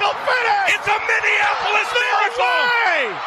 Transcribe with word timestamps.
me? 0.00 0.08
It's 0.74 0.88
a 0.88 0.98
Minneapolis 0.98 1.90
miracle. 1.94 2.60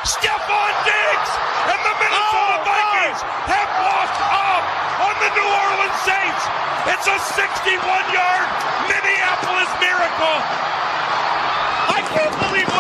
Stephon 0.04 0.74
Diggs 0.84 1.32
and 1.72 1.80
the 1.80 1.94
Minnesota 2.02 2.56
oh, 2.60 2.68
Vikings 2.68 3.22
have 3.52 3.72
walked 3.84 4.22
up 4.32 4.64
on 5.08 5.14
the 5.22 5.30
New 5.38 5.48
Orleans 5.48 6.00
Saints. 6.04 6.44
It's 6.92 7.08
a 7.08 7.18
61-yard 7.36 8.48
Minneapolis 8.90 9.72
miracle. 9.80 10.40
I 11.88 12.00
can't 12.16 12.36
believe 12.48 12.77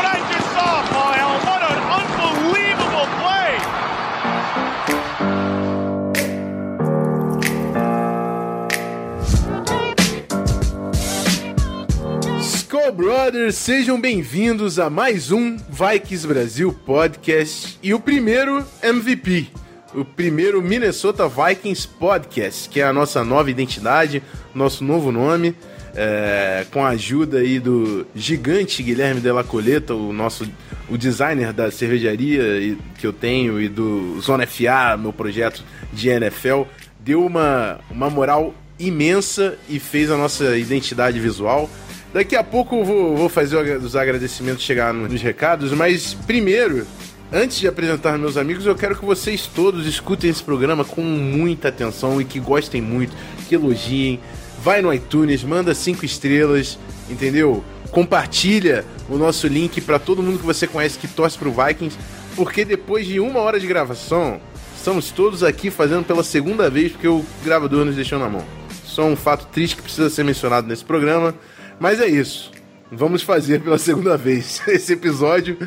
Skull 12.87 12.91
Brothers, 12.91 13.55
sejam 13.55 13.99
bem-vindos 13.99 14.79
a 14.79 14.89
mais 14.89 15.31
um 15.31 15.57
Vikings 15.57 16.25
Brasil 16.25 16.71
Podcast 16.85 17.77
e 17.83 17.93
o 17.93 17.99
primeiro 17.99 18.65
MVP, 18.81 19.47
o 19.93 20.05
primeiro 20.05 20.61
Minnesota 20.61 21.27
Vikings 21.27 21.87
Podcast, 21.87 22.69
que 22.69 22.79
é 22.79 22.85
a 22.85 22.93
nossa 22.93 23.25
nova 23.25 23.51
identidade, 23.51 24.23
nosso 24.55 24.85
novo 24.85 25.11
nome 25.11 25.53
é, 25.95 26.65
com 26.71 26.85
a 26.85 26.89
ajuda 26.89 27.39
aí 27.39 27.59
do 27.59 28.07
gigante 28.15 28.81
Guilherme 28.81 29.19
Della 29.19 29.43
Coleta, 29.43 29.93
o 29.93 30.13
nosso 30.13 30.49
o 30.89 30.97
designer 30.97 31.51
da 31.51 31.69
cervejaria 31.69 32.77
que 32.97 33.05
eu 33.05 33.11
tenho 33.11 33.59
e 33.59 33.67
do 33.67 34.21
Zona 34.21 34.47
FA, 34.47 34.95
meu 34.97 35.11
projeto 35.11 35.61
de 35.91 36.07
NFL, 36.07 36.63
deu 36.99 37.25
uma, 37.25 37.81
uma 37.91 38.09
moral 38.09 38.53
imensa 38.79 39.57
e 39.67 39.79
fez 39.79 40.09
a 40.09 40.15
nossa 40.15 40.57
identidade 40.57 41.19
visual. 41.19 41.69
Daqui 42.13 42.35
a 42.35 42.43
pouco 42.43 42.77
eu 42.77 42.85
vou, 42.85 43.17
vou 43.17 43.29
fazer 43.29 43.57
os 43.77 43.95
agradecimentos 43.95 44.63
chegar 44.63 44.93
nos 44.93 45.21
recados, 45.21 45.71
mas 45.73 46.13
primeiro, 46.13 46.87
antes 47.31 47.59
de 47.59 47.67
apresentar 47.67 48.17
meus 48.17 48.37
amigos, 48.37 48.65
eu 48.65 48.75
quero 48.75 48.95
que 48.95 49.05
vocês 49.05 49.45
todos 49.45 49.85
escutem 49.85 50.29
esse 50.29 50.41
programa 50.41 50.85
com 50.85 51.01
muita 51.01 51.67
atenção 51.67 52.21
e 52.21 52.25
que 52.25 52.39
gostem 52.39 52.81
muito, 52.81 53.13
que 53.47 53.55
elogiem, 53.55 54.19
vai 54.63 54.81
no 54.81 54.93
iTunes, 54.93 55.43
manda 55.43 55.75
cinco 55.75 56.05
estrelas, 56.05 56.79
entendeu? 57.09 57.63
Compartilha 57.91 58.85
o 59.09 59.17
nosso 59.17 59.47
link 59.47 59.81
para 59.81 59.99
todo 59.99 60.23
mundo 60.23 60.39
que 60.39 60.45
você 60.45 60.65
conhece 60.65 60.97
que 60.97 61.07
torce 61.07 61.37
pro 61.37 61.51
Vikings, 61.51 61.97
porque 62.35 62.63
depois 62.63 63.05
de 63.05 63.19
uma 63.19 63.39
hora 63.41 63.59
de 63.59 63.67
gravação, 63.67 64.39
estamos 64.75 65.11
todos 65.11 65.43
aqui 65.43 65.69
fazendo 65.69 66.05
pela 66.05 66.23
segunda 66.23 66.69
vez 66.69 66.93
porque 66.93 67.07
o 67.07 67.25
gravador 67.43 67.83
nos 67.83 67.95
deixou 67.95 68.17
na 68.17 68.29
mão. 68.29 68.45
Só 68.85 69.05
um 69.05 69.15
fato 69.15 69.47
triste 69.47 69.75
que 69.75 69.81
precisa 69.81 70.09
ser 70.09 70.23
mencionado 70.23 70.67
nesse 70.67 70.83
programa, 70.83 71.35
mas 71.79 71.99
é 71.99 72.07
isso. 72.07 72.51
Vamos 72.91 73.21
fazer 73.21 73.61
pela 73.61 73.77
segunda 73.77 74.17
vez 74.17 74.61
esse 74.67 74.93
episódio 74.93 75.57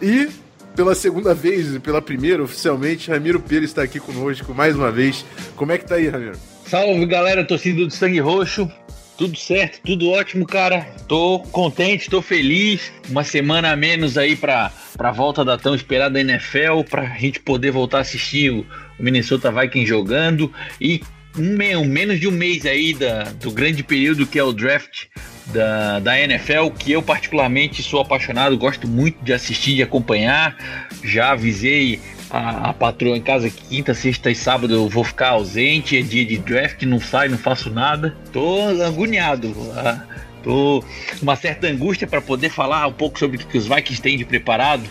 e 0.00 0.28
pela 0.76 0.94
segunda 0.94 1.34
vez, 1.34 1.76
pela 1.78 2.00
primeira 2.00 2.42
oficialmente, 2.42 3.10
Ramiro 3.10 3.40
Pires 3.40 3.70
está 3.70 3.82
aqui 3.82 3.98
conosco 3.98 4.54
mais 4.54 4.76
uma 4.76 4.92
vez. 4.92 5.24
Como 5.56 5.72
é 5.72 5.78
que 5.78 5.84
tá 5.84 5.96
aí, 5.96 6.08
Ramiro? 6.08 6.38
Salve 6.66 7.04
galera, 7.06 7.44
torcida 7.44 7.84
do 7.84 7.90
Sangue 7.90 8.20
Roxo. 8.20 8.70
Tudo 9.16 9.36
certo, 9.36 9.80
tudo 9.84 10.10
ótimo, 10.10 10.46
cara. 10.46 10.86
Tô 11.08 11.40
contente, 11.50 12.08
tô 12.08 12.22
feliz. 12.22 12.92
Uma 13.08 13.24
semana 13.24 13.72
a 13.72 13.76
menos 13.76 14.16
aí 14.16 14.36
pra, 14.36 14.70
pra 14.96 15.10
volta 15.10 15.44
da 15.44 15.58
tão 15.58 15.74
esperada 15.74 16.20
NFL, 16.20 16.84
pra 16.88 17.04
gente 17.16 17.40
poder 17.40 17.72
voltar 17.72 17.98
a 17.98 18.02
assistir 18.02 18.52
o, 18.52 18.60
o 18.60 19.02
Minnesota 19.02 19.50
Vikings 19.50 19.88
jogando. 19.88 20.52
E 20.80 21.00
um, 21.36 21.84
menos 21.84 22.20
de 22.20 22.26
um 22.26 22.32
mês 22.32 22.64
aí 22.64 22.94
da, 22.94 23.24
do 23.24 23.50
grande 23.50 23.82
período 23.82 24.26
que 24.26 24.38
é 24.38 24.42
o 24.42 24.52
draft 24.52 25.06
da, 25.46 25.98
da 26.00 26.20
NFL, 26.20 26.70
que 26.78 26.92
eu 26.92 27.02
particularmente 27.02 27.82
sou 27.82 28.00
apaixonado, 28.00 28.56
gosto 28.56 28.86
muito 28.86 29.22
de 29.22 29.32
assistir, 29.32 29.74
de 29.74 29.82
acompanhar. 29.82 30.56
Já 31.02 31.32
avisei 31.32 32.00
a, 32.30 32.70
a 32.70 32.72
patroa 32.72 33.16
em 33.16 33.22
casa 33.22 33.50
quinta, 33.50 33.94
sexta 33.94 34.30
e 34.30 34.34
sábado 34.34 34.74
eu 34.74 34.88
vou 34.88 35.04
ficar 35.04 35.30
ausente, 35.30 35.96
é 35.96 36.02
dia 36.02 36.24
de 36.24 36.38
draft, 36.38 36.82
não 36.82 37.00
sai, 37.00 37.28
não 37.28 37.38
faço 37.38 37.70
nada. 37.70 38.16
Tô 38.32 38.60
agoniado. 38.84 39.54
Ah, 39.74 40.02
tô 40.42 40.84
uma 41.22 41.36
certa 41.36 41.66
angústia 41.66 42.06
para 42.06 42.20
poder 42.20 42.50
falar 42.50 42.86
um 42.86 42.92
pouco 42.92 43.18
sobre 43.18 43.36
o 43.36 43.46
que 43.46 43.58
os 43.58 43.66
Vikings 43.66 44.02
têm 44.02 44.16
de 44.16 44.24
preparado 44.24 44.84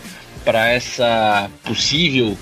para 0.43 0.67
essa 0.69 1.49
possível 1.63 2.37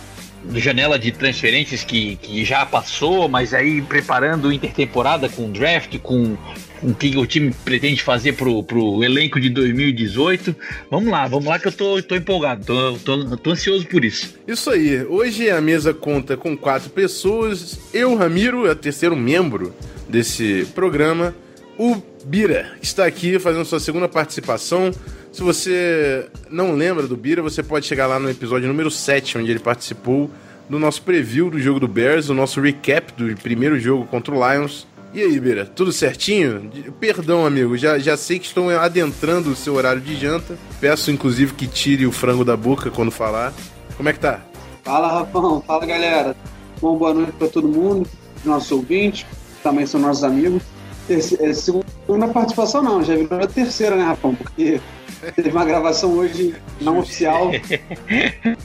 janela 0.53 0.97
de 0.97 1.11
transferências 1.11 1.83
que, 1.83 2.16
que 2.17 2.45
já 2.45 2.66
passou, 2.66 3.28
mas 3.28 3.53
aí 3.53 3.81
preparando 3.81 4.51
intertemporada 4.51 5.28
com 5.29 5.51
draft, 5.51 5.97
com 6.00 6.38
o 6.81 6.94
que 6.94 7.17
o 7.17 7.25
time 7.25 7.53
pretende 7.63 8.03
fazer 8.03 8.33
pro, 8.33 8.61
pro 8.63 9.03
elenco 9.03 9.39
de 9.39 9.50
2018. 9.50 10.56
Vamos 10.89 11.09
lá, 11.09 11.28
vamos 11.28 11.45
lá 11.45 11.57
que 11.57 11.67
eu 11.67 11.72
tô, 11.72 12.01
tô 12.01 12.16
empolgado, 12.16 12.66
tô, 12.66 12.94
tô, 13.00 13.38
tô 13.38 13.51
ansioso 13.51 13.88
por 13.88 14.06
isso. 14.06 14.35
Isso 14.47 14.69
aí, 14.69 15.03
hoje 15.03 15.50
a 15.50 15.59
mesa 15.59 15.94
conta 15.94 16.38
com 16.38 16.56
quatro 16.56 16.89
pessoas, 16.89 17.79
eu, 17.94 18.16
Ramiro, 18.16 18.67
é 18.67 18.72
o 18.72 18.75
terceiro 18.75 19.16
membro 19.16 19.73
desse 20.07 20.67
programa, 20.75 21.35
o 21.77 22.01
Bira, 22.25 22.72
que 22.79 22.85
está 22.85 23.06
aqui 23.06 23.38
fazendo 23.39 23.66
sua 23.66 23.79
segunda 23.79 24.07
participação. 24.07 24.91
Se 25.35 25.44
você 25.44 26.29
não 26.50 26.72
lembra 26.72 27.06
do 27.07 27.18
Bira, 27.18 27.41
você 27.41 27.62
pode 27.62 27.85
chegar 27.85 28.07
lá 28.07 28.18
no 28.18 28.29
episódio 28.29 28.69
número 28.69 28.90
7, 28.90 29.38
onde 29.38 29.51
ele 29.51 29.59
participou 29.59 30.29
do 30.69 30.79
nosso 30.79 31.01
preview 31.01 31.50
do 31.50 31.59
jogo 31.59 31.78
do 31.78 31.90
Bears, 31.90 32.29
o 32.29 32.34
nosso 32.34 32.62
recap 32.62 33.12
do 33.12 33.35
primeiro 33.41 33.78
jogo 33.78 34.06
contra 34.06 34.34
o 34.34 34.38
Lions. 34.38 34.88
E 35.13 35.22
aí, 35.22 35.38
Beira, 35.38 35.66
tudo 35.66 35.91
certinho? 35.91 36.72
Perdão, 37.01 37.45
amigo, 37.45 37.78
já, 37.78 38.00
já 38.00 38.16
sei 38.16 38.40
que 38.40 38.45
estou 38.45 38.69
adentrando 38.69 39.50
o 39.50 39.56
seu 39.57 39.74
horário 39.74 40.00
de 40.00 40.16
janta. 40.16 40.57
Peço, 40.79 41.12
inclusive, 41.12 41.53
que 41.53 41.68
tire 41.68 42.07
o 42.07 42.13
frango 42.13 42.45
da 42.45 42.56
boca 42.56 42.90
quando 42.90 43.12
falar. 43.12 43.53
Como 43.97 44.07
é 44.07 44.13
que 44.13 44.19
tá? 44.19 44.40
Fala, 44.85 45.19
Rafão. 45.19 45.62
Fala, 45.68 45.85
galera. 45.85 46.34
Bom, 46.79 46.97
boa 46.97 47.13
noite 47.13 47.34
para 47.34 47.50
todo 47.50 47.68
mundo, 47.68 48.07
nossos 48.45 48.72
ouvintes, 48.72 49.25
também 49.62 49.85
são 49.85 50.00
nossos 50.00 50.24
amigos. 50.24 50.63
Terceira, 51.09 51.50
é, 51.50 51.53
segunda 51.53 52.29
participação 52.29 52.81
não, 52.81 53.03
já 53.03 53.18
virou 53.18 53.38
a 53.38 53.47
terceira, 53.47 53.97
né, 53.97 54.06
Rafão? 54.06 54.34
Porque 54.34 54.79
teve 55.34 55.52
uma 55.52 55.66
gravação 55.66 56.13
hoje 56.13 56.56
não 56.81 57.00
oficial. 57.00 57.52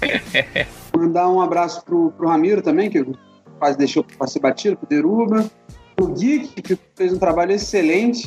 Mandar 0.96 1.28
um 1.28 1.40
abraço 1.40 1.84
pro, 1.84 2.10
pro 2.12 2.28
Ramiro 2.28 2.62
também, 2.62 2.90
que 2.90 3.04
quase 3.58 3.78
deixou 3.78 4.04
para 4.04 4.26
ser 4.26 4.40
batido, 4.40 4.76
pro 4.76 4.88
Deruba 4.88 5.50
o 6.00 6.08
Geek, 6.08 6.62
que 6.62 6.78
fez 6.94 7.12
um 7.12 7.18
trabalho 7.18 7.52
excelente 7.52 8.26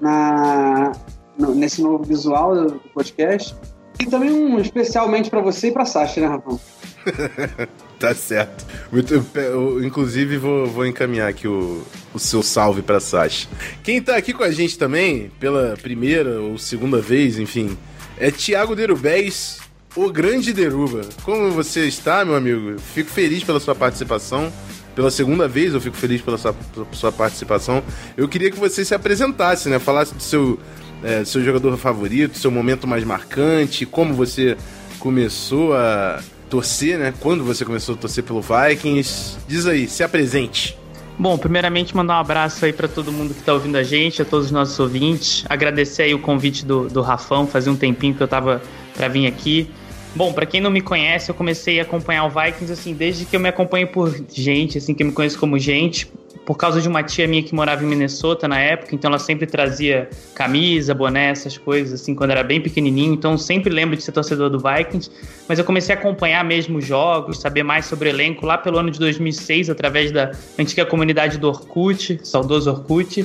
na, 0.00 0.92
no, 1.38 1.54
nesse 1.54 1.82
novo 1.82 2.04
visual 2.04 2.54
do 2.54 2.80
podcast. 2.92 3.56
E 3.98 4.06
também 4.06 4.30
um 4.30 4.58
especialmente 4.58 5.30
para 5.30 5.40
você 5.40 5.68
e 5.68 5.72
para 5.72 5.84
Sasha, 5.84 6.20
né, 6.20 6.26
Rafael? 6.26 6.60
tá 7.98 8.14
certo. 8.14 8.64
Muito, 8.90 9.24
eu, 9.34 9.84
inclusive, 9.84 10.36
vou, 10.36 10.66
vou 10.66 10.86
encaminhar 10.86 11.28
aqui 11.28 11.48
o, 11.48 11.82
o 12.12 12.18
seu 12.18 12.42
salve 12.42 12.82
para 12.82 13.00
Sasha. 13.00 13.48
Quem 13.82 14.00
tá 14.00 14.16
aqui 14.16 14.32
com 14.32 14.42
a 14.42 14.50
gente 14.50 14.78
também, 14.78 15.30
pela 15.40 15.76
primeira 15.80 16.40
ou 16.40 16.58
segunda 16.58 17.00
vez, 17.00 17.38
enfim, 17.38 17.76
é 18.18 18.30
Thiago 18.30 18.76
Derubés, 18.76 19.58
o 19.96 20.10
grande 20.10 20.52
Deruba. 20.52 21.02
Como 21.22 21.50
você 21.50 21.86
está, 21.86 22.24
meu 22.24 22.34
amigo? 22.34 22.78
Fico 22.78 23.10
feliz 23.10 23.42
pela 23.44 23.60
sua 23.60 23.74
participação 23.74 24.52
pela 24.94 25.10
segunda 25.10 25.48
vez, 25.48 25.74
eu 25.74 25.80
fico 25.80 25.96
feliz 25.96 26.20
pela 26.22 26.38
sua, 26.38 26.54
sua 26.92 27.12
participação. 27.12 27.82
Eu 28.16 28.28
queria 28.28 28.50
que 28.50 28.58
você 28.58 28.84
se 28.84 28.94
apresentasse, 28.94 29.68
né? 29.68 29.78
Falasse 29.78 30.14
do 30.14 30.22
seu, 30.22 30.58
é, 31.02 31.24
seu 31.24 31.42
jogador 31.44 31.76
favorito, 31.76 32.38
seu 32.38 32.50
momento 32.50 32.86
mais 32.86 33.02
marcante, 33.04 33.84
como 33.84 34.14
você 34.14 34.56
começou 34.98 35.74
a 35.74 36.22
torcer, 36.54 36.96
né? 36.96 37.12
Quando 37.18 37.42
você 37.42 37.64
começou 37.64 37.96
a 37.96 37.98
torcer 37.98 38.22
pelo 38.22 38.40
Vikings. 38.40 39.38
Diz 39.48 39.66
aí, 39.66 39.88
se 39.88 40.04
apresente. 40.04 40.78
Bom, 41.18 41.36
primeiramente 41.36 41.96
mandar 41.96 42.14
um 42.14 42.20
abraço 42.20 42.64
aí 42.64 42.72
para 42.72 42.86
todo 42.86 43.10
mundo 43.10 43.34
que 43.34 43.40
está 43.40 43.52
ouvindo 43.52 43.76
a 43.76 43.82
gente, 43.82 44.22
a 44.22 44.24
todos 44.24 44.46
os 44.46 44.52
nossos 44.52 44.78
ouvintes. 44.78 45.44
Agradecer 45.48 46.02
aí 46.04 46.14
o 46.14 46.18
convite 46.20 46.64
do, 46.64 46.88
do 46.88 47.02
Rafão, 47.02 47.44
fazia 47.44 47.72
um 47.72 47.76
tempinho 47.76 48.14
que 48.14 48.22
eu 48.22 48.28
tava 48.28 48.62
para 48.94 49.08
vir 49.08 49.26
aqui. 49.26 49.68
Bom, 50.14 50.32
para 50.32 50.46
quem 50.46 50.60
não 50.60 50.70
me 50.70 50.80
conhece, 50.80 51.28
eu 51.28 51.34
comecei 51.34 51.80
a 51.80 51.82
acompanhar 51.82 52.24
o 52.24 52.30
Vikings 52.30 52.72
assim 52.72 52.94
desde 52.94 53.24
que 53.24 53.34
eu 53.34 53.40
me 53.40 53.48
acompanho 53.48 53.88
por 53.88 54.14
gente, 54.32 54.78
assim 54.78 54.94
que 54.94 55.02
eu 55.02 55.08
me 55.08 55.12
conheço 55.12 55.36
como 55.38 55.58
gente, 55.58 56.08
por 56.44 56.56
causa 56.56 56.80
de 56.80 56.88
uma 56.88 57.02
tia 57.02 57.26
minha 57.26 57.42
que 57.42 57.54
morava 57.54 57.82
em 57.82 57.86
Minnesota 57.86 58.46
na 58.46 58.60
época, 58.60 58.94
então 58.94 59.08
ela 59.08 59.18
sempre 59.18 59.46
trazia 59.46 60.08
camisa, 60.34 60.94
boné, 60.94 61.30
essas 61.30 61.56
coisas, 61.56 62.00
assim, 62.00 62.14
quando 62.14 62.32
era 62.32 62.42
bem 62.42 62.60
pequenininho. 62.60 63.14
Então 63.14 63.38
sempre 63.38 63.72
lembro 63.72 63.96
de 63.96 64.02
ser 64.02 64.12
torcedor 64.12 64.50
do 64.50 64.58
Vikings. 64.58 65.10
Mas 65.48 65.58
eu 65.58 65.64
comecei 65.64 65.94
a 65.94 65.98
acompanhar 65.98 66.44
mesmo 66.44 66.78
os 66.78 66.86
jogos, 66.86 67.40
saber 67.40 67.62
mais 67.62 67.86
sobre 67.86 68.08
o 68.08 68.10
elenco 68.10 68.44
lá 68.44 68.58
pelo 68.58 68.78
ano 68.78 68.90
de 68.90 68.98
2006, 68.98 69.70
através 69.70 70.12
da 70.12 70.32
antiga 70.58 70.84
comunidade 70.84 71.38
do 71.38 71.48
Orkut, 71.48 72.20
saudoso 72.22 72.70
Orkut. 72.70 73.24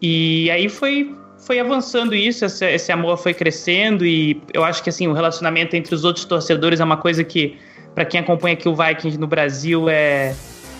E 0.00 0.48
aí 0.50 0.68
foi, 0.68 1.12
foi 1.44 1.58
avançando 1.58 2.14
isso, 2.14 2.44
esse, 2.44 2.64
esse 2.64 2.92
amor 2.92 3.16
foi 3.18 3.34
crescendo 3.34 4.06
e 4.06 4.40
eu 4.54 4.64
acho 4.64 4.82
que 4.82 4.90
assim 4.90 5.08
o 5.08 5.12
relacionamento 5.12 5.74
entre 5.74 5.94
os 5.94 6.04
outros 6.04 6.24
torcedores 6.24 6.80
é 6.80 6.84
uma 6.84 6.96
coisa 6.96 7.24
que 7.24 7.58
para 7.94 8.04
quem 8.04 8.20
acompanha 8.20 8.54
aqui 8.54 8.68
o 8.68 8.74
Vikings 8.74 9.18
no 9.18 9.26
Brasil 9.26 9.88
é, 9.88 10.34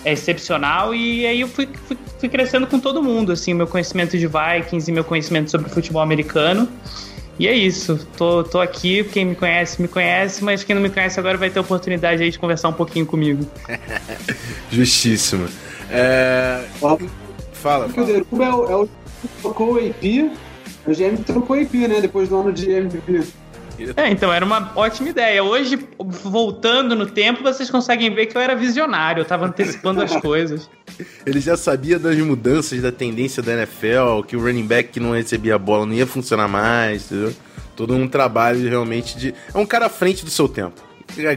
é 0.05 0.13
excepcional 0.13 0.95
e 0.95 1.27
aí 1.27 1.41
eu 1.41 1.49
fui, 1.49 1.69
fui, 1.87 1.97
fui, 2.19 2.29
crescendo 2.29 2.67
com 2.67 2.79
todo 2.79 3.03
mundo, 3.03 3.33
assim, 3.33 3.55
meu 3.55 3.67
conhecimento 3.67 4.17
de 4.17 4.27
Vikings 4.27 4.91
e 4.91 4.95
meu 4.95 5.05
conhecimento 5.05 5.51
sobre 5.51 5.71
futebol 5.71 6.03
americano. 6.03 6.69
E 7.39 7.49
é 7.49 7.55
isso, 7.55 8.07
tô, 8.19 8.45
tô 8.45 8.61
aqui, 8.61 9.03
quem 9.05 9.25
me 9.25 9.35
conhece, 9.35 9.81
me 9.81 9.89
conhece, 9.89 10.45
mas 10.45 10.63
quem 10.63 10.75
não 10.75 10.83
me 10.83 10.91
conhece 10.91 11.19
agora 11.19 11.39
vai 11.39 11.49
ter 11.49 11.59
a 11.59 11.63
oportunidade 11.63 12.23
aí 12.23 12.31
de 12.31 12.39
conversar 12.39 12.69
um 12.69 12.75
pouquinho 12.75 13.07
comigo. 13.07 13.47
Justíssimo. 14.71 15.49
É... 15.91 16.67
Fala, 16.79 16.99
fala. 17.55 17.87
O 17.87 18.05
Deruba 18.05 18.45
é 18.45 18.55
o, 18.55 18.71
é 18.71 18.77
o 18.77 18.89
trocou 19.41 19.75
o 19.75 19.77
AP, 19.79 20.31
o 20.87 20.93
GM 20.93 21.17
trocou 21.25 21.57
o 21.57 21.63
AP, 21.63 21.73
né, 21.75 22.01
depois 22.03 22.29
do 22.29 22.37
ano 22.37 22.53
de 22.53 22.71
MVP. 22.71 23.25
É, 23.97 24.11
então 24.11 24.33
era 24.33 24.45
uma 24.45 24.73
ótima 24.75 25.09
ideia. 25.09 25.43
Hoje, 25.43 25.79
voltando 25.99 26.95
no 26.95 27.07
tempo, 27.07 27.43
vocês 27.43 27.71
conseguem 27.71 28.13
ver 28.15 28.27
que 28.27 28.37
eu 28.37 28.41
era 28.41 28.55
visionário, 28.55 29.21
eu 29.21 29.25
tava 29.25 29.47
antecipando 29.47 30.03
as 30.03 30.15
coisas. 30.21 30.69
Ele 31.25 31.41
já 31.41 31.57
sabia 31.57 31.99
das 31.99 32.17
mudanças 32.19 32.81
da 32.81 32.93
tendência 32.93 33.43
da 33.43 33.53
NFL, 33.53 34.23
que 34.27 34.37
o 34.37 34.41
running 34.41 34.67
back 34.67 34.91
que 34.91 35.01
não 35.01 35.13
recebia 35.13 35.55
a 35.55 35.59
bola 35.59 35.87
não 35.87 35.95
ia 35.95 36.07
funcionar 36.07 36.49
mais, 36.49 37.07
entendeu? 37.07 37.35
Todo 37.77 37.95
um 37.95 38.07
trabalho 38.07 38.69
realmente 38.69 39.17
de. 39.17 39.35
É 39.55 39.59
um 39.59 39.67
cara 39.67 39.87
à 39.87 39.89
frente 39.89 40.25
do 40.25 40.31
seu 40.31 40.49
tempo. 40.49 40.91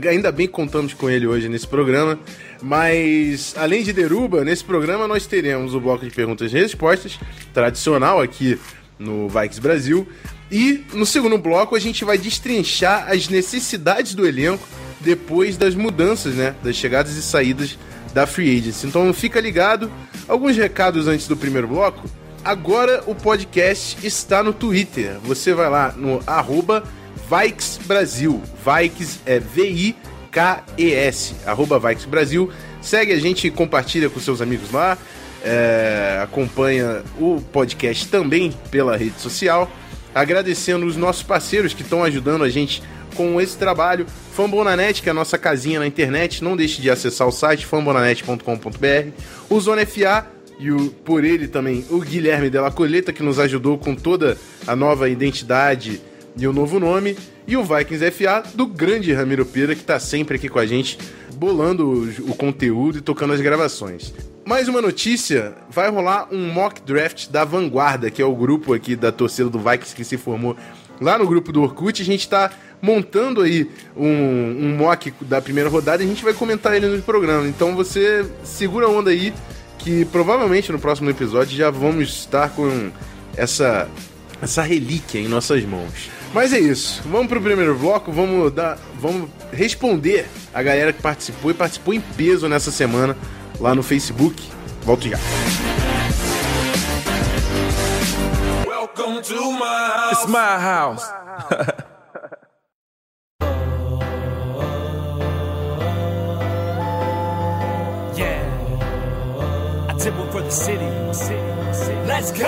Ainda 0.10 0.32
bem 0.32 0.46
que 0.46 0.54
contamos 0.54 0.94
com 0.94 1.10
ele 1.10 1.26
hoje 1.26 1.50
nesse 1.50 1.68
programa. 1.68 2.20
Mas, 2.62 3.56
além 3.58 3.84
de 3.84 3.92
Deruba, 3.92 4.44
nesse 4.44 4.64
programa 4.64 5.08
nós 5.08 5.26
teremos 5.26 5.74
o 5.74 5.80
bloco 5.80 6.06
de 6.06 6.12
perguntas 6.12 6.54
e 6.54 6.56
respostas, 6.58 7.20
tradicional 7.54 8.22
aqui 8.22 8.60
no 9.00 9.28
Vikes 9.28 9.60
Brasil. 9.60 10.08
E 10.54 10.86
no 10.94 11.04
segundo 11.04 11.36
bloco 11.36 11.76
a 11.76 11.80
gente 11.80 12.06
vai 12.06 12.16
destrinchar 12.16 13.12
as 13.12 13.28
necessidades 13.28 14.14
do 14.14 14.28
elenco 14.28 14.64
depois 15.02 15.58
das 15.58 15.74
mudanças, 15.74 16.36
né? 16.36 16.54
Das 16.62 16.76
chegadas 16.76 17.16
e 17.16 17.24
saídas 17.24 17.76
da 18.14 18.28
Free 18.28 18.60
Agency. 18.60 18.86
Então 18.86 19.12
fica 19.16 19.42
ligado. 19.42 19.92
Alguns 20.28 20.56
recados 20.56 21.08
antes 21.08 21.28
do 21.28 21.36
primeiro 21.36 21.68
bloco. 21.68 22.08
Agora 22.46 23.02
o 23.08 23.16
podcast 23.16 23.98
está 24.06 24.44
no 24.44 24.54
Twitter. 24.54 25.18
Você 25.24 25.56
vai 25.56 25.68
lá 25.72 25.92
no 25.98 26.22
arroba 26.28 26.84
Vikes 27.28 27.80
Brasil. 27.88 28.40
Vikes 28.64 29.22
é 29.26 29.40
V-I-K-E-S. 29.40 31.34
Arroba 31.48 31.80
Vikes 31.80 32.06
Brasil. 32.06 32.52
Segue 32.80 33.12
a 33.12 33.20
gente 33.20 33.50
compartilha 33.50 34.08
com 34.08 34.20
seus 34.20 34.40
amigos 34.40 34.72
lá. 34.72 35.00
É, 35.44 36.20
acompanha 36.22 37.02
o 37.20 37.42
podcast 37.52 38.08
também 38.08 38.54
pela 38.70 38.96
rede 38.96 39.20
social 39.20 39.68
agradecendo 40.14 40.86
os 40.86 40.96
nossos 40.96 41.24
parceiros 41.24 41.74
que 41.74 41.82
estão 41.82 42.04
ajudando 42.04 42.44
a 42.44 42.50
gente 42.50 42.82
com 43.16 43.40
esse 43.40 43.58
trabalho. 43.58 44.06
Fambonanet, 44.34 45.02
que 45.02 45.10
é 45.10 45.12
a 45.12 45.16
nossa 45.16 45.38
casinha 45.38 45.80
na 45.80 45.88
internet, 45.88 46.44
não 46.44 46.58
deixe 46.58 46.82
de 46.82 46.90
acessar 46.90 47.28
o 47.28 47.32
site 47.32 47.66
fambonanet.com.br. 47.66 49.12
O 49.50 49.60
Zona 49.60 49.86
FA 49.86 50.28
e 50.60 50.72
o, 50.72 50.90
por 50.90 51.24
ele 51.24 51.48
também 51.48 51.86
o 51.90 52.00
Guilherme 52.00 52.50
Della 52.50 52.72
Coleta, 52.72 53.14
que 53.14 53.24
nos 53.24 53.40
ajudou 53.40 53.78
com 53.78 53.96
toda 53.96 54.38
a 54.66 54.76
nova 54.76 55.10
identidade 55.10 56.02
e 56.38 56.48
o 56.48 56.54
novo 56.54 56.80
nome. 56.80 57.18
E 57.46 57.58
o 57.58 57.64
Vikings 57.64 58.12
FA 58.12 58.44
do 58.56 58.66
grande 58.66 59.12
Ramiro 59.12 59.46
Pira, 59.46 59.76
que 59.76 59.82
está 59.82 60.00
sempre 60.00 60.38
aqui 60.38 60.48
com 60.48 60.60
a 60.60 60.66
gente, 60.66 60.98
bolando 61.36 61.86
o, 61.86 62.32
o 62.32 62.36
conteúdo 62.36 63.00
e 63.00 63.02
tocando 63.02 63.34
as 63.34 63.42
gravações. 63.42 64.14
Mais 64.46 64.68
uma 64.68 64.82
notícia: 64.82 65.54
vai 65.70 65.90
rolar 65.90 66.28
um 66.32 66.52
mock 66.52 66.82
draft 66.82 67.30
da 67.30 67.46
Vanguarda, 67.46 68.12
que 68.12 68.22
é 68.22 68.26
o 68.26 68.36
grupo 68.36 68.74
aqui 68.74 68.96
da 68.96 69.12
torcida 69.12 69.50
do 69.50 69.58
Vikings 69.58 69.96
que 69.96 70.04
se 70.04 70.18
formou 70.18 70.56
lá 71.00 71.18
no 71.18 71.26
grupo 71.26 71.52
do 71.52 71.62
Orkut. 71.62 72.02
A 72.02 72.06
gente 72.06 72.22
está 72.22 72.52
montando 72.82 73.42
aí 73.42 73.70
um, 73.96 74.06
um, 74.06 74.76
mock 74.76 75.14
da 75.22 75.42
primeira 75.42 75.70
rodada 75.70 76.04
e 76.04 76.06
a 76.06 76.10
gente 76.10 76.24
vai 76.24 76.34
comentar 76.34 76.76
ele 76.76 76.88
no 76.88 77.02
programa. 77.02 77.48
Então 77.48 77.74
você 77.74 78.26
segura 78.44 78.86
a 78.86 78.90
onda 78.90 79.12
aí, 79.12 79.34
que 79.80 80.04
provavelmente 80.06 80.74
no 80.74 80.80
próximo 80.80 81.10
episódio 81.10 81.56
já 81.56 81.70
vamos 81.70 82.10
estar 82.10 82.50
com 82.50 82.92
essa, 83.38 83.88
essa 84.42 84.62
relíquia 84.62 85.20
em 85.20 85.28
nossas 85.30 85.64
mãos. 85.64 86.12
Mas 86.34 86.52
é 86.52 86.60
isso. 86.60 87.02
Vamos 87.06 87.28
pro 87.28 87.40
primeiro 87.40 87.76
bloco, 87.76 88.12
vamos 88.12 88.52
dar, 88.52 88.78
vamos 89.00 89.30
responder 89.54 90.26
a 90.54 90.62
galera 90.62 90.92
que 90.92 91.02
participou 91.02 91.52
e 91.52 91.54
participou 91.54 91.94
em 91.94 92.02
peso 92.02 92.50
nessa 92.50 92.72
semana 92.72 93.16
lá 93.60 93.76
no 93.76 93.84
Facebook. 93.84 94.42
Volto 94.84 95.08
já. 95.08 95.18
Welcome 98.66 99.22
to 99.22 99.52
my 99.52 99.66
house. 99.66 100.12
It's 100.12 100.28
my 100.28 100.60
house. 100.60 101.08
yeah. 108.18 108.44
I 109.90 109.94
did 109.98 110.18
one 110.18 110.32
for 110.32 110.42
the 110.42 110.52
city. 110.52 110.90
Let's 112.08 112.32
go. 112.32 112.48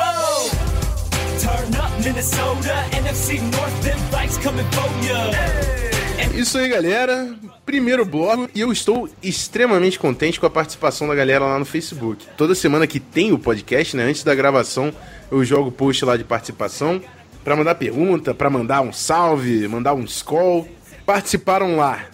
Turn 1.39 1.75
up 1.75 1.91
Minnesota, 2.03 2.85
NFC 2.91 3.39
North, 3.51 3.81
them 3.83 3.99
bikes 4.11 4.37
coming 4.37 4.65
for 4.71 4.89
ya. 5.05 5.31
Hey. 5.31 6.39
Isso 6.39 6.57
aí, 6.57 6.67
galera. 6.67 7.33
Primeiro 7.65 8.05
bloco 8.05 8.47
e 8.53 8.61
eu 8.61 8.71
estou 8.71 9.09
extremamente 9.23 9.97
contente 9.97 10.39
com 10.39 10.45
a 10.45 10.49
participação 10.49 11.07
da 11.07 11.15
galera 11.15 11.45
lá 11.45 11.57
no 11.57 11.65
Facebook. 11.65 12.27
Toda 12.37 12.53
semana 12.53 12.85
que 12.85 12.99
tem 12.99 13.31
o 13.31 13.39
podcast, 13.39 13.97
né, 13.97 14.03
antes 14.03 14.23
da 14.23 14.35
gravação, 14.35 14.93
eu 15.31 15.43
jogo 15.43 15.71
post 15.71 16.05
lá 16.05 16.15
de 16.15 16.23
participação 16.23 17.01
para 17.43 17.55
mandar 17.55 17.75
pergunta, 17.75 18.35
para 18.35 18.49
mandar 18.51 18.81
um 18.81 18.93
salve, 18.93 19.67
mandar 19.67 19.95
um 19.95 20.05
scroll. 20.05 20.67
Participaram 21.05 21.75
lá 21.75 22.05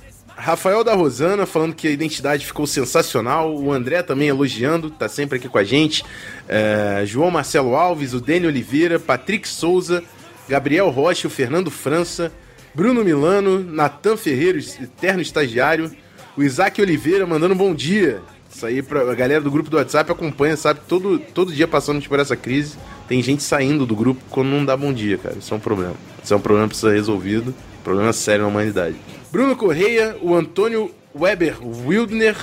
Rafael 0.42 0.84
da 0.84 0.96
Rosana 0.96 1.46
falando 1.46 1.76
que 1.76 1.88
a 1.88 1.92
identidade 1.92 2.46
ficou 2.46 2.66
sensacional. 2.66 3.54
O 3.56 3.72
André 3.72 4.02
também 4.02 4.30
elogiando, 4.30 4.90
tá 4.90 5.08
sempre 5.08 5.38
aqui 5.38 5.48
com 5.48 5.58
a 5.58 5.64
gente. 5.64 6.04
É, 6.48 7.04
João 7.06 7.30
Marcelo 7.30 7.76
Alves, 7.76 8.14
o 8.14 8.20
Dani 8.20 8.48
Oliveira, 8.48 9.00
Patrick 9.00 9.48
Souza, 9.48 10.04
Gabriel 10.50 10.90
Rocha, 10.90 11.28
o 11.28 11.32
Fernando 11.32 11.70
França, 11.70 12.32
Bruno 12.74 13.04
Milano, 13.04 13.60
Natan 13.60 14.16
Ferreira, 14.16 14.58
eterno 14.58 15.22
estagiário, 15.22 15.92
o 16.38 16.44
Isaac 16.44 16.82
Oliveira 16.82 17.28
mandando 17.28 17.54
bom 17.54 17.74
dia. 17.74 18.22
Isso 18.50 18.66
aí 18.66 18.82
pra 18.82 19.12
a 19.12 19.16
galera 19.16 19.42
do 19.42 19.52
grupo 19.52 19.70
do 19.70 19.78
WhatsApp 19.78 20.12
acompanha, 20.12 20.56
sabe? 20.56 20.80
Todo, 20.88 21.20
todo 21.20 21.54
dia 21.54 21.68
passando 21.68 22.02
por 22.08 22.20
essa 22.20 22.36
crise, 22.36 22.78
tem 23.08 23.22
gente 23.22 23.44
saindo 23.44 23.86
do 23.86 23.96
grupo 23.96 24.22
quando 24.30 24.50
não 24.50 24.64
dá 24.64 24.76
bom 24.78 24.94
dia, 24.94 25.18
cara. 25.18 25.36
Isso 25.38 25.54
é 25.54 25.58
um 25.58 25.60
problema. 25.60 25.96
Isso 26.24 26.34
é 26.34 26.38
um 26.38 26.42
problema 26.42 26.68
que 26.68 26.70
precisa 26.70 26.92
ser 26.92 26.96
resolvido. 26.96 27.54
Problema 27.84 28.14
sério 28.14 28.44
na 28.44 28.48
humanidade. 28.48 28.96
Bruno 29.32 29.56
Correia, 29.56 30.16
o 30.22 30.34
Antônio 30.34 30.92
Weber 31.14 31.58
Wildner, 31.62 32.38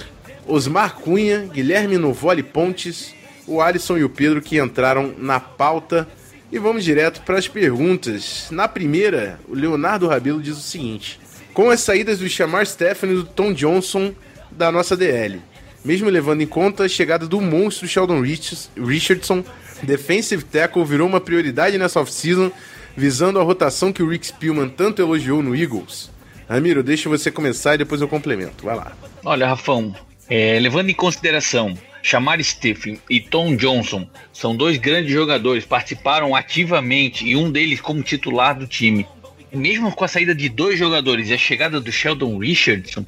Osmar 0.46 0.94
Cunha, 0.96 1.48
Guilherme 1.52 1.96
Novoli 1.96 2.42
Pontes, 2.42 3.14
o 3.46 3.62
Alisson 3.62 3.96
e 3.96 4.04
o 4.04 4.10
Pedro 4.10 4.42
que 4.42 4.58
entraram 4.58 5.14
na 5.16 5.40
pauta 5.40 6.06
e 6.50 6.58
vamos 6.58 6.84
direto 6.84 7.22
para 7.22 7.38
as 7.38 7.46
perguntas. 7.46 8.48
Na 8.50 8.66
primeira, 8.66 9.38
o 9.48 9.54
Leonardo 9.54 10.06
Rabelo 10.06 10.42
diz 10.42 10.56
o 10.56 10.62
seguinte: 10.62 11.20
Com 11.52 11.70
as 11.70 11.80
saídas 11.80 12.18
do 12.18 12.28
Chamar 12.28 12.66
Stephanie 12.66 13.16
e 13.16 13.18
do 13.18 13.24
Tom 13.24 13.52
Johnson 13.52 14.14
da 14.50 14.72
nossa 14.72 14.96
DL, 14.96 15.40
mesmo 15.84 16.08
levando 16.08 16.40
em 16.40 16.46
conta 16.46 16.84
a 16.84 16.88
chegada 16.88 17.26
do 17.26 17.40
monstro 17.40 17.86
Sheldon 17.86 18.22
Richardson, 18.76 19.44
defensive 19.82 20.42
tackle 20.44 20.84
virou 20.84 21.06
uma 21.06 21.20
prioridade 21.20 21.78
nessa 21.78 22.00
off-season, 22.00 22.50
visando 22.96 23.38
a 23.38 23.42
rotação 23.42 23.92
que 23.92 24.02
o 24.02 24.08
Rick 24.08 24.26
Spielman 24.26 24.68
tanto 24.68 25.02
elogiou 25.02 25.42
no 25.42 25.54
Eagles. 25.54 26.10
Ramiro, 26.48 26.82
deixa 26.82 27.08
você 27.08 27.30
começar 27.30 27.74
e 27.74 27.78
depois 27.78 28.00
eu 28.00 28.08
complemento. 28.08 28.64
Vai 28.64 28.74
lá. 28.74 28.92
Olha, 29.22 29.46
Rafão, 29.46 29.94
é, 30.30 30.58
levando 30.58 30.88
em 30.88 30.94
consideração 30.94 31.76
Chamar 32.02 32.42
Stephen 32.42 33.00
e 33.08 33.20
Tom 33.20 33.56
Johnson 33.56 34.08
são 34.32 34.56
dois 34.56 34.78
grandes 34.78 35.12
jogadores, 35.12 35.64
participaram 35.64 36.34
ativamente 36.34 37.26
e 37.26 37.36
um 37.36 37.50
deles 37.50 37.80
como 37.80 38.02
titular 38.02 38.58
do 38.58 38.66
time. 38.66 39.06
Mesmo 39.52 39.90
com 39.92 40.04
a 40.04 40.08
saída 40.08 40.34
de 40.34 40.48
dois 40.48 40.78
jogadores 40.78 41.30
e 41.30 41.34
a 41.34 41.38
chegada 41.38 41.80
do 41.80 41.90
Sheldon 41.90 42.36
Richardson, 42.36 43.04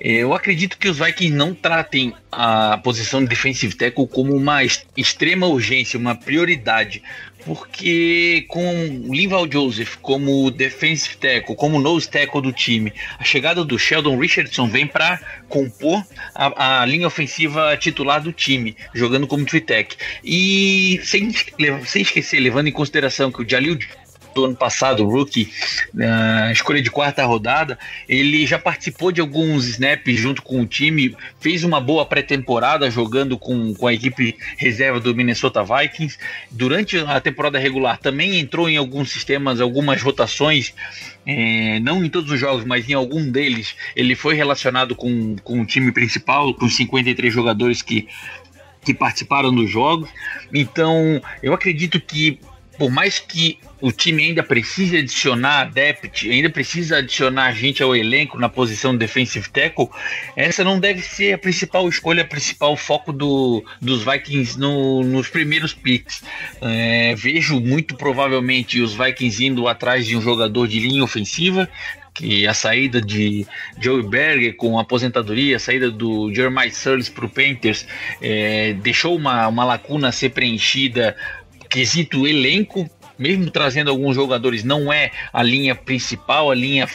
eh, 0.00 0.14
eu 0.14 0.34
acredito 0.34 0.76
que 0.76 0.88
os 0.88 0.98
Vikings 0.98 1.36
não 1.36 1.54
tratem 1.54 2.12
a 2.32 2.78
posição 2.78 3.22
de 3.22 3.28
defensive 3.28 3.76
tackle 3.76 4.08
como 4.08 4.34
uma 4.34 4.64
extrema 4.96 5.46
urgência, 5.46 5.98
uma 5.98 6.16
prioridade, 6.16 7.00
porque 7.44 8.44
com 8.48 8.62
o 9.08 9.14
Linval 9.14 9.50
Joseph 9.50 9.96
como 10.00 10.50
defensive 10.50 11.16
tackle, 11.16 11.54
como 11.56 11.80
nose 11.80 12.08
tackle 12.08 12.42
do 12.42 12.52
time, 12.52 12.92
a 13.18 13.24
chegada 13.24 13.64
do 13.64 13.78
Sheldon 13.78 14.18
Richardson 14.18 14.68
vem 14.68 14.86
para 14.86 15.20
compor 15.48 16.04
a, 16.34 16.82
a, 16.82 16.86
linha 16.86 17.06
ofensiva 17.06 17.76
titular 17.76 18.22
do 18.22 18.32
time, 18.32 18.76
jogando 18.94 19.26
como 19.26 19.44
three-tech. 19.44 19.96
E 20.22 21.00
sem, 21.04 21.30
sem 21.84 22.02
esquecer, 22.02 22.40
levando 22.40 22.68
em 22.68 22.72
consideração 22.72 23.30
que 23.30 23.42
o 23.42 23.48
Jalil 23.48 23.78
do 24.34 24.44
ano 24.44 24.56
passado, 24.56 25.04
rookie, 25.04 25.50
na 25.92 26.52
escolha 26.52 26.82
de 26.82 26.90
quarta 26.90 27.24
rodada, 27.24 27.78
ele 28.08 28.46
já 28.46 28.58
participou 28.58 29.12
de 29.12 29.20
alguns 29.20 29.66
snaps 29.66 30.18
junto 30.18 30.42
com 30.42 30.60
o 30.60 30.66
time, 30.66 31.16
fez 31.40 31.64
uma 31.64 31.80
boa 31.80 32.04
pré-temporada 32.04 32.90
jogando 32.90 33.38
com, 33.38 33.74
com 33.74 33.86
a 33.86 33.94
equipe 33.94 34.36
reserva 34.56 35.00
do 35.00 35.14
Minnesota 35.14 35.62
Vikings. 35.62 36.18
Durante 36.50 36.98
a 36.98 37.20
temporada 37.20 37.58
regular 37.58 37.98
também 37.98 38.38
entrou 38.38 38.68
em 38.68 38.76
alguns 38.76 39.10
sistemas, 39.10 39.60
algumas 39.60 40.02
rotações, 40.02 40.74
é, 41.26 41.78
não 41.80 42.04
em 42.04 42.10
todos 42.10 42.30
os 42.30 42.38
jogos, 42.38 42.64
mas 42.64 42.88
em 42.88 42.94
algum 42.94 43.30
deles 43.30 43.74
ele 43.94 44.14
foi 44.14 44.34
relacionado 44.34 44.94
com, 44.94 45.36
com 45.42 45.60
o 45.60 45.66
time 45.66 45.92
principal, 45.92 46.52
com 46.54 46.66
os 46.66 46.76
53 46.76 47.32
jogadores 47.32 47.82
que 47.82 48.08
que 48.84 48.92
participaram 48.92 49.52
dos 49.52 49.70
jogos. 49.70 50.08
Então, 50.52 51.20
eu 51.42 51.54
acredito 51.54 51.98
que 51.98 52.38
por 52.78 52.90
mais 52.90 53.18
que 53.18 53.58
o 53.80 53.92
time 53.92 54.24
ainda 54.24 54.42
precise 54.42 54.96
adicionar 54.96 55.70
depth, 55.70 56.24
ainda 56.24 56.48
precisa 56.48 56.98
adicionar 56.98 57.52
gente 57.52 57.82
ao 57.82 57.94
elenco 57.94 58.38
na 58.38 58.48
posição 58.48 58.92
de 58.92 58.98
defensive 58.98 59.48
tackle, 59.50 59.88
essa 60.34 60.64
não 60.64 60.80
deve 60.80 61.02
ser 61.02 61.34
a 61.34 61.38
principal 61.38 61.88
escolha, 61.88 62.22
a 62.22 62.26
principal 62.26 62.76
foco 62.76 63.12
do, 63.12 63.64
dos 63.80 64.02
Vikings 64.04 64.58
no, 64.58 65.02
nos 65.02 65.28
primeiros 65.28 65.74
picks. 65.74 66.22
É, 66.60 67.14
vejo 67.14 67.60
muito 67.60 67.94
provavelmente 67.96 68.80
os 68.80 68.94
Vikings 68.94 69.44
indo 69.44 69.68
atrás 69.68 70.06
de 70.06 70.16
um 70.16 70.20
jogador 70.20 70.66
de 70.66 70.80
linha 70.80 71.04
ofensiva, 71.04 71.68
que 72.14 72.46
a 72.46 72.54
saída 72.54 73.00
de 73.02 73.44
Joey 73.80 74.04
Berger 74.04 74.54
com 74.54 74.78
a 74.78 74.82
aposentadoria, 74.82 75.56
a 75.56 75.58
saída 75.58 75.90
do 75.90 76.32
Jeremiah 76.32 76.70
Surles 76.70 77.08
para 77.08 77.26
o 77.26 77.28
Panthers, 77.28 77.86
é, 78.22 78.72
deixou 78.74 79.16
uma, 79.16 79.48
uma 79.48 79.64
lacuna 79.64 80.08
a 80.08 80.12
ser 80.12 80.30
preenchida 80.30 81.16
quesito 81.74 82.24
elenco, 82.24 82.88
mesmo 83.18 83.50
trazendo 83.50 83.90
alguns 83.90 84.14
jogadores, 84.14 84.62
não 84.62 84.92
é 84.92 85.10
a 85.32 85.42
linha 85.42 85.74
principal, 85.74 86.48
a 86.48 86.54
linha 86.54 86.88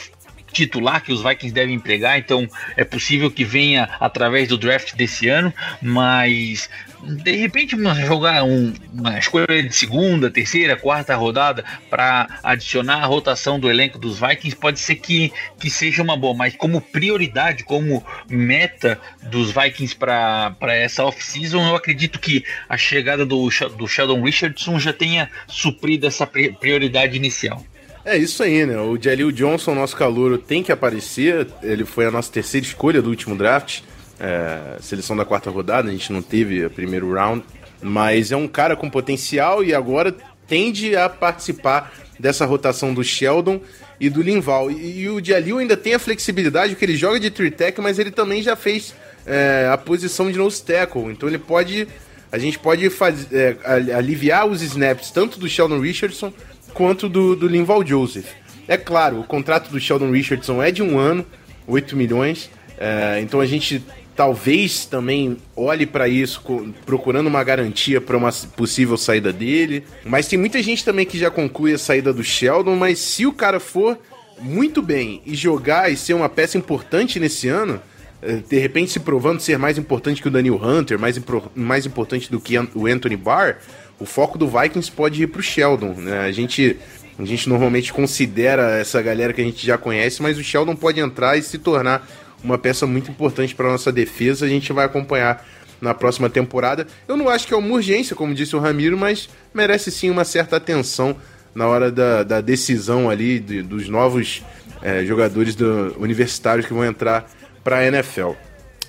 titular 0.50 1.02
que 1.02 1.12
os 1.12 1.22
Vikings 1.22 1.52
devem 1.52 1.74
empregar, 1.74 2.18
então 2.18 2.48
é 2.78 2.82
possível 2.82 3.30
que 3.30 3.44
venha 3.44 3.90
através 4.00 4.48
do 4.48 4.56
draft 4.56 4.94
desse 4.94 5.28
ano, 5.28 5.52
mas 5.82 6.70
de 7.02 7.32
repente 7.32 7.76
jogar 8.06 8.44
um, 8.44 8.72
uma 8.92 9.18
escolha 9.18 9.62
de 9.62 9.74
segunda, 9.74 10.30
terceira, 10.30 10.76
quarta 10.76 11.14
rodada 11.16 11.64
para 11.88 12.40
adicionar 12.42 13.02
a 13.02 13.06
rotação 13.06 13.58
do 13.58 13.70
elenco 13.70 13.98
dos 13.98 14.18
Vikings 14.18 14.56
pode 14.56 14.78
ser 14.80 14.96
que, 14.96 15.32
que 15.58 15.70
seja 15.70 16.02
uma 16.02 16.16
boa, 16.16 16.34
mas 16.34 16.54
como 16.56 16.80
prioridade, 16.80 17.64
como 17.64 18.04
meta 18.28 19.00
dos 19.22 19.52
Vikings 19.52 19.96
para 19.96 20.54
essa 20.74 21.04
off-season, 21.04 21.68
eu 21.68 21.76
acredito 21.76 22.18
que 22.18 22.44
a 22.68 22.76
chegada 22.76 23.24
do, 23.24 23.48
do 23.76 23.88
Sheldon 23.88 24.22
Richardson 24.22 24.78
já 24.78 24.92
tenha 24.92 25.30
suprido 25.46 26.06
essa 26.06 26.26
prioridade 26.26 27.16
inicial. 27.16 27.64
É 28.04 28.16
isso 28.16 28.42
aí, 28.42 28.64
né? 28.64 28.78
O 28.78 28.98
Jalil 29.00 29.30
Johnson, 29.30 29.74
nosso 29.74 29.94
calouro, 29.94 30.38
tem 30.38 30.62
que 30.62 30.72
aparecer. 30.72 31.46
Ele 31.62 31.84
foi 31.84 32.06
a 32.06 32.10
nossa 32.10 32.32
terceira 32.32 32.66
escolha 32.66 33.02
do 33.02 33.10
último 33.10 33.36
draft. 33.36 33.82
É, 34.20 34.76
seleção 34.80 35.16
da 35.16 35.24
quarta 35.24 35.50
rodada, 35.50 35.88
a 35.88 35.92
gente 35.92 36.12
não 36.12 36.20
teve 36.20 36.64
o 36.64 36.70
primeiro 36.70 37.12
round. 37.12 37.42
Mas 37.82 38.30
é 38.30 38.36
um 38.36 38.46
cara 38.46 38.76
com 38.76 38.90
potencial 38.90 39.64
e 39.64 39.74
agora 39.74 40.14
tende 40.46 40.94
a 40.94 41.08
participar 41.08 41.92
dessa 42.18 42.44
rotação 42.44 42.92
do 42.92 43.02
Sheldon 43.02 43.60
e 43.98 44.10
do 44.10 44.20
Linval. 44.20 44.70
E, 44.70 45.00
e 45.00 45.08
o 45.08 45.24
Jalil 45.24 45.58
ainda 45.58 45.76
tem 45.76 45.94
a 45.94 45.98
flexibilidade, 45.98 46.74
porque 46.74 46.84
ele 46.84 46.96
joga 46.96 47.18
de 47.18 47.30
three 47.30 47.50
tech, 47.50 47.80
mas 47.80 47.98
ele 47.98 48.10
também 48.10 48.42
já 48.42 48.54
fez 48.54 48.94
é, 49.26 49.68
a 49.72 49.78
posição 49.78 50.30
de 50.30 50.36
nose 50.36 50.62
tackle. 50.62 51.10
Então 51.10 51.28
ele 51.28 51.38
pode. 51.38 51.88
A 52.32 52.38
gente 52.38 52.58
pode 52.58 52.88
faz, 52.90 53.26
é, 53.32 53.56
aliviar 53.94 54.46
os 54.46 54.62
snaps 54.62 55.10
tanto 55.10 55.38
do 55.38 55.48
Sheldon 55.48 55.80
Richardson 55.80 56.32
quanto 56.72 57.08
do, 57.08 57.34
do 57.34 57.48
Linval 57.48 57.84
Joseph. 57.84 58.28
É 58.68 58.76
claro, 58.76 59.18
o 59.18 59.24
contrato 59.24 59.68
do 59.68 59.80
Sheldon 59.80 60.12
Richardson 60.12 60.62
é 60.62 60.70
de 60.70 60.80
um 60.80 60.96
ano, 60.96 61.26
8 61.66 61.96
milhões, 61.96 62.48
é, 62.78 63.18
então 63.20 63.40
a 63.40 63.46
gente 63.46 63.82
talvez 64.20 64.84
também 64.84 65.38
olhe 65.56 65.86
para 65.86 66.06
isso 66.06 66.42
procurando 66.84 67.26
uma 67.26 67.42
garantia 67.42 68.02
para 68.02 68.18
uma 68.18 68.30
possível 68.54 68.98
saída 68.98 69.32
dele. 69.32 69.82
Mas 70.04 70.28
tem 70.28 70.38
muita 70.38 70.62
gente 70.62 70.84
também 70.84 71.06
que 71.06 71.18
já 71.18 71.30
conclui 71.30 71.72
a 71.72 71.78
saída 71.78 72.12
do 72.12 72.22
Sheldon, 72.22 72.76
mas 72.76 72.98
se 72.98 73.24
o 73.24 73.32
cara 73.32 73.58
for 73.58 73.98
muito 74.38 74.82
bem 74.82 75.22
e 75.24 75.34
jogar 75.34 75.90
e 75.90 75.96
ser 75.96 76.12
uma 76.12 76.28
peça 76.28 76.58
importante 76.58 77.18
nesse 77.18 77.48
ano, 77.48 77.80
é, 78.20 78.42
de 78.46 78.58
repente 78.58 78.90
se 78.90 79.00
provando 79.00 79.40
ser 79.40 79.58
mais 79.58 79.78
importante 79.78 80.20
que 80.20 80.28
o 80.28 80.30
Daniel 80.30 80.62
Hunter, 80.62 80.98
mais, 80.98 81.18
mais 81.54 81.86
importante 81.86 82.30
do 82.30 82.38
que 82.38 82.58
o 82.74 82.86
Anthony 82.86 83.16
Barr, 83.16 83.56
o 83.98 84.04
foco 84.04 84.36
do 84.36 84.46
Vikings 84.46 84.92
pode 84.92 85.22
ir 85.22 85.28
pro 85.28 85.42
Sheldon, 85.42 85.94
né? 85.94 86.20
A 86.20 86.30
gente, 86.30 86.76
a 87.18 87.24
gente 87.24 87.48
normalmente 87.48 87.90
considera 87.90 88.78
essa 88.78 89.00
galera 89.00 89.32
que 89.32 89.40
a 89.40 89.44
gente 89.44 89.66
já 89.66 89.78
conhece, 89.78 90.20
mas 90.20 90.36
o 90.36 90.44
Sheldon 90.44 90.76
pode 90.76 91.00
entrar 91.00 91.38
e 91.38 91.42
se 91.42 91.56
tornar 91.56 92.06
uma 92.42 92.58
peça 92.58 92.86
muito 92.86 93.10
importante 93.10 93.54
para 93.54 93.68
nossa 93.68 93.92
defesa. 93.92 94.46
A 94.46 94.48
gente 94.48 94.72
vai 94.72 94.84
acompanhar 94.84 95.46
na 95.80 95.94
próxima 95.94 96.28
temporada. 96.28 96.86
Eu 97.08 97.16
não 97.16 97.28
acho 97.28 97.46
que 97.46 97.54
é 97.54 97.56
uma 97.56 97.72
urgência, 97.72 98.14
como 98.14 98.34
disse 98.34 98.54
o 98.54 98.58
Ramiro, 98.58 98.98
mas 98.98 99.28
merece 99.54 99.90
sim 99.90 100.10
uma 100.10 100.24
certa 100.24 100.56
atenção 100.56 101.16
na 101.54 101.66
hora 101.66 101.90
da, 101.90 102.22
da 102.22 102.40
decisão 102.40 103.10
ali 103.10 103.40
de, 103.40 103.62
dos 103.62 103.88
novos 103.88 104.42
é, 104.82 105.04
jogadores 105.04 105.54
do, 105.54 105.96
universitários 105.98 106.66
que 106.66 106.72
vão 106.72 106.84
entrar 106.84 107.28
para 107.64 107.78
a 107.78 107.86
NFL. 107.86 108.32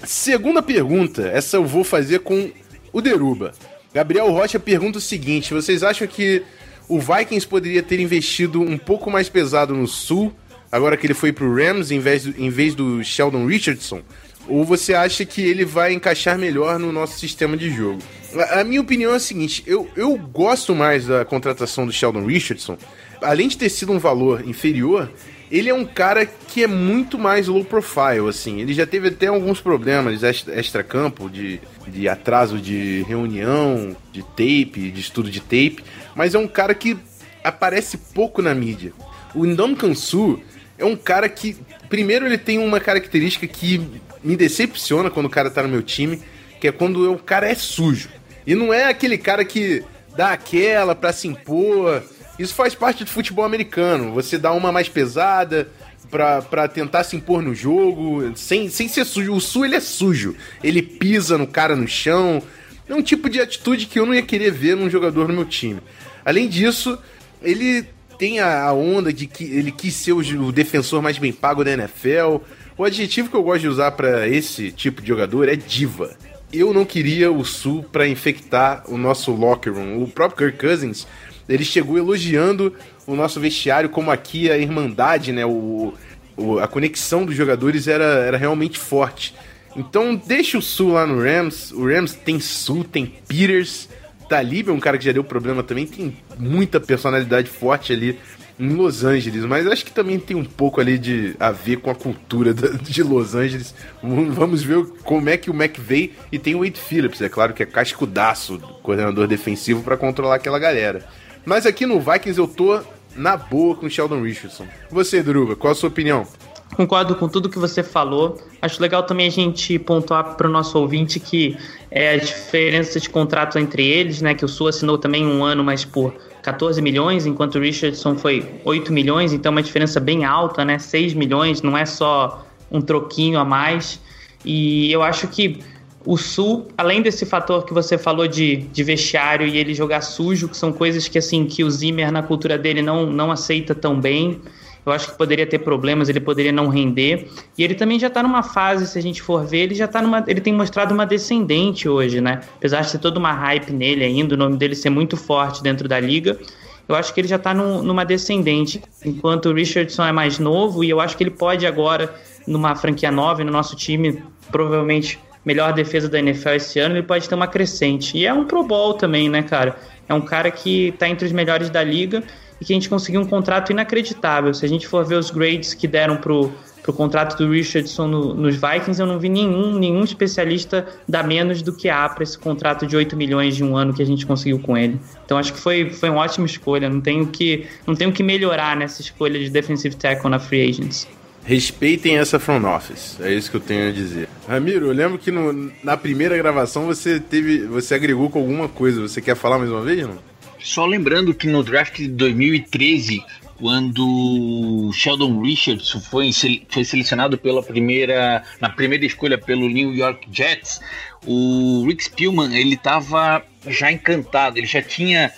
Segunda 0.04 0.62
pergunta, 0.62 1.28
essa 1.28 1.58
eu 1.58 1.66
vou 1.66 1.84
fazer 1.84 2.20
com 2.20 2.52
o 2.92 3.02
Deruba. 3.02 3.54
Gabriel 3.94 4.32
Rocha 4.32 4.60
pergunta 4.60 4.98
o 4.98 5.02
seguinte: 5.02 5.54
vocês 5.54 5.84
acham 5.84 6.08
que 6.08 6.44
o 6.88 7.00
Vikings 7.00 7.48
poderia 7.48 7.84
ter 7.84 8.00
investido 8.00 8.62
um 8.62 8.78
pouco 8.78 9.10
mais 9.12 9.30
pesado 9.30 9.76
no 9.76 9.88
Sul, 9.88 10.34
agora 10.72 10.96
que 10.96 11.06
ele 11.06 11.14
foi 11.14 11.32
pro 11.32 11.54
Rams 11.54 11.92
em 11.92 12.00
vez 12.00 12.24
do, 12.24 12.42
em 12.42 12.50
vez 12.50 12.74
do 12.74 13.04
Sheldon 13.04 13.46
Richardson? 13.46 14.02
Ou 14.48 14.64
você 14.64 14.94
acha 14.94 15.24
que 15.26 15.42
ele 15.42 15.64
vai 15.64 15.94
encaixar 15.94 16.38
melhor 16.38 16.80
no 16.80 16.92
nosso 16.92 17.20
sistema 17.20 17.56
de 17.56 17.70
jogo? 17.70 18.00
A, 18.36 18.62
a 18.62 18.64
minha 18.64 18.82
opinião 18.82 19.14
é 19.14 19.18
a 19.18 19.20
seguinte: 19.20 19.64
eu, 19.68 19.88
eu 19.96 20.18
gosto 20.18 20.74
mais 20.74 21.06
da 21.06 21.24
contratação 21.24 21.86
do 21.86 21.92
Sheldon 21.92 22.26
Richardson. 22.26 22.78
Além 23.22 23.48
de 23.48 23.58
ter 23.58 23.70
sido 23.70 23.92
um 23.92 24.00
valor 24.00 24.48
inferior, 24.48 25.12
ele 25.52 25.70
é 25.70 25.74
um 25.74 25.86
cara 25.86 26.26
que 26.26 26.64
é 26.64 26.68
muito 26.68 27.20
mais 27.20 27.48
low 27.48 27.64
profile, 27.64 28.28
assim. 28.30 28.62
Ele 28.62 28.74
já 28.74 28.88
teve 28.88 29.10
até 29.10 29.28
alguns 29.28 29.60
problemas 29.60 30.24
extra-campo, 30.24 31.30
de, 31.30 31.60
de 31.88 32.08
atraso 32.08 32.58
de 32.58 33.04
reunião, 33.04 33.96
de 34.12 34.24
tape, 34.24 34.90
de 34.92 35.00
estudo 35.02 35.30
de 35.30 35.42
tape, 35.42 35.84
mas 36.16 36.34
é 36.34 36.40
um 36.40 36.48
cara 36.48 36.74
que 36.74 36.98
aparece 37.44 37.98
pouco 37.98 38.42
na 38.42 38.56
mídia. 38.56 38.94
O 39.36 39.46
Ndom 39.46 39.76
Kansu 39.76 40.40
é 40.82 40.86
um 40.86 40.96
cara 40.96 41.30
que, 41.30 41.56
primeiro, 41.90 42.26
ele 42.26 42.38
tem 42.38 42.60
uma 42.60 42.80
característica 42.80 43.48
que 43.48 43.80
me 44.24 44.36
decepciona 44.36 45.10
quando 45.10 45.28
o 45.28 45.30
cara 45.30 45.50
tá 45.50 45.64
no 45.64 45.70
meu 45.70 45.82
time, 45.82 46.22
que 46.60 46.68
é 46.68 46.72
quando 46.72 47.14
o 47.14 47.18
cara 47.18 47.50
é 47.50 47.56
sujo. 47.56 48.10
E 48.46 48.56
não 48.56 48.74
é 48.74 48.86
aquele 48.86 49.18
cara 49.18 49.46
que 49.46 49.84
dá 50.16 50.32
aquela 50.34 50.94
pra 50.94 51.14
se 51.14 51.28
impor 51.28 52.04
isso 52.42 52.56
faz 52.56 52.74
parte 52.74 53.04
do 53.04 53.10
futebol 53.10 53.46
americano. 53.46 54.14
Você 54.14 54.36
dá 54.36 54.52
uma 54.52 54.72
mais 54.72 54.90
pesada 54.90 55.70
para 56.10 56.68
tentar 56.68 57.04
se 57.04 57.16
impor 57.16 57.42
no 57.42 57.54
jogo, 57.54 58.36
sem, 58.36 58.68
sem 58.68 58.88
ser 58.88 59.06
sujo. 59.06 59.34
O 59.34 59.40
Sul 59.40 59.66
ele 59.66 59.76
é 59.76 59.80
sujo. 59.80 60.36
Ele 60.64 60.82
pisa 60.82 61.38
no 61.38 61.46
cara 61.46 61.76
no 61.76 61.88
chão. 61.88 62.42
É 62.90 62.96
um 62.96 63.02
tipo 63.04 63.30
de 63.30 63.40
atitude 63.40 63.86
que 63.86 64.00
eu 64.00 64.08
não 64.08 64.14
ia 64.14 64.24
querer 64.24 64.52
ver 64.52 64.76
num 64.76 64.90
jogador 64.90 65.28
no 65.28 65.36
meu 65.36 65.46
time. 65.46 65.80
Além 66.26 66.48
disso, 66.48 66.98
ele 67.44 67.86
tem 68.22 68.40
a, 68.40 68.72
onda 68.72 69.12
de 69.12 69.26
que 69.26 69.46
ele 69.46 69.72
quis 69.72 69.96
ser 69.96 70.12
o, 70.12 70.52
defensor 70.52 71.02
mais 71.02 71.18
bem 71.18 71.34
pago 71.34 71.64
da 71.64 71.72
NFL. 71.72 72.38
O 72.78 72.84
adjetivo 72.84 73.32
que 73.32 73.36
eu 73.36 73.42
gosto 73.42 73.62
de 73.62 73.68
usar 73.68 73.94
para 73.94 74.28
esse 74.28 74.72
tipo 74.72 75.02
de 75.02 75.08
jogador 75.08 75.50
é 75.50 75.56
diva. 75.56 76.16
Eu 76.54 76.72
não 76.72 76.86
queria 76.86 77.32
o 77.32 77.44
Sul 77.44 77.84
para 77.92 78.08
infectar 78.08 78.84
o 78.88 78.96
nosso 78.96 79.32
locker 79.32 79.74
room. 79.74 80.04
O 80.04 80.08
próprio 80.08 80.52
Kirk 80.52 80.68
Cousins 80.68 81.08
ele 81.50 81.66
chegou 81.66 81.98
elogiando 81.98 82.76
o 83.08 83.16
nosso 83.16 83.40
vestiário 83.40 83.90
como 83.90 84.12
aqui 84.12 84.52
a 84.52 84.58
irmandade, 84.60 85.32
né? 85.32 85.44
O, 85.44 85.96
o, 86.38 86.60
a 86.60 86.68
conexão 86.68 87.26
dos 87.26 87.36
jogadores 87.36 87.88
era, 87.88 88.06
era 88.06 88.38
realmente 88.38 88.78
forte. 88.78 89.34
Então 89.76 90.16
deixa 90.16 90.60
o 90.60 90.62
Sul 90.62 90.92
lá 90.92 91.08
no 91.08 91.20
Rams. 91.20 91.72
O 91.72 91.88
Rams 91.88 92.14
tem 92.14 92.40
Sul, 92.40 92.84
tem 92.84 93.16
Peters. 93.28 93.90
Talib 94.32 94.70
é 94.70 94.72
um 94.72 94.80
cara 94.80 94.98
que 94.98 95.04
já 95.04 95.12
deu 95.12 95.26
problema 95.26 95.62
também. 95.62 95.86
Tem 95.86 96.16
muita 96.40 96.80
personalidade 96.80 97.50
forte 97.50 97.92
ali 97.92 98.18
em 98.58 98.70
Los 98.70 99.04
Angeles. 99.04 99.44
Mas 99.44 99.68
acho 99.68 99.84
que 99.84 99.92
também 99.92 100.18
tem 100.18 100.38
um 100.38 100.46
pouco 100.46 100.80
ali 100.80 100.98
de 100.98 101.36
a 101.38 101.52
ver 101.52 101.82
com 101.82 101.92
a 101.92 101.96
cultura 101.96 102.54
de 102.54 103.04
Los 103.04 103.36
Angeles. 103.36 103.76
Vamos 104.02 104.64
ver 104.64 104.86
como 105.04 105.30
é 105.30 105.36
que 105.36 105.52
o 105.52 105.54
McVay 105.54 106.14
e 106.32 106.40
tem 106.40 106.56
o 106.56 106.60
Wade 106.60 106.80
Phillips. 106.80 107.22
É 107.22 107.28
claro 107.28 107.54
que 107.54 107.62
é 107.62 107.66
cascudaço, 107.66 108.58
coordenador 108.82 109.28
defensivo, 109.28 109.84
para 109.84 109.98
controlar 109.98 110.36
aquela 110.36 110.58
galera. 110.58 111.06
Mas 111.44 111.66
aqui 111.66 111.86
no 111.86 112.00
Vikings 112.00 112.40
eu 112.40 112.48
tô 112.48 112.80
na 113.14 113.36
boa 113.36 113.76
com 113.76 113.86
o 113.86 113.90
Sheldon 113.90 114.22
Richardson. 114.24 114.66
Você, 114.90 115.22
Druga, 115.22 115.58
qual 115.58 115.74
a 115.74 115.76
sua 115.76 115.90
opinião? 115.90 116.26
Concordo 116.76 117.16
com 117.16 117.28
tudo 117.28 117.50
que 117.50 117.60
você 117.60 117.84
falou. 117.84 118.38
Acho 118.62 118.82
legal 118.82 119.04
também 119.04 119.28
a 119.28 119.32
gente 119.32 119.78
pontuar 119.78 120.36
para 120.36 120.48
o 120.48 120.52
nosso 120.52 120.78
ouvinte 120.80 121.20
que 121.20 121.58
é 121.90 122.14
a 122.14 122.18
diferença 122.18 123.00
de 123.00 123.10
contrato 123.10 123.60
entre 123.60 123.86
eles, 123.86 124.22
né? 124.22 124.34
Que 124.34 124.46
o 124.46 124.48
Sul 124.48 124.68
assinou 124.68 124.98
também 124.98 125.26
um 125.26 125.44
ano, 125.44 125.64
mas 125.64 125.84
por 125.84 126.14
14 126.42 126.82
milhões, 126.82 127.26
enquanto 127.26 127.56
o 127.56 127.60
Richardson 127.60 128.16
foi 128.16 128.46
8 128.64 128.92
milhões, 128.92 129.34
então 129.34 129.52
uma 129.52 129.62
diferença 129.62 130.00
bem 130.00 130.24
alta, 130.24 130.64
né? 130.64 130.80
6 130.80 131.14
milhões, 131.14 131.62
não 131.62 131.78
é 131.78 131.86
só 131.86 132.46
um 132.72 132.82
troquinho 132.82 133.38
a 133.38 133.46
mais. 133.46 134.00
E 134.46 134.92
eu 134.92 135.04
acho 135.04 135.28
que 135.28 135.60
o 136.06 136.18
Sul, 136.18 136.68
além 136.78 137.02
desse 137.02 137.26
fator 137.26 137.64
que 137.66 137.74
você 137.74 137.98
falou 137.98 138.28
de, 138.28 138.58
de 138.58 138.84
vestiário 138.84 139.46
e 139.46 139.58
ele 139.58 139.74
jogar 139.74 140.02
sujo, 140.02 140.48
que 140.48 140.58
são 140.58 140.72
coisas 140.72 141.08
que 141.08 141.18
assim 141.18 141.46
que 141.46 141.64
o 141.64 141.70
Zimmer 141.70 142.12
na 142.12 142.24
cultura 142.24 142.58
dele 142.58 142.82
não, 142.82 143.06
não 143.06 143.32
aceita 143.32 143.76
tão 143.76 144.00
bem. 144.00 144.42
Eu 144.86 144.92
acho 144.92 145.12
que 145.12 145.18
poderia 145.18 145.46
ter 145.46 145.60
problemas, 145.60 146.10
ele 146.10 146.20
poderia 146.20 146.52
não 146.52 146.68
render. 146.68 147.30
E 147.58 147.64
ele 147.64 147.76
também 147.76 148.00
já 148.00 148.08
está 148.08 148.24
numa 148.24 148.42
fase, 148.42 148.88
se 148.88 148.98
a 148.98 149.02
gente 149.02 149.22
for 149.22 149.46
ver, 149.46 149.60
ele 149.60 149.76
já 149.76 149.88
tá 149.88 150.02
numa. 150.02 150.24
Ele 150.28 150.42
tem 150.42 150.54
mostrado 150.54 150.94
uma 150.94 151.06
descendente 151.06 151.88
hoje, 151.88 152.20
né? 152.20 152.42
Apesar 152.58 152.82
de 152.82 152.92
ter 152.92 152.98
toda 152.98 153.20
uma 153.20 153.32
hype 153.32 153.72
nele 153.72 154.04
ainda, 154.04 154.34
o 154.34 154.38
nome 154.38 154.58
dele 154.58 154.76
ser 154.76 154.90
muito 154.90 155.16
forte 155.16 155.62
dentro 155.62 155.88
da 155.88 156.00
liga. 156.00 156.40
Eu 156.88 156.96
acho 156.96 157.14
que 157.14 157.22
ele 157.22 157.28
já 157.28 157.38
está 157.38 157.54
numa 157.54 158.04
descendente, 158.04 158.82
enquanto 159.06 159.46
o 159.48 159.54
Richardson 159.54 160.04
é 160.04 160.12
mais 160.12 160.40
novo, 160.40 160.84
e 160.84 160.90
eu 160.90 161.00
acho 161.00 161.16
que 161.16 161.24
ele 161.24 161.32
pode 161.32 161.66
agora, 161.66 162.14
numa 162.46 162.76
franquia 162.76 163.10
nova, 163.12 163.44
no 163.44 163.52
nosso 163.52 163.78
time, 163.78 164.22
provavelmente 164.52 165.18
melhor 165.46 165.74
defesa 165.74 166.10
da 166.10 166.20
NFL 166.20 166.50
esse 166.50 166.80
ano, 166.80 166.96
ele 166.96 167.04
pode 167.04 167.30
ter 167.30 167.36
uma 167.36 167.48
crescente. 167.48 168.18
E 168.18 168.26
é 168.26 168.34
um 168.34 168.46
Pro 168.46 168.64
Bowl 168.64 168.96
também, 168.96 169.30
né, 169.30 169.42
cara? 169.42 169.76
É 170.10 170.14
um 170.14 170.22
cara 170.22 170.52
que 170.52 170.90
está 170.90 171.08
entre 171.08 171.26
os 171.26 171.32
melhores 171.32 171.70
da 171.70 171.84
liga 171.84 172.24
e 172.62 172.66
que 172.66 172.72
a 172.72 172.76
gente 172.76 172.88
conseguiu 172.88 173.22
um 173.22 173.26
contrato 173.26 173.72
inacreditável. 173.72 174.54
Se 174.54 174.64
a 174.64 174.70
gente 174.70 174.88
for 174.88 175.04
ver 175.04 175.16
os 175.16 175.32
grades 175.32 175.74
que 175.74 175.88
deram 175.88 176.18
pro, 176.18 176.52
pro 176.84 176.94
contrato 176.94 177.36
do 177.36 177.52
Richardson 177.52 178.08
no, 178.08 178.34
nos 178.36 178.56
Vikings, 178.56 179.02
eu 179.02 179.08
não 179.08 179.18
vi 179.18 179.30
nenhum, 179.30 179.80
nenhum 179.80 180.04
especialista 180.04 180.88
dar 181.10 181.24
menos 181.24 181.64
do 181.64 181.74
que 181.74 181.90
há 181.90 182.08
para 182.08 182.24
esse 182.24 182.38
contrato 182.38 182.86
de 182.86 182.96
8 182.96 183.18
milhões 183.18 183.56
de 183.56 183.64
um 183.64 183.76
ano 183.76 183.94
que 183.94 184.02
a 184.04 184.06
gente 184.06 184.28
conseguiu 184.28 184.60
com 184.60 184.78
ele. 184.78 185.00
Então 185.26 185.40
acho 185.40 185.52
que 185.52 185.60
foi, 185.60 185.90
foi 185.90 186.12
uma 186.12 186.22
ótima 186.22 186.46
escolha. 186.46 186.88
Não 186.88 187.02
tenho 187.02 187.26
que 187.26 187.66
não 187.86 187.96
tenho 187.96 188.12
que 188.12 188.22
melhorar 188.22 188.78
nessa 188.78 189.02
escolha 189.02 189.40
de 189.40 189.50
defensive 189.50 189.96
tackle 189.96 190.30
na 190.30 190.38
free 190.38 190.70
agents. 190.70 191.08
Respeitem 191.44 192.20
essa 192.20 192.38
front 192.38 192.64
office, 192.64 193.18
é 193.20 193.34
isso 193.34 193.50
que 193.50 193.58
eu 193.58 193.62
tenho 193.62 193.90
a 193.90 193.92
dizer. 193.92 194.30
Ramiro, 194.48 194.86
eu 194.86 194.94
lembro 194.94 195.18
que 195.18 195.32
no, 195.32 195.72
na 195.84 195.98
primeira 195.98 196.38
gravação 196.38 196.86
você 196.86 197.20
teve, 197.20 197.66
você 197.66 197.96
agregou 197.96 198.30
com 198.30 198.38
alguma 198.38 198.70
coisa. 198.70 199.02
Você 199.02 199.20
quer 199.20 199.36
falar 199.36 199.58
mais 199.58 199.72
uma 199.72 199.82
vez, 199.82 200.08
não? 200.08 200.31
Só 200.62 200.86
lembrando 200.86 201.34
que 201.34 201.48
no 201.48 201.64
draft 201.64 201.98
de 201.98 202.08
2013, 202.08 203.24
quando 203.60 204.92
Sheldon 204.94 205.42
Richardson 205.42 206.00
foi, 206.00 206.32
foi 206.70 206.84
selecionado 206.84 207.38
pela 207.38 207.62
primeira, 207.62 208.44
na 208.60 208.70
primeira 208.70 209.06
escolha 209.06 209.38
pelo 209.38 209.70
New 209.70 209.94
York 209.94 210.28
Jets, 210.32 210.82
o 211.26 211.86
Rick 211.86 212.04
Spielman 212.04 212.56
ele 212.56 212.76
estava 212.76 213.44
já 213.68 213.92
encantado, 213.92 214.58
ele 214.58 214.68
já 214.68 214.82
tinha 214.82 215.32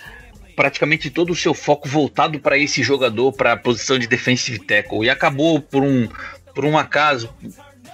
praticamente 0.56 1.10
todo 1.10 1.30
o 1.30 1.36
seu 1.36 1.52
foco 1.52 1.88
voltado 1.88 2.38
para 2.38 2.56
esse 2.56 2.82
jogador, 2.82 3.32
para 3.32 3.52
a 3.52 3.56
posição 3.56 3.98
de 3.98 4.06
defensive 4.06 4.58
tackle, 4.60 5.04
e 5.04 5.10
acabou 5.10 5.60
por 5.60 5.82
um, 5.82 6.08
por 6.54 6.64
um 6.64 6.78
acaso. 6.78 7.28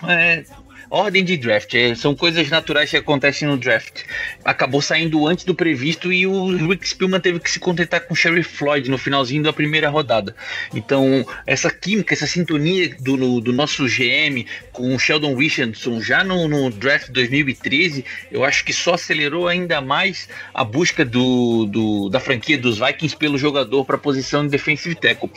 É, 0.09 0.45
ordem 0.91 1.25
de 1.25 1.37
draft, 1.37 1.73
é, 1.75 1.95
são 1.95 2.15
coisas 2.15 2.51
naturais 2.51 2.91
que 2.91 2.97
acontecem 2.97 3.47
no 3.47 3.57
draft. 3.57 4.03
Acabou 4.45 4.83
saindo 4.83 5.27
antes 5.27 5.45
do 5.45 5.55
previsto 5.55 6.13
e 6.13 6.27
o 6.27 6.69
Rick 6.69 6.89
Spielman 6.89 7.21
teve 7.21 7.39
que 7.39 7.51
se 7.51 7.61
contentar 7.61 8.01
com 8.01 8.13
o 8.13 8.17
Sheriff 8.17 8.57
Floyd 8.57 8.91
no 8.91 8.99
finalzinho 8.99 9.43
da 9.43 9.53
primeira 9.53 9.89
rodada. 9.89 10.35
Então, 10.75 11.25
essa 11.47 11.71
química, 11.71 12.13
essa 12.13 12.27
sintonia 12.27 12.95
do, 12.99 13.41
do 13.41 13.53
nosso 13.53 13.87
GM 13.87 14.45
com 14.73 14.95
o 14.95 14.99
Sheldon 14.99 15.37
Richardson 15.37 16.01
já 16.01 16.25
no, 16.25 16.49
no 16.49 16.71
draft 16.71 17.11
2013, 17.11 18.05
eu 18.33 18.45
acho 18.45 18.65
que 18.65 18.73
só 18.73 18.95
acelerou 18.95 19.47
ainda 19.47 19.81
mais 19.81 20.29
a 20.53 20.65
busca 20.65 21.05
do, 21.05 21.67
do 21.67 22.09
da 22.09 22.19
franquia 22.19 22.59
dos 22.59 22.79
Vikings 22.79 23.17
pelo 23.17 23.39
jogador 23.39 23.85
para 23.85 23.97
a 23.97 23.99
posição 23.99 24.45
de 24.45 24.51
defensive 24.51 24.95
tackle 24.97 25.31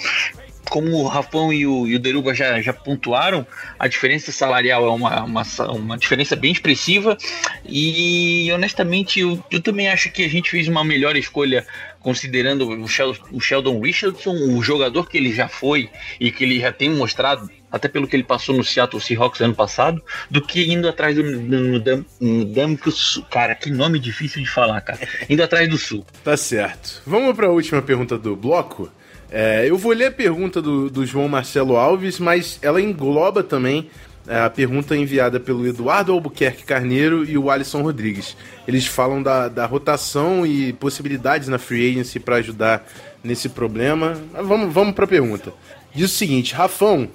como 0.69 0.91
o 0.97 1.07
Rafão 1.07 1.51
e 1.51 1.65
o, 1.67 1.87
e 1.87 1.95
o 1.95 1.99
Deruba 1.99 2.33
já, 2.33 2.61
já 2.61 2.73
pontuaram, 2.73 3.45
a 3.77 3.87
diferença 3.87 4.31
salarial 4.31 4.85
é 4.85 4.89
uma, 4.89 5.23
uma, 5.23 5.43
uma 5.69 5.97
diferença 5.97 6.35
bem 6.35 6.51
expressiva 6.51 7.17
e 7.65 8.49
honestamente 8.51 9.19
eu, 9.19 9.43
eu 9.51 9.61
também 9.61 9.89
acho 9.89 10.11
que 10.11 10.23
a 10.23 10.29
gente 10.29 10.49
fez 10.49 10.67
uma 10.67 10.83
melhor 10.83 11.15
escolha 11.15 11.65
considerando 12.03 12.67
o 12.69 12.87
Sheldon, 12.87 13.23
o 13.31 13.39
Sheldon 13.39 13.79
Richardson, 13.79 14.33
o 14.33 14.61
jogador 14.61 15.09
que 15.09 15.17
ele 15.17 15.33
já 15.33 15.47
foi 15.47 15.89
e 16.19 16.31
que 16.31 16.43
ele 16.43 16.59
já 16.59 16.71
tem 16.71 16.89
mostrado, 16.89 17.49
até 17.71 17.87
pelo 17.87 18.05
que 18.07 18.15
ele 18.15 18.25
passou 18.25 18.55
no 18.55 18.63
Seattle 18.63 19.01
Seahawks 19.01 19.39
ano 19.39 19.55
passado, 19.55 20.03
do 20.29 20.41
que 20.41 20.71
indo 20.71 20.87
atrás 20.87 21.15
do 21.15 21.23
no 21.23 22.91
Sul. 22.91 23.25
Cara, 23.31 23.55
que 23.55 23.71
nome 23.71 23.99
difícil 23.99 24.43
de 24.43 24.49
falar, 24.49 24.81
cara. 24.81 24.99
Indo 25.29 25.41
atrás 25.41 25.67
do 25.69 25.77
Sul. 25.77 26.05
Tá 26.23 26.35
certo. 26.35 27.01
Vamos 27.07 27.33
para 27.35 27.47
a 27.47 27.51
última 27.51 27.81
pergunta 27.81 28.17
do 28.17 28.35
bloco. 28.35 28.91
É, 29.35 29.67
eu 29.67 29.75
vou 29.79 29.91
ler 29.93 30.05
a 30.05 30.11
pergunta 30.11 30.61
do, 30.61 30.91
do, 30.91 31.03
João 31.07 31.27
Marcelo 31.27 31.75
Alves, 31.75 32.19
mas 32.19 32.59
ela 32.61 32.79
engloba 32.79 33.41
também 33.41 33.89
é, 34.27 34.39
a 34.41 34.49
pergunta 34.49 34.95
enviada 34.95 35.39
pelo 35.39 35.65
Eduardo 35.65 36.11
Albuquerque 36.11 36.63
Carneiro 36.63 37.25
e 37.25 37.35
o 37.35 37.49
Alisson 37.49 37.81
Rodrigues. 37.81 38.37
Eles 38.67 38.85
falam 38.85 39.23
da, 39.23 39.47
da 39.47 39.65
rotação 39.65 40.45
e 40.45 40.71
possibilidades 40.73 41.47
na 41.47 41.57
free 41.57 41.89
agency 41.89 42.19
para 42.19 42.35
ajudar 42.35 42.87
nesse 43.23 43.49
problema. 43.49 44.21
Mas 44.31 44.45
vamos, 44.45 44.71
vamos 44.71 44.93
para 44.93 45.05
a 45.05 45.07
pergunta. 45.07 45.51
Diz 45.95 46.11
o 46.11 46.15
seguinte, 46.15 46.53
Rafão, 46.53 47.09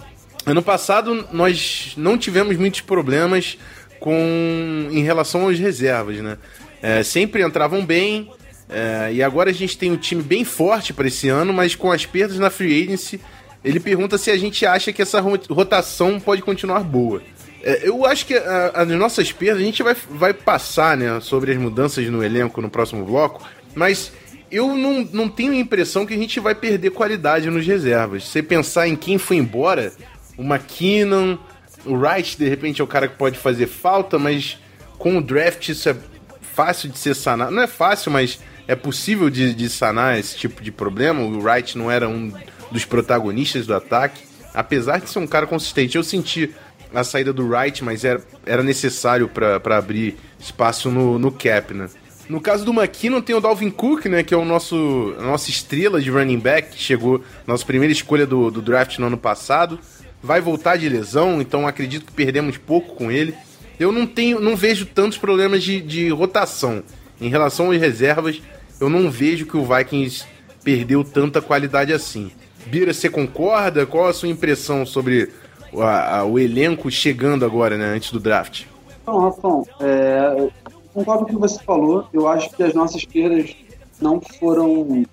ano 0.44 0.60
passado 0.60 1.24
nós 1.32 1.92
não 1.96 2.18
tivemos 2.18 2.56
muitos 2.56 2.80
problemas 2.80 3.56
com 4.00 4.88
em 4.90 5.04
relação 5.04 5.46
às 5.46 5.56
reservas, 5.56 6.16
né? 6.16 6.36
É, 6.82 7.04
sempre 7.04 7.44
entravam 7.44 7.86
bem, 7.86 8.28
é, 8.68 9.10
e 9.12 9.22
agora 9.22 9.50
a 9.50 9.52
gente 9.52 9.78
tem 9.78 9.90
um 9.90 9.96
time 9.96 10.22
bem 10.22 10.44
forte 10.44 10.92
para 10.92 11.08
esse 11.08 11.28
ano, 11.28 11.52
mas 11.52 11.74
com 11.74 11.90
as 11.90 12.04
perdas 12.04 12.38
na 12.38 12.50
free 12.50 12.84
agency, 12.84 13.20
ele 13.64 13.80
pergunta 13.80 14.18
se 14.18 14.30
a 14.30 14.36
gente 14.36 14.66
acha 14.66 14.92
que 14.92 15.00
essa 15.00 15.20
rotação 15.20 16.20
pode 16.20 16.42
continuar 16.42 16.80
boa. 16.80 17.22
É, 17.62 17.88
eu 17.88 18.04
acho 18.04 18.26
que 18.26 18.34
as 18.34 18.88
nossas 18.88 19.32
perdas 19.32 19.62
a 19.62 19.64
gente 19.64 19.82
vai, 19.82 19.96
vai 20.10 20.34
passar 20.34 20.96
né, 20.96 21.18
sobre 21.20 21.52
as 21.52 21.58
mudanças 21.58 22.06
no 22.08 22.22
elenco 22.22 22.60
no 22.60 22.70
próximo 22.70 23.04
bloco, 23.04 23.42
mas 23.74 24.12
eu 24.50 24.76
não, 24.76 25.06
não 25.12 25.28
tenho 25.28 25.52
a 25.52 25.56
impressão 25.56 26.06
que 26.06 26.14
a 26.14 26.16
gente 26.16 26.38
vai 26.38 26.54
perder 26.54 26.90
qualidade 26.90 27.50
nos 27.50 27.66
reservas. 27.66 28.24
Se 28.24 28.30
você 28.30 28.42
pensar 28.42 28.86
em 28.86 28.96
quem 28.96 29.18
foi 29.18 29.36
embora, 29.36 29.92
o 30.36 30.42
McKinnon, 30.42 31.36
o 31.84 31.94
Wright 31.94 32.36
de 32.38 32.48
repente 32.48 32.80
é 32.80 32.84
o 32.84 32.86
cara 32.86 33.08
que 33.08 33.16
pode 33.16 33.38
fazer 33.38 33.66
falta, 33.66 34.18
mas 34.18 34.58
com 34.98 35.18
o 35.18 35.22
draft 35.22 35.68
isso 35.68 35.88
é 35.88 35.96
fácil 36.40 36.88
de 36.88 36.98
ser 36.98 37.14
sanado. 37.14 37.52
Não 37.52 37.62
é 37.62 37.66
fácil, 37.66 38.10
mas 38.10 38.38
é 38.68 38.76
possível 38.76 39.30
de, 39.30 39.54
de 39.54 39.68
sanar 39.70 40.18
esse 40.18 40.36
tipo 40.36 40.62
de 40.62 40.70
problema. 40.70 41.22
O 41.22 41.42
Wright 41.42 41.76
não 41.76 41.90
era 41.90 42.06
um 42.06 42.30
dos 42.70 42.84
protagonistas 42.84 43.66
do 43.66 43.74
ataque, 43.74 44.22
apesar 44.54 45.00
de 45.00 45.08
ser 45.08 45.18
um 45.18 45.26
cara 45.26 45.46
consistente. 45.46 45.96
Eu 45.96 46.04
senti 46.04 46.54
a 46.94 47.02
saída 47.02 47.32
do 47.32 47.48
Wright, 47.48 47.82
mas 47.82 48.04
era, 48.04 48.22
era 48.44 48.62
necessário 48.62 49.26
para 49.26 49.78
abrir 49.78 50.18
espaço 50.38 50.90
no, 50.90 51.18
no 51.18 51.32
cap, 51.32 51.72
né? 51.72 51.88
No 52.28 52.42
caso 52.42 52.62
do 52.62 52.72
McKinnon, 52.74 53.22
tem 53.22 53.34
o 53.34 53.40
Dalvin 53.40 53.70
Cook, 53.70 54.04
né? 54.04 54.22
Que 54.22 54.34
é 54.34 54.36
o 54.36 54.44
nosso, 54.44 55.14
a 55.18 55.22
nossa 55.22 55.48
estrela 55.48 55.98
de 55.98 56.10
running 56.10 56.38
back, 56.38 56.76
que 56.76 56.82
chegou, 56.82 57.24
nossa 57.46 57.64
primeira 57.64 57.90
escolha 57.90 58.26
do, 58.26 58.50
do 58.50 58.60
draft 58.60 58.98
no 58.98 59.06
ano 59.06 59.16
passado. 59.16 59.80
Vai 60.22 60.42
voltar 60.42 60.76
de 60.76 60.88
lesão, 60.90 61.40
então 61.40 61.66
acredito 61.66 62.04
que 62.04 62.12
perdemos 62.12 62.58
pouco 62.58 62.94
com 62.96 63.10
ele. 63.10 63.34
Eu 63.80 63.90
não 63.90 64.06
tenho, 64.06 64.40
não 64.40 64.54
vejo 64.54 64.84
tantos 64.84 65.16
problemas 65.16 65.62
de, 65.62 65.80
de 65.80 66.10
rotação. 66.10 66.82
Em 67.18 67.30
relação 67.30 67.70
às 67.70 67.80
reservas, 67.80 68.42
eu 68.80 68.88
não 68.88 69.10
vejo 69.10 69.46
que 69.46 69.56
o 69.56 69.64
Vikings 69.64 70.24
perdeu 70.62 71.02
tanta 71.02 71.40
qualidade 71.40 71.92
assim. 71.92 72.30
Bira, 72.66 72.92
você 72.92 73.08
concorda? 73.08 73.86
Qual 73.86 74.06
a 74.06 74.12
sua 74.12 74.28
impressão 74.28 74.84
sobre 74.84 75.30
a, 75.76 76.18
a, 76.18 76.24
o 76.24 76.38
elenco 76.38 76.90
chegando 76.90 77.44
agora, 77.44 77.76
né, 77.76 77.86
antes 77.86 78.10
do 78.10 78.20
draft? 78.20 78.64
Então, 79.02 79.20
Rafão, 79.20 79.66
é, 79.80 80.48
concordo 80.92 81.24
com 81.24 81.32
o 81.32 81.34
que 81.34 81.40
você 81.40 81.62
falou. 81.64 82.06
Eu 82.12 82.28
acho 82.28 82.50
que 82.50 82.62
as 82.62 82.74
nossas 82.74 83.04
perdas 83.04 83.56
não 84.00 84.20
foram 84.20 85.04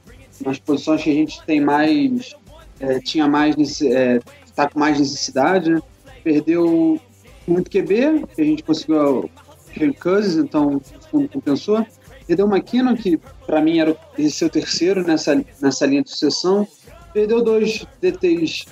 nas 0.43 0.59
posições 0.59 1.03
que 1.03 1.11
a 1.11 1.13
gente 1.13 1.41
tem 1.45 1.61
mais, 1.61 2.35
é, 2.79 2.99
tinha 2.99 3.27
mais, 3.27 3.81
é, 3.81 4.19
tá 4.53 4.69
com 4.69 4.79
mais 4.79 4.99
necessidade. 4.99 5.69
Né? 5.69 5.81
Perdeu 6.23 6.99
muito 7.47 7.69
QB, 7.71 8.25
que 8.35 8.41
a 8.41 8.45
gente 8.45 8.63
conseguiu 8.63 9.29
o 9.29 9.93
Cousins, 10.01 10.37
então 10.37 10.75
o 10.75 10.81
fundo 11.09 11.29
compensou. 11.29 11.85
Perdeu 12.27 12.45
o 12.45 12.49
McKinnon, 12.49 12.95
que 12.95 13.19
para 13.45 13.61
mim 13.61 13.79
era 13.79 13.95
o 14.17 14.29
seu 14.29 14.49
terceiro 14.49 15.03
nessa, 15.03 15.43
nessa 15.61 15.85
linha 15.85 16.03
de 16.03 16.09
sucessão. 16.09 16.67
Perdeu 17.13 17.43
dois 17.43 17.85
DTs 18.01 18.65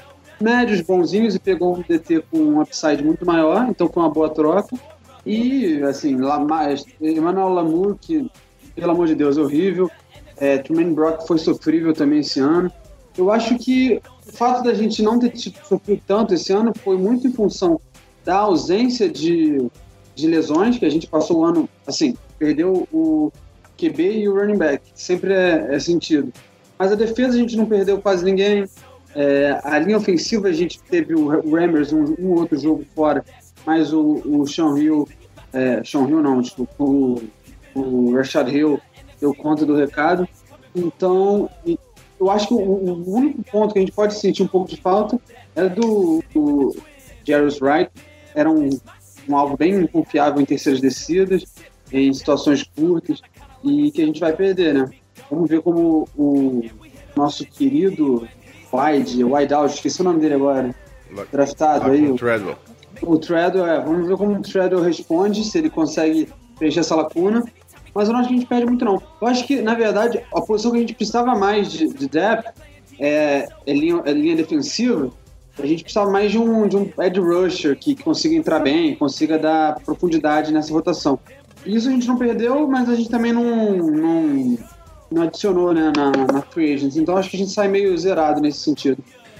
médios, 0.43 0.81
bonzinhos, 0.81 1.35
e 1.35 1.39
pegou 1.39 1.77
um 1.77 1.81
DT 1.81 2.23
com 2.29 2.37
um 2.37 2.61
upside 2.61 3.03
muito 3.03 3.25
maior, 3.25 3.67
então 3.69 3.87
com 3.87 4.01
uma 4.01 4.09
boa 4.09 4.29
troca. 4.29 4.75
E, 5.25 5.81
assim, 5.83 6.17
Lamar, 6.17 6.75
Emmanuel 6.99 7.49
Lamour, 7.49 7.95
que, 7.99 8.29
pelo 8.75 8.91
amor 8.91 9.07
de 9.07 9.15
Deus, 9.15 9.37
é 9.37 9.41
horrível. 9.41 9.89
É, 10.35 10.57
Truman 10.57 10.93
Brock 10.93 11.25
foi 11.25 11.37
sofrível 11.37 11.93
também 11.93 12.19
esse 12.19 12.39
ano. 12.39 12.69
Eu 13.17 13.31
acho 13.31 13.57
que 13.57 14.01
o 14.27 14.33
fato 14.33 14.63
da 14.63 14.73
gente 14.73 15.01
não 15.01 15.19
ter 15.19 15.31
sofrido 15.37 16.01
tanto 16.05 16.33
esse 16.33 16.51
ano 16.51 16.73
foi 16.83 16.97
muito 16.97 17.27
em 17.27 17.31
função 17.31 17.79
da 18.25 18.37
ausência 18.37 19.09
de, 19.09 19.69
de 20.15 20.27
lesões, 20.27 20.77
que 20.77 20.85
a 20.85 20.89
gente 20.89 21.07
passou 21.07 21.39
o 21.39 21.45
ano, 21.45 21.69
assim, 21.85 22.15
perdeu 22.37 22.87
o 22.91 23.31
QB 23.89 24.19
e 24.19 24.29
o 24.29 24.35
running 24.35 24.57
back, 24.57 24.83
sempre 24.93 25.33
é, 25.33 25.75
é 25.75 25.79
sentido. 25.79 26.31
Mas 26.77 26.91
a 26.91 26.95
defesa 26.95 27.35
a 27.35 27.37
gente 27.37 27.55
não 27.55 27.65
perdeu 27.65 28.01
quase 28.01 28.23
ninguém. 28.23 28.65
É, 29.15 29.59
a 29.63 29.77
linha 29.79 29.97
ofensiva 29.97 30.47
a 30.47 30.51
gente 30.51 30.81
teve 30.81 31.13
o 31.13 31.27
Rammers 31.27 31.93
um, 31.93 32.15
um 32.19 32.31
outro 32.31 32.59
jogo 32.59 32.83
fora, 32.95 33.23
mas 33.65 33.93
o, 33.93 34.21
o 34.25 34.47
Sean 34.47 34.77
Hill, 34.77 35.07
é, 35.51 35.83
Sean 35.83 36.07
Hill 36.07 36.21
não, 36.21 36.41
desculpa, 36.41 36.73
o, 36.83 37.21
o 37.75 38.15
Rashad 38.15 38.49
Hill 38.49 38.79
deu 39.19 39.33
conta 39.33 39.65
do 39.65 39.75
recado. 39.75 40.27
Então, 40.75 41.49
eu 42.19 42.31
acho 42.31 42.47
que 42.47 42.53
o, 42.53 42.57
o, 42.57 43.15
único 43.15 43.43
ponto 43.43 43.73
que 43.73 43.79
a 43.79 43.81
gente 43.81 43.91
pode 43.91 44.15
sentir 44.15 44.43
um 44.43 44.47
pouco 44.47 44.69
de 44.69 44.77
falta 44.77 45.19
é 45.55 45.69
do, 45.69 46.23
do 46.33 46.75
Jarvis 47.23 47.61
Wright. 47.61 47.91
Era 48.33 48.49
um, 48.49 48.69
um 49.29 49.37
alvo 49.37 49.55
bem 49.55 49.85
confiável 49.87 50.41
em 50.41 50.45
terceiras 50.45 50.81
descidas, 50.81 51.45
em 51.91 52.11
situações 52.11 52.63
curtas, 52.63 53.21
e 53.63 53.91
que 53.91 54.01
a 54.01 54.05
gente 54.05 54.19
vai 54.19 54.33
perder, 54.33 54.73
né? 54.73 54.89
Vamos 55.29 55.49
ver 55.49 55.61
como 55.61 56.07
o 56.17 56.63
nosso 57.15 57.45
querido 57.45 58.27
Wide, 58.73 59.23
Wideout, 59.23 59.75
esqueci 59.75 60.01
o 60.01 60.03
nome 60.03 60.19
dele 60.19 60.35
agora, 60.35 60.75
draftado 61.31 61.91
aí. 61.91 62.09
O 62.09 62.15
Treadwell. 62.15 62.57
O 63.01 63.17
Treadwell, 63.17 63.67
é, 63.67 63.79
vamos 63.79 64.07
ver 64.07 64.17
como 64.17 64.33
o 64.33 64.41
Treadwell 64.41 64.83
responde, 64.83 65.43
se 65.43 65.57
ele 65.57 65.69
consegue 65.69 66.27
preencher 66.57 66.79
essa 66.79 66.95
lacuna. 66.95 67.43
Mas 67.93 68.07
eu 68.07 68.13
não 68.13 68.21
acho 68.21 68.29
que 68.29 68.35
a 68.35 68.37
gente 68.37 68.49
perde 68.49 68.65
muito, 68.65 68.83
não. 68.83 69.01
Eu 69.21 69.27
acho 69.27 69.45
que, 69.45 69.61
na 69.61 69.75
verdade, 69.75 70.23
a 70.33 70.41
posição 70.41 70.71
que 70.71 70.77
a 70.77 70.79
gente 70.79 70.95
precisava 70.95 71.35
mais 71.35 71.71
de, 71.71 71.87
de 71.87 72.07
depth 72.07 72.51
é, 72.99 73.47
é, 73.65 73.73
linha, 73.73 74.01
é 74.05 74.11
linha 74.11 74.35
defensiva. 74.35 75.11
A 75.59 75.65
gente 75.67 75.83
precisava 75.83 76.09
mais 76.09 76.31
de 76.31 76.39
um, 76.39 76.67
de 76.67 76.75
um 76.75 76.91
edge 76.99 77.19
rusher 77.19 77.77
que, 77.77 77.93
que 77.93 78.03
consiga 78.03 78.33
entrar 78.33 78.59
bem, 78.59 78.95
consiga 78.95 79.37
dar 79.37 79.79
profundidade 79.81 80.51
nessa 80.51 80.73
rotação. 80.73 81.19
Isso 81.65 81.87
a 81.87 81.91
gente 81.91 82.07
não 82.07 82.17
perdeu, 82.17 82.67
mas 82.67 82.89
a 82.89 82.95
gente 82.95 83.09
também 83.09 83.31
não, 83.31 83.75
não, 83.77 84.57
não 85.11 85.21
adicionou 85.23 85.73
né, 85.73 85.91
na, 85.95 86.11
na 86.33 86.41
free 86.41 86.73
agents. 86.73 86.97
Então 86.97 87.15
acho 87.17 87.29
que 87.29 87.35
a 87.35 87.39
gente 87.39 87.51
sai 87.51 87.67
meio 87.67 87.97
zerado 87.97 88.41
nesse 88.41 88.59
sentido. 88.59 88.97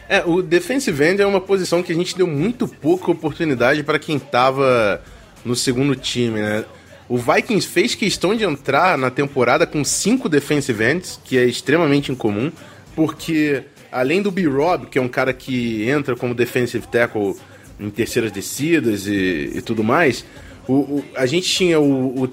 É, 0.08 0.24
o 0.26 0.42
defensive 0.42 1.04
end 1.04 1.22
é 1.22 1.26
uma 1.26 1.42
posição 1.42 1.82
que 1.82 1.92
a 1.92 1.96
gente 1.96 2.16
deu 2.16 2.28
muito 2.28 2.68
pouca 2.68 3.12
oportunidade 3.12 3.84
para 3.84 3.98
quem 3.98 4.20
tava 4.20 5.02
no 5.44 5.56
segundo 5.56 5.96
time, 5.96 6.42
né? 6.42 6.66
O 7.08 7.18
Vikings 7.18 7.68
fez 7.68 7.96
questão 7.96 8.36
de 8.36 8.44
entrar 8.44 8.98
na 8.98 9.10
temporada 9.10 9.68
com 9.68 9.84
cinco 9.84 10.30
defensive 10.30 10.84
ends, 10.84 11.20
que 11.24 11.38
é 11.38 11.44
extremamente 11.44 12.12
incomum, 12.12 12.52
porque 12.96 13.64
além 13.92 14.22
do 14.22 14.32
B-Rob, 14.32 14.88
que 14.88 14.98
é 14.98 15.02
um 15.02 15.08
cara 15.08 15.34
que 15.34 15.88
entra 15.88 16.16
como 16.16 16.34
defensive 16.34 16.88
tackle 16.88 17.36
em 17.80 17.90
terceiras 17.90 18.32
descidas 18.32 19.06
e, 19.06 19.52
e 19.56 19.62
tudo 19.62 19.84
mais, 19.84 20.26
o, 20.68 20.74
o, 20.74 21.06
a 21.16 21.26
gente 21.26 21.48
tinha 21.48 21.80
o, 21.80 22.24
o 22.24 22.30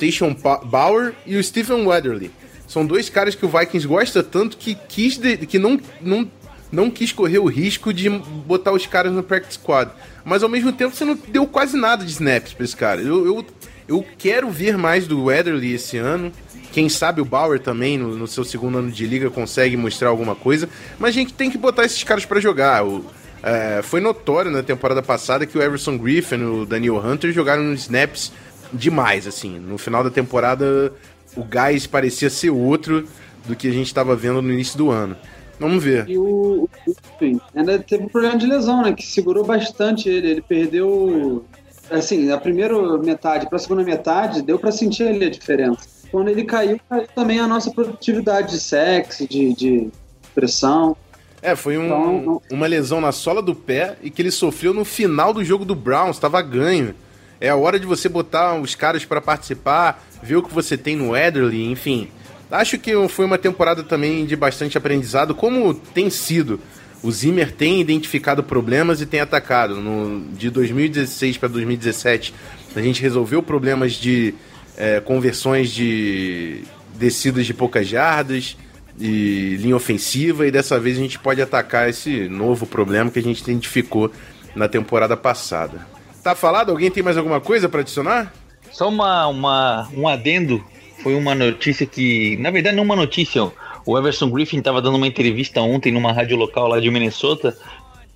Bauer 0.65 1.15
e 1.27 1.37
o 1.37 1.43
Stephen 1.43 1.87
Weatherly. 1.87 2.31
São 2.67 2.87
dois 2.87 3.09
caras 3.09 3.35
que 3.35 3.45
o 3.45 3.49
Vikings 3.49 3.87
gosta 3.87 4.23
tanto 4.23 4.57
que 4.57 4.77
quis 4.89 5.19
de, 5.19 5.37
que 5.39 5.59
não, 5.59 5.81
não, 6.01 6.31
não 6.71 6.91
quis 6.91 7.13
correr 7.13 7.41
o 7.41 7.47
risco 7.47 7.93
de 7.93 8.09
botar 8.09 8.73
os 8.73 8.87
caras 8.87 9.13
no 9.13 9.23
practice 9.25 9.55
squad. 9.55 9.91
Mas 10.25 10.43
ao 10.43 10.49
mesmo 10.49 10.73
tempo 10.73 10.95
você 10.95 11.05
não 11.05 11.19
deu 11.29 11.47
quase 11.47 11.77
nada 11.77 12.05
de 12.05 12.13
snaps 12.13 12.53
pra 12.53 12.65
esse 12.65 12.77
cara. 12.77 13.01
Eu, 13.01 13.27
eu, 13.27 13.47
eu 13.89 14.07
quero 14.17 14.49
ver 14.51 14.79
mais 14.79 15.09
do 15.09 15.25
Weatherly 15.25 15.75
esse 15.75 15.97
ano. 15.97 16.31
Quem 16.71 16.89
sabe 16.89 17.21
o 17.21 17.25
Bauer 17.25 17.59
também, 17.59 17.99
no, 17.99 18.15
no, 18.15 18.29
seu 18.29 18.45
segundo 18.45 18.79
ano 18.79 18.93
de 18.93 19.05
liga, 19.05 19.29
consegue 19.29 19.77
mostrar 19.77 20.09
alguma 20.09 20.37
coisa. 20.37 20.69
Mas 20.97 21.11
a 21.11 21.13
gente 21.19 21.33
tem 21.33 21.51
que 21.51 21.59
botar 21.59 21.85
esses 21.85 22.05
caras 22.05 22.25
para 22.25 22.39
jogar. 22.39 22.87
O, 22.87 23.05
é, 23.43 23.81
foi 23.83 24.01
notório 24.01 24.51
na 24.51 24.63
temporada 24.63 25.03
passada 25.03 25.47
que 25.47 25.57
o 25.57 25.63
Everson 25.63 25.97
Griffin 25.97 26.37
e 26.37 26.45
o 26.45 26.67
Daniel 26.67 26.99
Hunter 26.99 27.33
jogaram 27.33 27.73
snaps 27.75 28.33
demais, 28.73 29.27
assim. 29.27 29.59
No 29.59 29.79
final 29.79 30.05
da 30.05 30.11
temporada, 30.11 30.93
o 31.37 31.43
gás 31.45 31.87
parecia 31.87 32.29
ser 32.29 32.51
outro 32.51 33.07
do 33.47 33.57
que 33.57 33.69
a 33.69 33.73
gente 33.73 33.87
estava 33.87 34.15
vendo 34.15 34.43
no 34.43 34.53
início 34.53 34.77
do 34.77 34.91
ano. 34.91 35.17
Vamos 35.59 35.83
ver. 35.83 36.09
E 36.09 36.17
o, 36.17 36.69
enfim, 36.89 37.39
ainda 37.55 37.79
teve 37.79 38.05
um 38.05 38.09
problema 38.09 38.37
de 38.39 38.47
lesão, 38.47 38.83
né? 38.83 38.93
Que 38.93 39.07
segurou 39.07 39.45
bastante 39.45 40.09
ele. 40.09 40.31
Ele 40.31 40.43
perdeu, 40.43 41.45
assim, 41.91 42.27
da 42.27 42.39
primeira 42.39 42.75
metade 42.99 43.47
para 43.47 43.57
a 43.57 43.59
segunda 43.59 43.83
metade, 43.83 44.43
deu 44.43 44.59
para 44.59 44.73
sentir 44.73 45.05
ali 45.05 45.25
a 45.27 45.31
diferença. 45.31 45.81
Quando 46.11 46.29
ele 46.29 46.45
caiu, 46.45 46.81
caiu 46.89 47.07
também 47.15 47.39
a 47.39 47.47
nossa 47.47 47.71
produtividade 47.71 48.53
de 48.53 48.61
sexo, 48.61 49.29
de, 49.29 49.53
de 49.55 49.91
pressão. 50.35 50.97
É, 51.43 51.57
foi 51.57 51.79
um, 51.79 51.87
então, 51.87 52.43
uma 52.51 52.67
lesão 52.67 53.01
na 53.01 53.13
sola 53.13 53.41
do 53.41 53.55
pé 53.55 53.97
e 54.03 54.11
que 54.11 54.21
ele 54.21 54.31
sofreu 54.31 54.75
no 54.75 54.85
final 54.85 55.33
do 55.33 55.45
jogo 55.45 55.65
do 55.65 55.75
Browns, 55.75 56.17
estava 56.17 56.41
ganho. 56.43 56.95
É 57.41 57.49
a 57.49 57.57
hora 57.57 57.81
de 57.81 57.87
você 57.87 58.09
botar 58.09 58.55
os 58.61 58.75
caras 58.75 59.05
para 59.05 59.21
participar, 59.21 60.05
ver 60.23 60.37
o 60.37 60.43
que 60.43 60.53
você 60.53 60.77
tem 60.77 60.95
no 60.95 61.17
Ederly, 61.17 61.71
enfim. 61.71 62.09
Acho 62.51 62.79
que 62.79 62.93
foi 63.09 63.25
uma 63.25 63.39
temporada 63.39 63.83
também 63.83 64.27
de 64.27 64.37
bastante 64.37 64.77
aprendizado, 64.77 65.35
como 65.35 65.73
tem 65.73 66.11
sido. 66.11 66.61
O 67.03 67.11
Zimmer 67.11 67.51
tem 67.51 67.81
identificado 67.81 68.43
problemas 68.43 69.01
e 69.01 69.07
tem 69.07 69.21
atacado. 69.21 69.77
No, 69.77 70.23
de 70.35 70.51
2016 70.51 71.39
para 71.39 71.49
2017, 71.49 72.35
a 72.77 72.83
gente 72.83 73.01
resolveu 73.01 73.43
problemas 73.43 73.95
de 73.95 74.35
é, 74.77 75.01
conversões 75.01 75.71
de 75.71 76.63
descidas 76.95 77.47
de 77.47 77.55
poucas 77.55 77.89
jardas 77.89 78.57
e 79.01 79.57
linha 79.57 79.75
ofensiva, 79.75 80.47
e 80.47 80.51
dessa 80.51 80.79
vez 80.79 80.99
a 80.99 81.01
gente 81.01 81.19
pode 81.19 81.41
atacar 81.41 81.89
esse 81.89 82.29
novo 82.29 82.67
problema 82.67 83.11
que 83.11 83.19
a 83.19 83.23
gente 83.23 83.41
identificou 83.41 84.11
na 84.55 84.69
temporada 84.69 85.17
passada. 85.17 85.87
Tá 86.23 86.35
falado? 86.35 86.71
Alguém 86.71 86.91
tem 86.91 87.03
mais 87.03 87.17
alguma 87.17 87.41
coisa 87.41 87.69
para 87.69 87.81
adicionar? 87.81 88.33
Só 88.71 88.89
uma, 88.89 89.27
uma, 89.27 89.89
um 89.97 90.07
adendo. 90.07 90.63
Foi 91.03 91.15
uma 91.15 91.35
notícia 91.35 91.87
que, 91.87 92.37
na 92.37 92.51
verdade, 92.51 92.77
não 92.77 92.85
uma 92.85 92.95
notícia. 92.95 93.51
O 93.87 93.99
Everson 93.99 94.29
Griffin 94.29 94.59
estava 94.59 94.83
dando 94.83 94.97
uma 94.97 95.07
entrevista 95.07 95.63
ontem 95.63 95.91
numa 95.91 96.13
rádio 96.13 96.37
local 96.37 96.69
lá 96.69 96.79
de 96.79 96.91
Minnesota. 96.91 97.57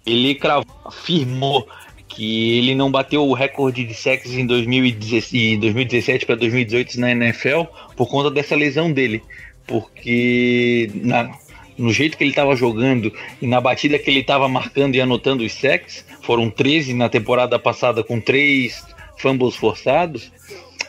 Ele 0.05 0.35
cravou, 0.35 0.66
afirmou 0.85 1.66
que 2.07 2.59
ele 2.59 2.75
não 2.75 2.90
bateu 2.90 3.27
o 3.27 3.33
recorde 3.33 3.85
de 3.85 3.94
sexos 3.94 4.33
em 4.33 4.47
2017 4.47 6.27
para 6.27 6.35
2018 6.37 7.01
na 7.01 7.11
NFL 7.11 7.62
por 7.97 8.07
conta 8.07 8.31
dessa 8.31 8.55
lesão 8.55 8.92
dele 8.92 9.23
porque 9.66 10.90
na, 10.94 11.31
no 11.77 11.92
jeito 11.92 12.16
que 12.16 12.24
ele 12.24 12.31
estava 12.31 12.55
jogando 12.55 13.12
e 13.40 13.46
na 13.46 13.61
batida 13.61 13.98
que 13.98 14.11
ele 14.11 14.20
estava 14.20 14.48
marcando 14.48 14.94
e 14.94 15.00
anotando 15.00 15.44
os 15.44 15.53
sacks, 15.53 16.05
foram 16.22 16.50
13 16.50 16.94
na 16.94 17.09
temporada 17.09 17.59
passada 17.59 18.03
com 18.03 18.20
três 18.20 18.85
fumbles 19.18 19.57
forçados, 19.57 20.33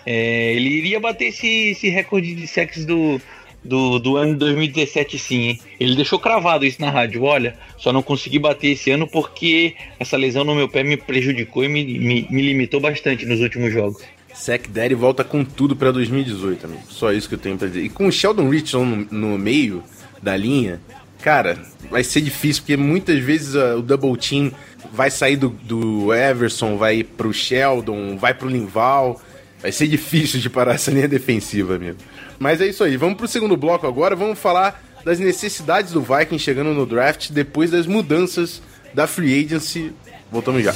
é, 0.05 0.53
ele 0.53 0.69
iria 0.69 0.99
bater 0.99 1.25
esse, 1.25 1.71
esse 1.71 1.89
recorde 1.89 2.35
de 2.35 2.47
sacks 2.47 2.85
do, 2.85 3.19
do, 3.63 3.99
do 3.99 4.17
ano 4.17 4.33
de 4.33 4.39
2017 4.39 5.17
sim, 5.17 5.41
hein? 5.41 5.59
Ele 5.79 5.95
deixou 5.95 6.19
cravado 6.19 6.65
isso 6.65 6.79
na 6.79 6.91
rádio, 6.91 7.23
olha, 7.23 7.57
só 7.77 7.91
não 7.91 8.03
consegui 8.03 8.37
bater 8.37 8.69
esse 8.69 8.91
ano 8.91 9.07
porque 9.07 9.75
essa 9.99 10.15
lesão 10.15 10.43
no 10.43 10.53
meu 10.53 10.69
pé 10.69 10.83
me 10.83 10.95
prejudicou 10.95 11.63
e 11.63 11.67
me, 11.67 11.83
me, 11.83 12.27
me 12.29 12.41
limitou 12.41 12.79
bastante 12.79 13.25
nos 13.25 13.41
últimos 13.41 13.73
jogos. 13.73 14.03
Sack 14.35 14.69
Daddy 14.69 14.93
volta 14.93 15.23
com 15.23 15.43
tudo 15.43 15.75
para 15.75 15.91
2018 15.91 16.59
também. 16.59 16.79
Só 16.89 17.11
isso 17.11 17.27
que 17.27 17.35
eu 17.35 17.39
tenho 17.39 17.57
para 17.57 17.67
dizer. 17.67 17.83
E 17.83 17.89
com 17.89 18.07
o 18.07 18.11
Sheldon 18.11 18.49
Richardson 18.49 18.85
no, 18.85 19.29
no, 19.29 19.37
meio 19.37 19.83
da 20.21 20.35
linha, 20.35 20.79
cara, 21.21 21.57
vai 21.89 22.03
ser 22.03 22.21
difícil, 22.21 22.63
porque 22.63 22.77
muitas 22.77 23.19
vezes 23.19 23.55
uh, 23.55 23.77
o 23.77 23.81
double 23.81 24.17
team 24.17 24.51
vai 24.91 25.09
sair 25.09 25.37
do, 25.37 25.49
do 25.49 26.13
Everson, 26.13 26.77
vai 26.77 27.03
pro 27.03 27.33
Sheldon, 27.33 28.17
vai 28.17 28.33
pro 28.33 28.49
Linval. 28.49 29.21
Vai 29.61 29.71
ser 29.71 29.87
difícil 29.87 30.39
de 30.39 30.49
parar 30.49 30.75
essa 30.75 30.91
linha 30.91 31.07
defensiva, 31.07 31.75
amigo. 31.75 31.97
Mas 32.37 32.61
é 32.61 32.67
isso 32.67 32.83
aí. 32.83 32.97
Vamos 32.97 33.17
pro 33.17 33.27
segundo 33.27 33.57
bloco 33.57 33.87
agora. 33.87 34.15
Vamos 34.15 34.37
falar 34.37 34.83
das 35.03 35.17
necessidades 35.17 35.91
do 35.91 36.01
Viking 36.01 36.37
chegando 36.37 36.73
no 36.73 36.85
draft 36.85 37.31
depois 37.31 37.71
das 37.71 37.87
mudanças 37.87 38.61
da 38.93 39.07
free 39.07 39.43
agency. 39.43 39.91
Voltamos 40.31 40.63
já. 40.63 40.73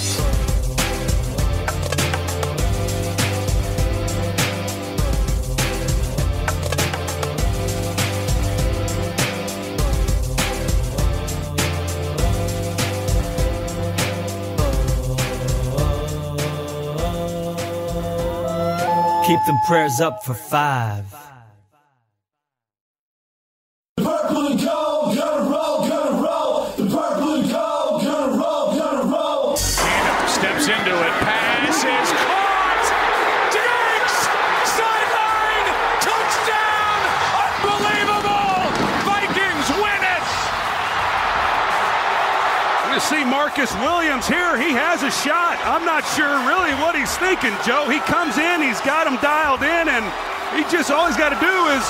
Them 19.50 19.60
prayers 19.66 20.00
up 20.00 20.24
for 20.24 20.36
five. 20.36 21.06
Marcus 43.50 43.74
Williams 43.82 44.28
here. 44.28 44.62
He 44.62 44.74
has 44.74 45.02
a 45.02 45.10
shot. 45.10 45.58
I'm 45.66 45.84
not 45.84 46.06
sure 46.14 46.38
really 46.46 46.70
what 46.78 46.94
he's 46.96 47.18
thinking, 47.18 47.50
Joe. 47.66 47.90
He 47.90 47.98
comes 48.02 48.38
in, 48.38 48.62
he's 48.62 48.80
got 48.82 49.08
him 49.08 49.18
dialed 49.24 49.64
in, 49.64 49.90
and 49.90 50.06
he 50.54 50.62
just 50.70 50.92
all 50.92 51.08
he's 51.08 51.18
got 51.18 51.30
to 51.30 51.40
do 51.42 51.56
is 51.74 51.84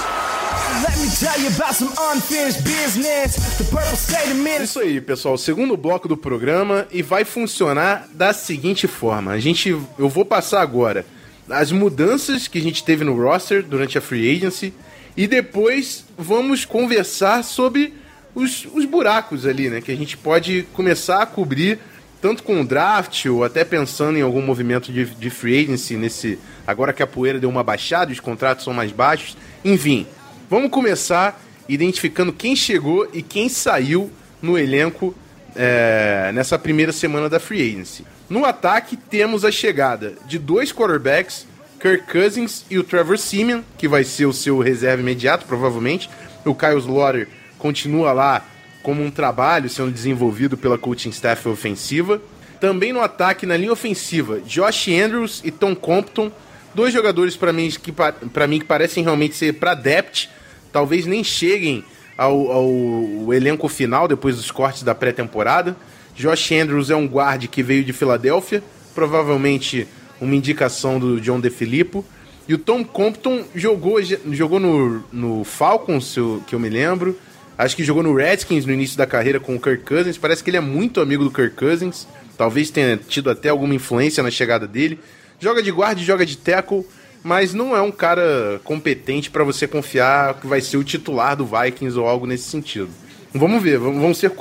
Let 0.87 0.97
me 0.97 1.09
tell 1.19 1.37
you 1.37 1.49
about 1.53 1.75
some 1.75 1.91
unfinished 2.13 2.63
business. 2.63 3.57
The 3.57 3.65
purple 3.65 3.97
state 3.97 4.31
of 4.31 4.37
Minnesota. 4.37 4.63
Isso 4.63 4.79
aí, 4.79 5.01
pessoal. 5.01 5.37
Segundo 5.37 5.75
bloco 5.75 6.07
do 6.07 6.15
programa 6.15 6.87
e 6.91 7.01
vai 7.01 7.25
funcionar 7.25 8.07
da 8.13 8.31
seguinte 8.31 8.87
forma. 8.87 9.33
A 9.33 9.39
gente, 9.39 9.67
eu 9.67 10.07
vou 10.07 10.23
passar 10.23 10.61
agora 10.61 11.05
as 11.49 11.73
mudanças 11.73 12.47
que 12.47 12.57
a 12.57 12.61
gente 12.61 12.85
teve 12.85 13.03
no 13.03 13.21
roster 13.21 13.63
durante 13.63 13.97
a 13.97 14.01
free 14.01 14.33
agency 14.33 14.73
e 15.17 15.27
depois 15.27 16.05
vamos 16.17 16.63
conversar 16.63 17.43
sobre 17.43 17.93
os, 18.33 18.67
os 18.73 18.85
buracos 18.85 19.45
ali, 19.45 19.69
né? 19.69 19.81
Que 19.81 19.91
a 19.91 19.95
gente 19.95 20.17
pode 20.17 20.67
começar 20.73 21.21
a 21.21 21.25
cobrir 21.25 21.79
tanto 22.21 22.43
com 22.43 22.61
o 22.61 22.65
draft 22.65 23.25
ou 23.25 23.43
até 23.43 23.63
pensando 23.63 24.17
em 24.17 24.21
algum 24.21 24.41
movimento 24.41 24.91
de, 24.91 25.05
de 25.05 25.29
free 25.29 25.63
agency 25.63 25.95
nesse 25.95 26.37
agora 26.67 26.93
que 26.93 27.01
a 27.01 27.07
poeira 27.07 27.39
deu 27.39 27.49
uma 27.49 27.63
baixada, 27.63 28.11
os 28.11 28.19
contratos 28.19 28.63
são 28.63 28.73
mais 28.73 28.91
baixos. 28.91 29.37
Enfim, 29.63 30.05
vamos 30.49 30.69
começar 30.69 31.41
identificando 31.67 32.33
quem 32.33 32.55
chegou 32.55 33.07
e 33.13 33.21
quem 33.21 33.47
saiu 33.47 34.11
no 34.41 34.57
elenco 34.57 35.15
é, 35.55 36.31
nessa 36.33 36.57
primeira 36.59 36.91
semana 36.91 37.29
da 37.29 37.39
free 37.39 37.61
agency. 37.61 38.05
No 38.29 38.45
ataque 38.45 38.95
temos 38.95 39.43
a 39.43 39.51
chegada 39.51 40.13
de 40.25 40.37
dois 40.37 40.71
quarterbacks, 40.71 41.47
Kirk 41.79 42.11
Cousins 42.11 42.65
e 42.69 42.77
o 42.77 42.83
Trevor 42.83 43.17
Simeon, 43.17 43.61
que 43.77 43.87
vai 43.87 44.03
ser 44.03 44.25
o 44.25 44.33
seu 44.33 44.59
reserva 44.59 45.01
imediato, 45.01 45.45
provavelmente. 45.45 46.09
O 46.45 46.53
Kyle 46.53 46.77
Slaughter 46.77 47.27
continua 47.59 48.11
lá 48.11 48.43
como 48.81 49.03
um 49.03 49.11
trabalho 49.11 49.69
sendo 49.69 49.91
desenvolvido 49.91 50.57
pela 50.57 50.77
coaching 50.77 51.09
staff 51.09 51.47
ofensiva. 51.47 52.19
Também 52.59 52.91
no 52.91 53.01
ataque, 53.01 53.45
na 53.45 53.55
linha 53.55 53.71
ofensiva, 53.71 54.41
Josh 54.41 54.87
Andrews 54.87 55.41
e 55.45 55.51
Tom 55.51 55.75
Compton, 55.75 56.31
dois 56.73 56.93
jogadores 56.93 57.37
para 57.37 57.53
mim 57.53 57.69
que 57.69 57.93
mim 58.47 58.59
que 58.59 58.65
parecem 58.65 59.03
realmente 59.03 59.35
ser 59.35 59.53
para 59.53 59.75
depth, 59.75 60.27
talvez 60.71 61.05
nem 61.05 61.23
cheguem 61.23 61.83
ao, 62.17 62.51
ao 62.51 63.33
elenco 63.33 63.67
final 63.69 64.07
depois 64.07 64.35
dos 64.35 64.51
cortes 64.51 64.83
da 64.83 64.93
pré-temporada. 64.93 65.75
Josh 66.15 66.51
Andrews 66.51 66.89
é 66.89 66.95
um 66.95 67.07
guarde 67.07 67.47
que 67.47 67.63
veio 67.63 67.83
de 67.83 67.93
Filadélfia, 67.93 68.61
provavelmente 68.93 69.87
uma 70.19 70.35
indicação 70.35 70.99
do 70.99 71.21
John 71.21 71.39
DeFilippo. 71.39 72.03
E 72.45 72.53
o 72.53 72.57
Tom 72.57 72.83
Compton 72.83 73.45
jogou, 73.55 73.99
jogou 74.31 74.59
no, 74.59 75.03
no 75.13 75.43
Falcons, 75.45 76.15
que 76.45 76.53
eu 76.53 76.59
me 76.59 76.67
lembro. 76.67 77.17
Acho 77.59 77.75
que 77.75 77.83
jogou 77.83 78.01
no 78.01 78.15
Redskins 78.15 78.65
no 78.65 78.71
início 78.71 78.97
da 78.97 79.05
carreira 79.05 79.37
com 79.37 79.53
o 79.53 79.59
Kirk 79.59 79.83
Cousins. 79.83 80.17
Parece 80.17 80.41
que 80.41 80.49
ele 80.49 80.55
é 80.55 80.61
muito 80.61 81.01
amigo 81.01 81.25
do 81.25 81.29
Kirk 81.29 81.57
Cousins. 81.57 82.07
Talvez 82.37 82.69
tenha 82.69 82.95
tido 82.95 83.29
até 83.29 83.49
alguma 83.49 83.75
influência 83.75 84.23
na 84.23 84.31
chegada 84.31 84.65
dele. 84.65 84.97
Joga 85.41 85.61
de 85.61 85.69
guarda, 85.69 85.99
joga 85.99 86.25
de 86.25 86.37
tackle, 86.37 86.85
mas 87.21 87.53
não 87.53 87.75
é 87.75 87.81
um 87.81 87.91
cara 87.91 88.61
competente 88.63 89.29
para 89.29 89.43
você 89.43 89.67
confiar 89.67 90.35
que 90.35 90.47
vai 90.47 90.61
ser 90.61 90.77
o 90.77 90.85
titular 90.85 91.35
do 91.35 91.45
Vikings 91.45 91.99
ou 91.99 92.07
algo 92.07 92.25
nesse 92.25 92.45
sentido. 92.45 92.91
Vamos 93.33 93.61
ver, 93.61 93.77
vão 93.77 94.13
ser, 94.13 94.31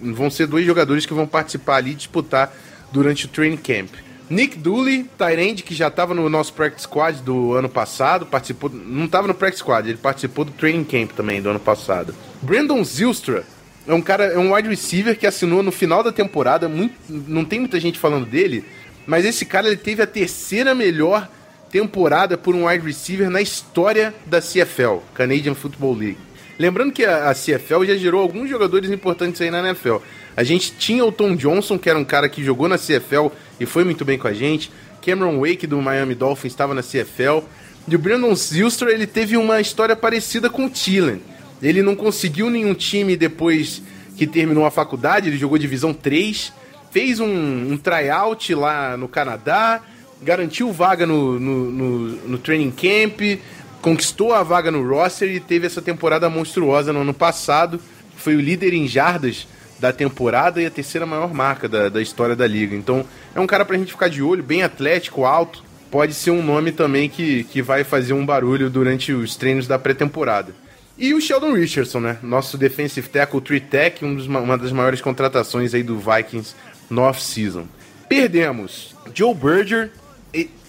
vão 0.00 0.30
ser 0.30 0.46
dois 0.46 0.64
jogadores 0.64 1.04
que 1.04 1.12
vão 1.12 1.26
participar 1.26 1.78
ali 1.78 1.90
e 1.90 1.96
disputar 1.96 2.54
durante 2.92 3.24
o 3.24 3.28
training 3.28 3.56
camp. 3.56 3.90
Nick 4.30 4.58
Dooley, 4.58 5.06
Tyrande, 5.16 5.62
que 5.62 5.74
já 5.74 5.88
estava 5.88 6.12
no 6.12 6.28
nosso 6.28 6.52
practice 6.52 6.82
squad 6.82 7.22
do 7.22 7.54
ano 7.54 7.68
passado, 7.68 8.26
participou, 8.26 8.70
não 8.70 9.06
estava 9.06 9.26
no 9.26 9.34
practice 9.34 9.60
squad, 9.60 9.88
ele 9.88 9.98
participou 9.98 10.44
do 10.44 10.52
training 10.52 10.84
camp 10.84 11.12
também 11.12 11.40
do 11.40 11.48
ano 11.48 11.60
passado. 11.60 12.14
Brandon 12.42 12.84
Zilstra 12.84 13.44
é 13.86 13.94
um 13.94 14.02
cara, 14.02 14.24
é 14.24 14.38
um 14.38 14.54
wide 14.54 14.68
receiver 14.68 15.18
que 15.18 15.26
assinou 15.26 15.62
no 15.62 15.72
final 15.72 16.02
da 16.02 16.12
temporada, 16.12 16.68
muito, 16.68 16.94
não 17.08 17.44
tem 17.44 17.58
muita 17.58 17.80
gente 17.80 17.98
falando 17.98 18.26
dele, 18.26 18.64
mas 19.06 19.24
esse 19.24 19.46
cara 19.46 19.66
ele 19.66 19.78
teve 19.78 20.02
a 20.02 20.06
terceira 20.06 20.74
melhor 20.74 21.26
temporada 21.70 22.36
por 22.36 22.54
um 22.54 22.66
wide 22.66 22.84
receiver 22.84 23.30
na 23.30 23.40
história 23.40 24.14
da 24.26 24.40
CFL, 24.42 24.98
Canadian 25.14 25.54
Football 25.54 25.94
League. 25.94 26.18
Lembrando 26.58 26.92
que 26.92 27.04
a, 27.04 27.30
a 27.30 27.34
CFL 27.34 27.84
já 27.84 27.96
gerou 27.96 28.20
alguns 28.20 28.50
jogadores 28.50 28.90
importantes 28.90 29.40
aí 29.40 29.50
na 29.50 29.60
NFL. 29.60 29.96
A 30.36 30.42
gente 30.42 30.72
tinha 30.72 31.04
o 31.04 31.12
Tom 31.12 31.36
Johnson, 31.36 31.78
que 31.78 31.88
era 31.88 31.98
um 31.98 32.04
cara 32.04 32.28
que 32.28 32.44
jogou 32.44 32.68
na 32.68 32.76
CFL 32.76 33.28
e 33.60 33.66
foi 33.66 33.84
muito 33.84 34.04
bem 34.04 34.18
com 34.18 34.28
a 34.28 34.32
gente. 34.32 34.70
Cameron 35.04 35.40
Wake 35.40 35.66
do 35.66 35.80
Miami 35.80 36.14
Dolphins 36.14 36.52
estava 36.52 36.74
na 36.74 36.82
CFL. 36.82 37.44
E 37.86 37.96
o 37.96 37.98
Brandon 37.98 38.34
Zilstra, 38.34 38.92
ele 38.92 39.06
teve 39.06 39.36
uma 39.36 39.60
história 39.60 39.96
parecida 39.96 40.50
com 40.50 40.66
o 40.66 40.70
Thielen. 40.70 41.22
Ele 41.62 41.82
não 41.82 41.96
conseguiu 41.96 42.50
nenhum 42.50 42.74
time 42.74 43.16
depois 43.16 43.82
que 44.16 44.26
terminou 44.26 44.66
a 44.66 44.70
faculdade, 44.70 45.28
ele 45.28 45.38
jogou 45.38 45.56
divisão 45.56 45.94
3, 45.94 46.52
fez 46.90 47.20
um, 47.20 47.72
um 47.72 47.76
tryout 47.76 48.52
lá 48.54 48.96
no 48.96 49.08
Canadá, 49.08 49.80
garantiu 50.20 50.72
vaga 50.72 51.06
no, 51.06 51.38
no, 51.38 51.70
no, 51.70 51.98
no 52.28 52.38
training 52.38 52.72
camp, 52.72 53.40
conquistou 53.80 54.34
a 54.34 54.42
vaga 54.42 54.70
no 54.70 54.86
roster 54.86 55.30
e 55.30 55.40
teve 55.40 55.66
essa 55.66 55.80
temporada 55.80 56.28
monstruosa 56.28 56.92
no 56.92 57.00
ano 57.00 57.14
passado. 57.14 57.80
Foi 58.16 58.34
o 58.34 58.40
líder 58.40 58.74
em 58.74 58.88
jardas 58.88 59.46
da 59.78 59.92
temporada 59.92 60.60
e 60.60 60.66
a 60.66 60.70
terceira 60.70 61.06
maior 61.06 61.32
marca 61.32 61.68
da, 61.68 61.88
da 61.88 62.02
história 62.02 62.34
da 62.34 62.46
liga. 62.46 62.74
Então 62.74 63.04
é 63.34 63.40
um 63.40 63.46
cara 63.46 63.64
pra 63.64 63.76
gente 63.76 63.92
ficar 63.92 64.08
de 64.08 64.22
olho, 64.22 64.42
bem 64.42 64.62
atlético, 64.62 65.24
alto. 65.24 65.62
Pode 65.90 66.12
ser 66.14 66.30
um 66.30 66.42
nome 66.42 66.72
também 66.72 67.08
que, 67.08 67.44
que 67.44 67.62
vai 67.62 67.82
fazer 67.82 68.12
um 68.12 68.26
barulho 68.26 68.68
durante 68.68 69.12
os 69.12 69.36
treinos 69.36 69.66
da 69.66 69.78
pré-temporada. 69.78 70.54
E 70.98 71.14
o 71.14 71.20
Sheldon 71.20 71.54
Richardson, 71.54 72.00
né? 72.00 72.18
Nosso 72.22 72.58
defensive 72.58 73.08
tackle, 73.08 73.40
Tree 73.40 73.60
Tech, 73.60 74.04
um 74.04 74.18
uma 74.18 74.58
das 74.58 74.72
maiores 74.72 75.00
contratações 75.00 75.72
aí 75.72 75.82
do 75.82 75.96
Vikings 75.96 76.54
no 76.90 77.02
off-season. 77.02 77.66
Perdemos 78.08 78.96
Joe 79.14 79.34
Berger. 79.34 79.90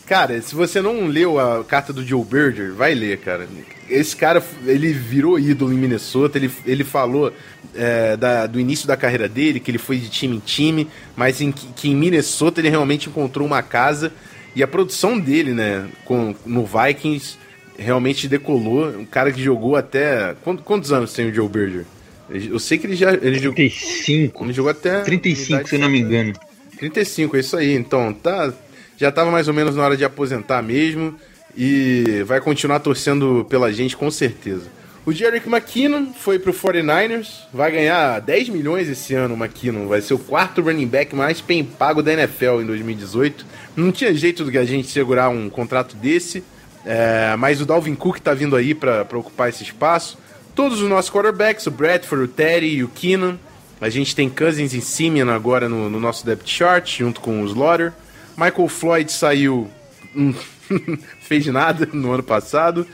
Cara, 0.10 0.42
se 0.42 0.56
você 0.56 0.82
não 0.82 1.06
leu 1.06 1.40
a 1.40 1.64
carta 1.64 1.94
do 1.94 2.04
Joe 2.04 2.26
Berger, 2.26 2.74
vai 2.74 2.96
ler, 2.96 3.20
cara. 3.20 3.48
Esse 3.88 4.16
cara, 4.16 4.44
ele 4.66 4.92
virou 4.92 5.40
ídolo 5.40 5.72
em 5.72 5.78
Minnesota. 5.78 6.40
Ele, 6.40 6.50
ele 6.66 6.84
falou 6.84 7.32
é, 7.76 8.18
da, 8.18 8.48
do 8.48 8.60
início 8.60 8.88
da 8.88 8.98
carreira 8.98 9.30
dele, 9.30 9.60
que 9.60 9.70
ele 9.70 9.78
foi 9.78 10.00
de 10.00 10.10
time 10.10 10.38
em 10.38 10.40
time, 10.40 10.88
mas 11.16 11.42
em, 11.42 11.52
que 11.52 11.92
em 11.92 11.96
Minnesota 11.96 12.60
ele 12.60 12.70
realmente 12.70 13.08
encontrou 13.08 13.46
uma 13.46 13.62
casa. 13.62 14.12
E 14.56 14.64
a 14.64 14.68
produção 14.68 15.20
dele, 15.20 15.54
né, 15.54 15.88
com, 16.06 16.34
no 16.44 16.66
Vikings 16.66 17.38
realmente 17.78 18.28
decolou. 18.28 18.90
Um 18.90 19.06
cara 19.06 19.32
que 19.32 19.44
jogou 19.44 19.76
até. 19.76 20.36
Quantos, 20.44 20.66
quantos 20.66 20.92
anos 20.92 21.14
tem 21.14 21.30
o 21.30 21.34
Joe 21.36 21.48
Berger? 21.48 21.86
Eu 22.32 22.58
sei 22.58 22.80
que 22.80 22.88
ele 22.88 22.96
já. 22.96 23.14
Ele 23.14 23.40
35. 23.40 24.26
Jogou, 24.26 24.46
ele 24.48 24.54
jogou 24.54 24.72
até. 24.72 25.02
35, 25.02 25.70
se 25.70 25.78
não 25.78 25.88
me 25.88 26.00
engano. 26.00 26.34
35, 26.80 27.38
é 27.38 27.40
isso 27.40 27.56
aí. 27.56 27.76
Então, 27.76 28.12
tá. 28.12 28.52
Já 29.00 29.12
tava 29.12 29.32
mais 29.32 29.48
ou 29.48 29.54
menos 29.54 29.76
na 29.76 29.84
hora 29.84 29.96
de 29.96 30.04
aposentar 30.04 30.62
mesmo. 30.62 31.16
E 31.56 32.22
vai 32.26 32.42
continuar 32.42 32.80
torcendo 32.80 33.46
pela 33.50 33.72
gente 33.72 33.96
com 33.96 34.12
certeza. 34.12 34.68
O 35.06 35.14
Jerick 35.14 35.48
McKinnon 35.48 36.14
foi 36.14 36.38
pro 36.38 36.54
49ers, 36.54 37.46
vai 37.52 37.72
ganhar 37.72 38.20
10 38.20 38.50
milhões 38.50 38.88
esse 38.88 39.16
ano, 39.16 39.34
o 39.34 39.38
McKinnon. 39.38 39.88
Vai 39.88 40.02
ser 40.02 40.14
o 40.14 40.20
quarto 40.20 40.62
running 40.62 40.86
back 40.86 41.16
mais 41.16 41.42
bem 41.42 41.64
pago 41.64 42.04
da 42.04 42.14
NFL 42.14 42.62
em 42.62 42.66
2018. 42.66 43.46
Não 43.76 43.92
tinha 43.92 44.14
jeito 44.14 44.44
do 44.44 44.52
que 44.52 44.58
a 44.58 44.66
gente 44.66 44.88
segurar 44.90 45.30
um 45.30 45.50
contrato 45.50 45.96
desse. 45.96 46.44
É, 46.86 47.36
mas 47.38 47.62
o 47.62 47.66
Dalvin 47.66 47.96
Cook 47.96 48.20
tá 48.20 48.34
vindo 48.34 48.56
aí 48.56 48.76
para 48.76 49.06
ocupar 49.18 49.50
esse 49.50 49.64
espaço. 49.64 50.18
Todos 50.54 50.82
os 50.82 50.90
nossos 50.90 51.10
quarterbacks, 51.10 51.66
o 51.66 51.72
Bradford, 51.72 52.26
o 52.26 52.28
Terry 52.28 52.76
e 52.76 52.84
o 52.84 52.90
Keenan. 52.90 53.40
A 53.82 53.90
gente 53.90 54.14
tem 54.14 54.30
Cousins 54.30 54.74
e 54.74 54.82
Simeon 54.82 55.30
agora 55.30 55.70
no, 55.70 55.90
no 55.90 56.00
nosso 56.00 56.26
depth 56.26 56.48
chart, 56.48 57.00
junto 57.00 57.22
com 57.22 57.42
o 57.42 57.46
Slaughter. 57.46 57.94
Michael 58.40 58.70
Floyd 58.70 59.12
saiu. 59.12 59.70
Hum, 60.16 60.34
fez 61.20 61.46
nada 61.48 61.88
no 61.92 62.12
ano 62.14 62.24
passado. 62.24 62.88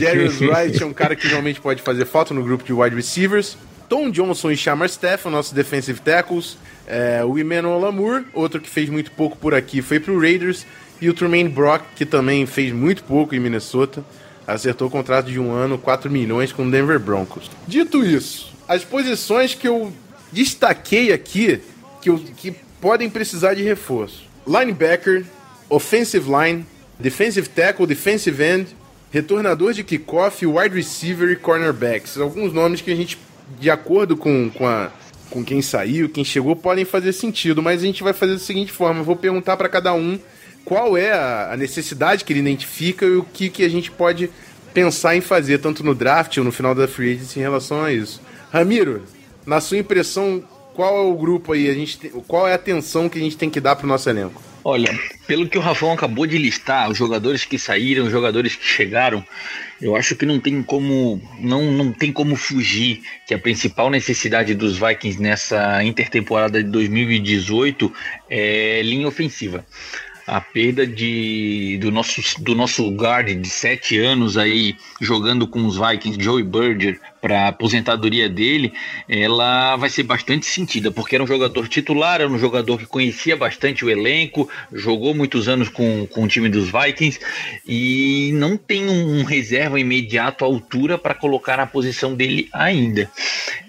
Darius 0.00 0.40
Wright 0.40 0.82
é 0.82 0.86
um 0.86 0.92
cara 0.92 1.16
que 1.16 1.26
realmente 1.26 1.60
pode 1.60 1.82
fazer 1.82 2.06
falta 2.06 2.32
no 2.32 2.42
grupo 2.42 2.64
de 2.64 2.72
wide 2.72 2.94
receivers. 2.94 3.56
Tom 3.88 4.10
Johnson 4.10 4.50
e 4.50 4.56
Shamar 4.56 4.88
Stephan, 4.88 5.30
nossos 5.30 5.52
defensive 5.52 6.00
tackles. 6.00 6.56
É, 6.86 7.24
o 7.24 7.38
Emmanuel 7.38 7.78
Lamour, 7.78 8.24
outro 8.32 8.60
que 8.60 8.68
fez 8.68 8.88
muito 8.88 9.10
pouco 9.10 9.36
por 9.36 9.54
aqui, 9.54 9.82
foi 9.82 9.98
pro 9.98 10.18
Raiders. 10.20 10.66
E 11.00 11.08
o 11.08 11.14
Trumaine 11.14 11.48
Brock, 11.48 11.82
que 11.94 12.04
também 12.04 12.44
fez 12.44 12.72
muito 12.72 13.04
pouco 13.04 13.34
em 13.34 13.40
Minnesota, 13.40 14.04
acertou 14.46 14.88
o 14.88 14.90
contrato 14.90 15.26
de 15.26 15.38
um 15.38 15.52
ano, 15.52 15.78
4 15.78 16.10
milhões 16.10 16.52
com 16.52 16.66
o 16.66 16.70
Denver 16.70 16.98
Broncos. 16.98 17.50
Dito 17.66 18.04
isso, 18.04 18.52
as 18.66 18.84
posições 18.84 19.54
que 19.54 19.68
eu 19.68 19.92
destaquei 20.32 21.12
aqui, 21.12 21.60
que, 22.00 22.10
eu, 22.10 22.18
que 22.18 22.54
podem 22.80 23.08
precisar 23.08 23.54
de 23.54 23.62
reforço: 23.62 24.27
linebacker, 24.48 25.24
offensive 25.68 26.26
line, 26.28 26.64
defensive 26.98 27.48
tackle, 27.48 27.86
defensive 27.86 28.42
end, 28.42 28.74
retornador 29.12 29.74
de 29.74 29.84
kickoff, 29.84 30.44
wide 30.44 30.74
receiver 30.74 31.30
e 31.30 31.36
cornerbacks. 31.36 32.18
Alguns 32.18 32.52
nomes 32.52 32.80
que 32.80 32.90
a 32.90 32.96
gente, 32.96 33.18
de 33.60 33.70
acordo 33.70 34.16
com, 34.16 34.50
com, 34.50 34.66
a, 34.66 34.90
com 35.30 35.44
quem 35.44 35.60
saiu, 35.60 36.08
quem 36.08 36.24
chegou, 36.24 36.56
podem 36.56 36.84
fazer 36.84 37.12
sentido, 37.12 37.62
mas 37.62 37.82
a 37.82 37.86
gente 37.86 38.02
vai 38.02 38.12
fazer 38.12 38.32
da 38.32 38.38
seguinte 38.38 38.72
forma: 38.72 39.00
eu 39.00 39.04
vou 39.04 39.16
perguntar 39.16 39.56
para 39.56 39.68
cada 39.68 39.92
um 39.92 40.18
qual 40.64 40.96
é 40.96 41.12
a, 41.12 41.52
a 41.52 41.56
necessidade 41.56 42.24
que 42.24 42.32
ele 42.32 42.40
identifica 42.40 43.04
e 43.04 43.16
o 43.16 43.22
que, 43.22 43.48
que 43.48 43.64
a 43.64 43.68
gente 43.68 43.90
pode 43.90 44.30
pensar 44.72 45.16
em 45.16 45.20
fazer, 45.20 45.58
tanto 45.58 45.82
no 45.84 45.94
draft 45.94 46.36
ou 46.36 46.44
no 46.44 46.52
final 46.52 46.74
da 46.74 46.86
free 46.86 47.14
agency 47.14 47.38
em 47.38 47.42
relação 47.42 47.82
a 47.82 47.92
isso. 47.92 48.20
Ramiro, 48.50 49.02
na 49.46 49.60
sua 49.60 49.78
impressão, 49.78 50.44
qual 50.78 50.96
é 50.96 51.00
o 51.00 51.14
grupo 51.14 51.54
aí? 51.54 51.68
A 51.68 51.74
gente 51.74 51.98
tem, 51.98 52.08
qual 52.28 52.46
é 52.46 52.52
a 52.52 52.54
atenção 52.54 53.08
que 53.08 53.18
a 53.18 53.20
gente 53.20 53.36
tem 53.36 53.50
que 53.50 53.60
dar 53.60 53.74
pro 53.74 53.84
nosso 53.84 54.08
elenco? 54.08 54.40
Olha, 54.62 54.96
pelo 55.26 55.48
que 55.48 55.58
o 55.58 55.60
Rafão 55.60 55.90
acabou 55.90 56.24
de 56.24 56.38
listar, 56.38 56.88
os 56.88 56.96
jogadores 56.96 57.44
que 57.44 57.58
saíram, 57.58 58.04
os 58.04 58.12
jogadores 58.12 58.54
que 58.54 58.64
chegaram, 58.64 59.24
eu 59.82 59.96
acho 59.96 60.14
que 60.14 60.24
não 60.24 60.38
tem 60.38 60.62
como 60.62 61.20
não, 61.40 61.72
não 61.72 61.92
tem 61.92 62.12
como 62.12 62.36
fugir 62.36 63.02
que 63.26 63.34
a 63.34 63.38
principal 63.40 63.90
necessidade 63.90 64.54
dos 64.54 64.78
Vikings 64.78 65.20
nessa 65.20 65.82
intertemporada 65.82 66.62
de 66.62 66.70
2018 66.70 67.92
é 68.30 68.80
linha 68.84 69.08
ofensiva 69.08 69.66
a 70.28 70.42
perda 70.42 70.86
de, 70.86 71.78
do, 71.80 71.90
nosso, 71.90 72.20
do 72.42 72.54
nosso 72.54 72.86
guard 72.90 73.34
de 73.34 73.48
sete 73.48 73.98
anos 73.98 74.36
aí 74.36 74.76
jogando 75.00 75.48
com 75.48 75.64
os 75.64 75.78
Vikings, 75.78 76.22
Joey 76.22 76.44
Berger, 76.44 77.00
para 77.20 77.48
aposentadoria 77.48 78.28
dele, 78.28 78.72
ela 79.08 79.76
vai 79.76 79.90
ser 79.90 80.02
bastante 80.02 80.46
sentida, 80.46 80.90
porque 80.90 81.14
era 81.14 81.24
um 81.24 81.26
jogador 81.26 81.68
titular, 81.68 82.20
era 82.20 82.30
um 82.30 82.38
jogador 82.38 82.78
que 82.78 82.86
conhecia 82.86 83.36
bastante 83.36 83.84
o 83.84 83.90
elenco, 83.90 84.48
jogou 84.72 85.14
muitos 85.14 85.48
anos 85.48 85.68
com, 85.68 86.06
com 86.06 86.24
o 86.24 86.28
time 86.28 86.48
dos 86.48 86.70
Vikings 86.70 87.18
e 87.66 88.30
não 88.34 88.56
tem 88.56 88.88
um, 88.88 89.20
um 89.20 89.24
reserva 89.24 89.80
imediato 89.80 90.44
à 90.44 90.48
altura 90.48 90.96
para 90.96 91.14
colocar 91.14 91.56
na 91.56 91.66
posição 91.66 92.14
dele 92.14 92.48
ainda. 92.52 93.10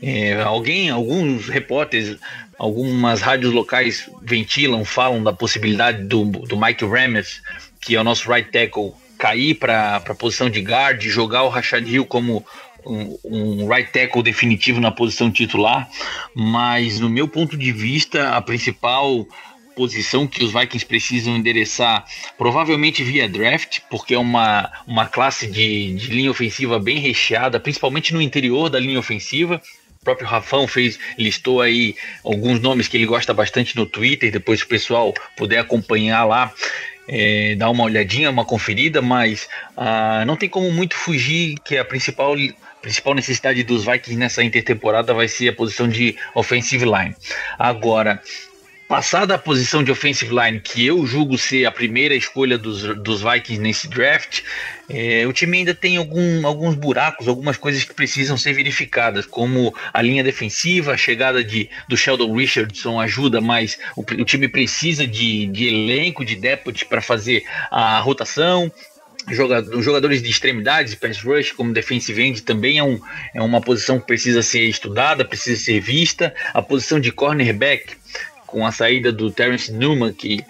É, 0.02 0.42
alguém, 0.42 0.90
alguns 0.90 1.48
repórteres 1.48 2.18
algumas 2.60 3.22
rádios 3.22 3.54
locais 3.54 4.10
ventilam, 4.22 4.84
falam 4.84 5.24
da 5.24 5.32
possibilidade 5.32 6.04
do, 6.04 6.26
do 6.26 6.60
Mike 6.60 6.86
Ramez, 6.86 7.42
que 7.80 7.96
é 7.96 8.02
o 8.02 8.04
nosso 8.04 8.30
right 8.30 8.52
tackle, 8.52 8.92
cair 9.18 9.56
para 9.56 9.96
a 9.96 10.16
posição 10.16 10.50
de 10.50 10.60
guard, 10.60 11.02
jogar 11.04 11.44
o 11.44 11.50
Rashad 11.50 11.88
Hill 11.88 12.06
como 12.06 12.46
um, 12.90 13.18
um, 13.24 13.68
right 13.68 13.92
tackle 13.92 14.24
definitivo 14.24 14.82
na 14.82 14.92
posição 14.92 15.32
titular, 15.32 15.88
mas 16.34 17.00
no 17.00 17.10
meu 17.10 17.28
ponto 17.28 17.56
de 17.56 17.72
vista, 17.72 18.36
a 18.36 18.42
principal 18.42 19.28
posição 19.76 20.28
que 20.28 20.44
os 20.44 20.52
Vikings 20.52 20.86
precisam 20.86 21.38
endereçar, 21.38 22.04
provavelmente 22.38 23.02
via 23.02 23.30
draft, 23.30 23.80
porque 23.90 24.14
é 24.14 24.20
uma, 24.20 24.70
uma 24.86 25.06
classe 25.06 25.48
de, 25.48 25.94
de 25.94 26.12
linha 26.12 26.30
ofensiva 26.30 26.78
bem 26.78 27.00
recheada, 27.00 27.62
principalmente 27.62 28.14
no 28.14 28.22
interior 28.22 28.70
da 28.70 28.78
linha 28.78 29.00
ofensiva. 29.00 29.62
O 30.02 30.04
próprio 30.04 30.28
Rafão 30.28 30.68
fez, 30.68 31.00
listou 31.18 31.62
aí 31.62 31.96
alguns 32.26 32.60
nomes 32.60 32.90
que 32.90 32.98
ele 32.98 33.06
gosta 33.06 33.34
bastante 33.34 33.76
no 33.78 33.86
Twitter, 33.86 34.32
depois 34.32 34.62
o 34.62 34.68
pessoal 34.68 35.14
puder 35.38 35.60
acompanhar 35.60 36.26
lá, 36.26 36.54
é, 37.08 37.56
dar 37.56 37.70
uma 37.70 37.86
olhadinha, 37.86 38.30
uma 38.30 38.46
conferida, 38.46 39.02
mas 39.02 39.48
ah, 39.76 40.24
não 40.28 40.36
tem 40.36 40.48
como 40.48 40.72
muito 40.72 40.96
fugir 40.96 41.56
que 41.66 41.78
a 41.78 41.86
principal 41.86 42.36
principal 42.82 43.14
necessidade 43.14 43.64
dos 43.64 43.86
Vikings 43.86 44.18
nessa 44.18 44.44
intertemporada 44.44 45.14
vai 45.14 45.28
ser 45.28 45.50
a 45.50 45.54
posição 45.54 45.88
de 45.88 46.16
offensive 46.34 46.86
line. 46.86 47.16
Agora, 47.58 48.22
Passada 48.90 49.36
a 49.36 49.38
posição 49.38 49.84
de 49.84 49.92
offensive 49.92 50.34
line, 50.34 50.60
que 50.60 50.84
eu 50.84 51.06
julgo 51.06 51.38
ser 51.38 51.64
a 51.64 51.72
primeira 51.72 52.16
escolha 52.16 52.58
dos, 52.58 52.82
dos 53.04 53.22
Vikings 53.22 53.62
nesse 53.62 53.88
draft, 53.88 54.42
é, 54.90 55.28
o 55.28 55.32
time 55.32 55.60
ainda 55.60 55.76
tem 55.76 55.98
algum, 55.98 56.48
alguns 56.48 56.74
buracos, 56.74 57.28
algumas 57.28 57.56
coisas 57.56 57.84
que 57.84 57.94
precisam 57.94 58.36
ser 58.36 58.54
verificadas, 58.54 59.28
como 59.28 59.76
a 59.94 60.02
linha 60.02 60.24
defensiva, 60.24 60.94
a 60.94 60.98
chegada 60.98 61.44
de, 61.44 61.70
do 61.88 61.96
Sheldon 61.96 62.36
Richardson 62.36 63.00
ajuda, 63.00 63.40
mas 63.40 63.78
o, 63.96 64.02
o 64.02 64.26
time 64.26 64.48
precisa 64.48 65.06
de, 65.06 65.46
de 65.46 65.68
elenco, 65.68 66.26
de 66.26 66.36
depth 66.36 66.86
para 66.90 67.00
fazer 67.00 67.44
a 67.70 68.00
rotação, 68.00 68.72
jogadores 69.28 70.22
de 70.22 70.30
extremidades, 70.30 70.96
pass 70.96 71.22
rush, 71.22 71.52
como 71.52 71.74
defensive 71.74 72.22
end, 72.22 72.42
também 72.44 72.78
é, 72.78 72.84
um, 72.84 73.00
é 73.34 73.42
uma 73.42 73.62
posição 73.62 74.00
que 74.00 74.08
precisa 74.08 74.42
ser 74.42 74.64
estudada, 74.64 75.26
precisa 75.26 75.62
ser 75.62 75.80
vista. 75.80 76.34
A 76.54 76.62
posição 76.62 77.00
de 77.00 77.12
cornerback, 77.12 77.96
com 78.46 78.66
a 78.66 78.72
saída 78.72 79.12
do 79.12 79.30
Terence 79.30 79.72
Newman, 79.72 80.14
que 80.14 80.44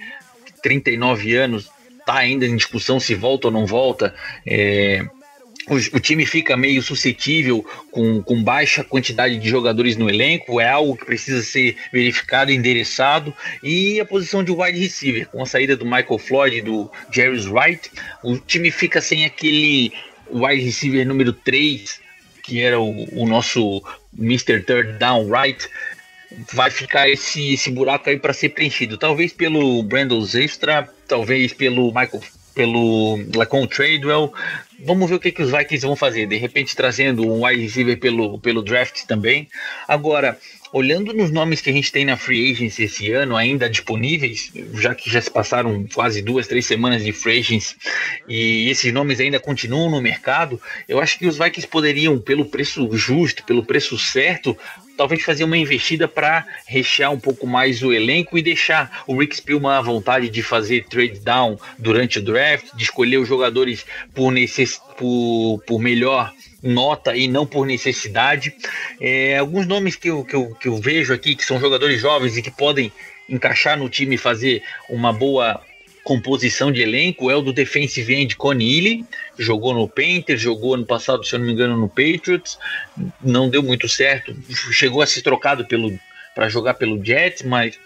39 0.62 1.36
anos 1.36 1.70
está 2.00 2.16
ainda 2.16 2.46
em 2.46 2.56
discussão 2.56 3.00
se 3.00 3.16
volta 3.16 3.48
ou 3.48 3.54
não 3.54 3.66
volta. 3.66 4.14
É, 4.46 5.06
o, 5.70 5.76
o, 5.76 6.00
time 6.00 6.26
fica 6.26 6.58
meio 6.58 6.82
suscetível 6.82 7.66
com, 7.92 8.22
com 8.22 8.44
baixa 8.44 8.84
quantidade 8.84 9.38
de 9.38 9.50
jogadores 9.50 9.96
no 9.96 10.10
elenco, 10.10 10.60
é 10.60 10.68
algo 10.68 10.98
que 10.98 11.06
precisa 11.06 11.42
ser 11.42 11.76
verificado, 11.92 12.52
endereçado. 12.52 13.34
E 13.64 14.00
a 14.00 14.06
posição 14.06 14.44
de 14.44 14.52
wide 14.52 14.80
receiver, 14.80 15.28
com 15.28 15.42
a 15.42 15.46
saída 15.46 15.76
do 15.78 15.86
Michael 15.86 16.18
Floyd 16.18 16.58
e 16.58 16.62
do 16.62 16.92
Jerry 17.12 17.40
Wright, 17.48 17.92
o 18.24 18.38
time 18.38 18.72
fica 18.72 19.00
sem 19.00 19.26
aquele 19.26 19.94
wide 20.32 20.64
receiver 20.64 21.06
número 21.08 21.34
3, 21.34 22.00
que 22.44 22.62
era 22.62 22.80
o, 22.80 23.08
o 23.14 23.28
nosso 23.28 23.84
Mr. 24.18 24.62
Third 24.62 24.98
Down 24.98 25.30
Right 25.32 25.68
vai 26.54 26.70
ficar 26.70 27.10
esse, 27.10 27.54
esse 27.54 27.72
buraco 27.72 28.10
aí 28.10 28.18
para 28.18 28.34
ser 28.34 28.50
preenchido. 28.50 28.98
Talvez 28.98 29.34
pelo 29.34 29.82
Brandon 29.84 30.22
Zestra, 30.22 30.88
talvez 31.08 31.54
pelo 31.54 31.88
Michael, 31.88 32.22
pelo 32.54 33.20
Lacon 33.36 33.68
Tradewell. 33.68 34.34
Vamos 34.86 35.10
ver 35.10 35.16
o 35.16 35.20
que, 35.20 35.32
que 35.32 35.42
os 35.42 35.52
Vikings 35.52 35.86
vão 35.86 35.96
fazer. 35.96 36.28
De 36.28 36.38
repente 36.38 36.76
trazendo 36.76 37.26
um 37.26 37.46
wide 37.46 37.62
receiver 37.62 38.00
pelo, 38.00 38.40
pelo 38.40 38.62
draft 38.62 39.06
também. 39.06 39.48
Agora, 39.88 40.38
olhando 40.72 41.14
nos 41.14 41.32
nomes 41.32 41.62
que 41.62 41.70
a 41.70 41.74
gente 41.74 41.92
tem 41.92 42.06
na 42.06 42.16
free 42.16 42.52
agency 42.52 42.84
esse 42.84 43.12
ano, 43.12 43.36
ainda 43.36 43.70
disponíveis, 43.70 44.52
já 44.76 44.94
que 44.94 45.10
já 45.10 45.22
se 45.22 45.32
passaram 45.32 45.86
quase 45.94 46.22
duas, 46.22 46.48
três 46.48 46.66
semanas 46.66 47.04
de 47.04 47.12
free 47.12 47.40
agency 47.40 47.76
e 48.28 48.70
esses 48.70 48.94
nomes 48.94 49.20
ainda 49.20 49.40
continuam 49.40 49.90
no 49.90 50.02
mercado, 50.02 50.62
eu 50.88 51.00
acho 51.00 51.18
que 51.18 51.28
os 51.28 51.38
Vikings 51.38 51.68
poderiam, 51.68 52.20
pelo 52.20 52.46
preço 52.46 52.88
justo, 52.96 53.44
pelo 53.44 53.66
preço 53.66 53.98
certo, 53.98 54.58
talvez 55.00 55.24
fazer 55.24 55.46
uma 55.46 55.58
investida 55.58 56.10
para 56.10 56.46
rechear 56.68 57.10
um 57.10 57.18
pouco 57.18 57.48
mais 57.48 57.82
o 57.82 57.94
elenco 57.94 58.38
e 58.38 58.42
deixar 58.42 59.06
o 59.08 59.18
Rick 59.18 59.38
Spielman 59.38 59.78
à 59.78 59.82
vontade 59.82 60.28
de 60.28 60.44
fazer 60.44 60.88
trade 60.90 61.22
down 61.22 61.58
durante 61.78 62.20
o 62.20 62.22
draft, 62.22 62.66
de 62.76 62.84
escolher 62.84 63.16
os 63.16 63.26
jogadores 63.26 63.86
por, 64.14 64.30
necess... 64.30 64.78
por, 64.98 65.64
por 65.66 65.80
melhor 65.80 66.34
nota 66.62 67.16
e 67.16 67.30
não 67.30 67.46
por 67.46 67.66
necessidade. 67.66 68.54
É, 69.00 69.38
alguns 69.38 69.66
nomes 69.66 69.96
que 69.96 70.10
eu, 70.10 70.26
que, 70.26 70.36
eu, 70.36 70.54
que 70.56 70.68
eu 70.68 70.76
vejo 70.76 71.14
aqui, 71.14 71.34
que 71.34 71.46
são 71.46 71.62
jogadores 71.62 72.02
jovens 72.02 72.36
e 72.36 72.42
que 72.42 72.52
podem 72.52 72.92
encaixar 73.30 73.78
no 73.78 73.88
time 73.88 74.16
e 74.16 74.18
fazer 74.18 74.62
uma 74.90 75.14
boa 75.14 75.62
composição 76.04 76.72
de 76.72 76.82
elenco 76.82 77.30
é 77.30 77.36
o 77.36 77.42
do 77.42 77.54
defensive 77.54 78.16
end 78.16 78.36
Connie 78.36 79.06
jogou 79.40 79.74
no 79.74 79.88
Panthers, 79.88 80.42
jogou 80.42 80.76
ano 80.76 80.86
passado, 80.86 81.24
se 81.26 81.34
eu 81.34 81.40
não 81.40 81.46
me 81.48 81.54
engano, 81.54 81.78
no 81.78 81.88
Patriots, 81.88 82.60
não 83.22 83.50
deu 83.50 83.64
muito 83.64 83.88
certo, 83.88 84.36
chegou 84.72 85.02
a 85.02 85.08
ser 85.08 85.22
trocado 85.22 85.66
pelo 85.66 85.98
para 86.36 86.48
jogar 86.48 86.76
pelo 86.76 87.04
Jets, 87.04 87.44
mas 87.44 87.78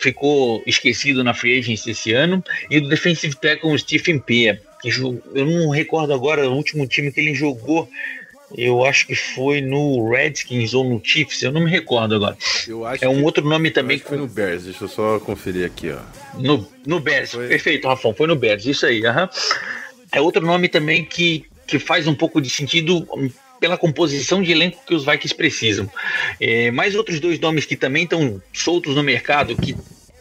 ficou 0.00 0.62
esquecido 0.66 1.22
na 1.22 1.34
free 1.34 1.58
agency 1.58 1.90
esse 1.90 2.12
ano, 2.12 2.42
e 2.70 2.80
do 2.80 2.88
defensive 2.88 3.36
tackle 3.36 3.78
Stephen 3.78 4.18
que 4.18 4.88
eu 4.88 5.46
não 5.46 5.68
recordo 5.68 6.12
agora 6.14 6.48
o 6.48 6.54
último 6.54 6.86
time 6.86 7.12
que 7.12 7.20
ele 7.20 7.34
jogou, 7.34 7.88
eu 8.56 8.84
acho 8.84 9.06
que 9.06 9.14
foi 9.14 9.60
no 9.60 10.10
Redskins 10.10 10.74
ou 10.74 10.82
no 10.82 11.00
Chiefs, 11.04 11.42
eu 11.42 11.52
não 11.52 11.62
me 11.62 11.70
recordo 11.70 12.14
agora. 12.14 12.36
é 13.00 13.08
um 13.08 13.22
outro 13.22 13.44
nome 13.44 13.70
também. 13.70 13.98
foi 13.98 14.16
no 14.16 14.26
Bears, 14.26 14.64
deixa 14.64 14.84
eu 14.84 14.88
só 14.88 15.20
conferir 15.20 15.66
aqui, 15.66 15.90
ó. 15.90 16.00
No, 16.38 16.66
no 16.86 16.98
Bears, 16.98 17.32
foi... 17.32 17.48
perfeito, 17.48 17.86
Rafão, 17.86 18.14
foi 18.14 18.26
no 18.26 18.34
Bears, 18.34 18.64
isso 18.66 18.86
aí. 18.86 19.02
-huh. 19.02 19.30
É 20.12 20.20
outro 20.20 20.44
nome 20.44 20.68
também 20.68 21.04
que, 21.04 21.44
que 21.66 21.78
faz 21.78 22.06
um 22.06 22.14
pouco 22.14 22.40
de 22.40 22.50
sentido 22.50 23.06
pela 23.60 23.76
composição 23.76 24.42
de 24.42 24.50
elenco 24.50 24.82
que 24.86 24.94
os 24.94 25.04
Vikings 25.04 25.34
precisam. 25.34 25.90
É, 26.40 26.70
mais 26.70 26.94
outros 26.94 27.20
dois 27.20 27.38
nomes 27.38 27.66
que 27.66 27.76
também 27.76 28.04
estão 28.04 28.42
soltos 28.52 28.96
no 28.96 29.02
mercado, 29.02 29.54
que 29.54 29.76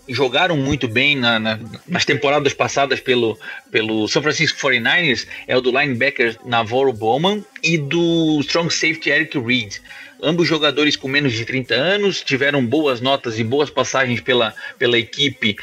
jogaram 0.10 0.58
muito 0.58 0.88
bem 0.88 1.16
na, 1.16 1.40
na, 1.40 1.60
nas 1.88 2.04
temporadas 2.04 2.54
passadas 2.54 3.00
pelo, 3.00 3.38
pelo 3.72 4.08
São 4.08 4.22
Francisco 4.22 4.60
49ers 4.60 5.28
é 5.48 5.56
o 5.56 5.62
do 5.62 5.72
linebacker 5.72 6.38
Navarro 6.46 6.92
Bowman 6.92 7.44
e 7.64 7.78
do 7.78 8.40
strong 8.42 8.74
safety 8.74 9.10
Eric 9.10 9.40
Reed. 9.40 9.76
Ambos 10.22 10.48
jogadores 10.48 10.98
com 10.98 11.08
menos 11.08 11.32
de 11.32 11.46
30 11.46 11.74
anos 11.74 12.22
tiveram 12.22 12.66
boas 12.66 13.00
notas 13.00 13.40
e 13.40 13.44
boas 13.44 13.70
passagens 13.70 14.20
pela, 14.20 14.54
pela 14.78 14.98
equipe 14.98 15.56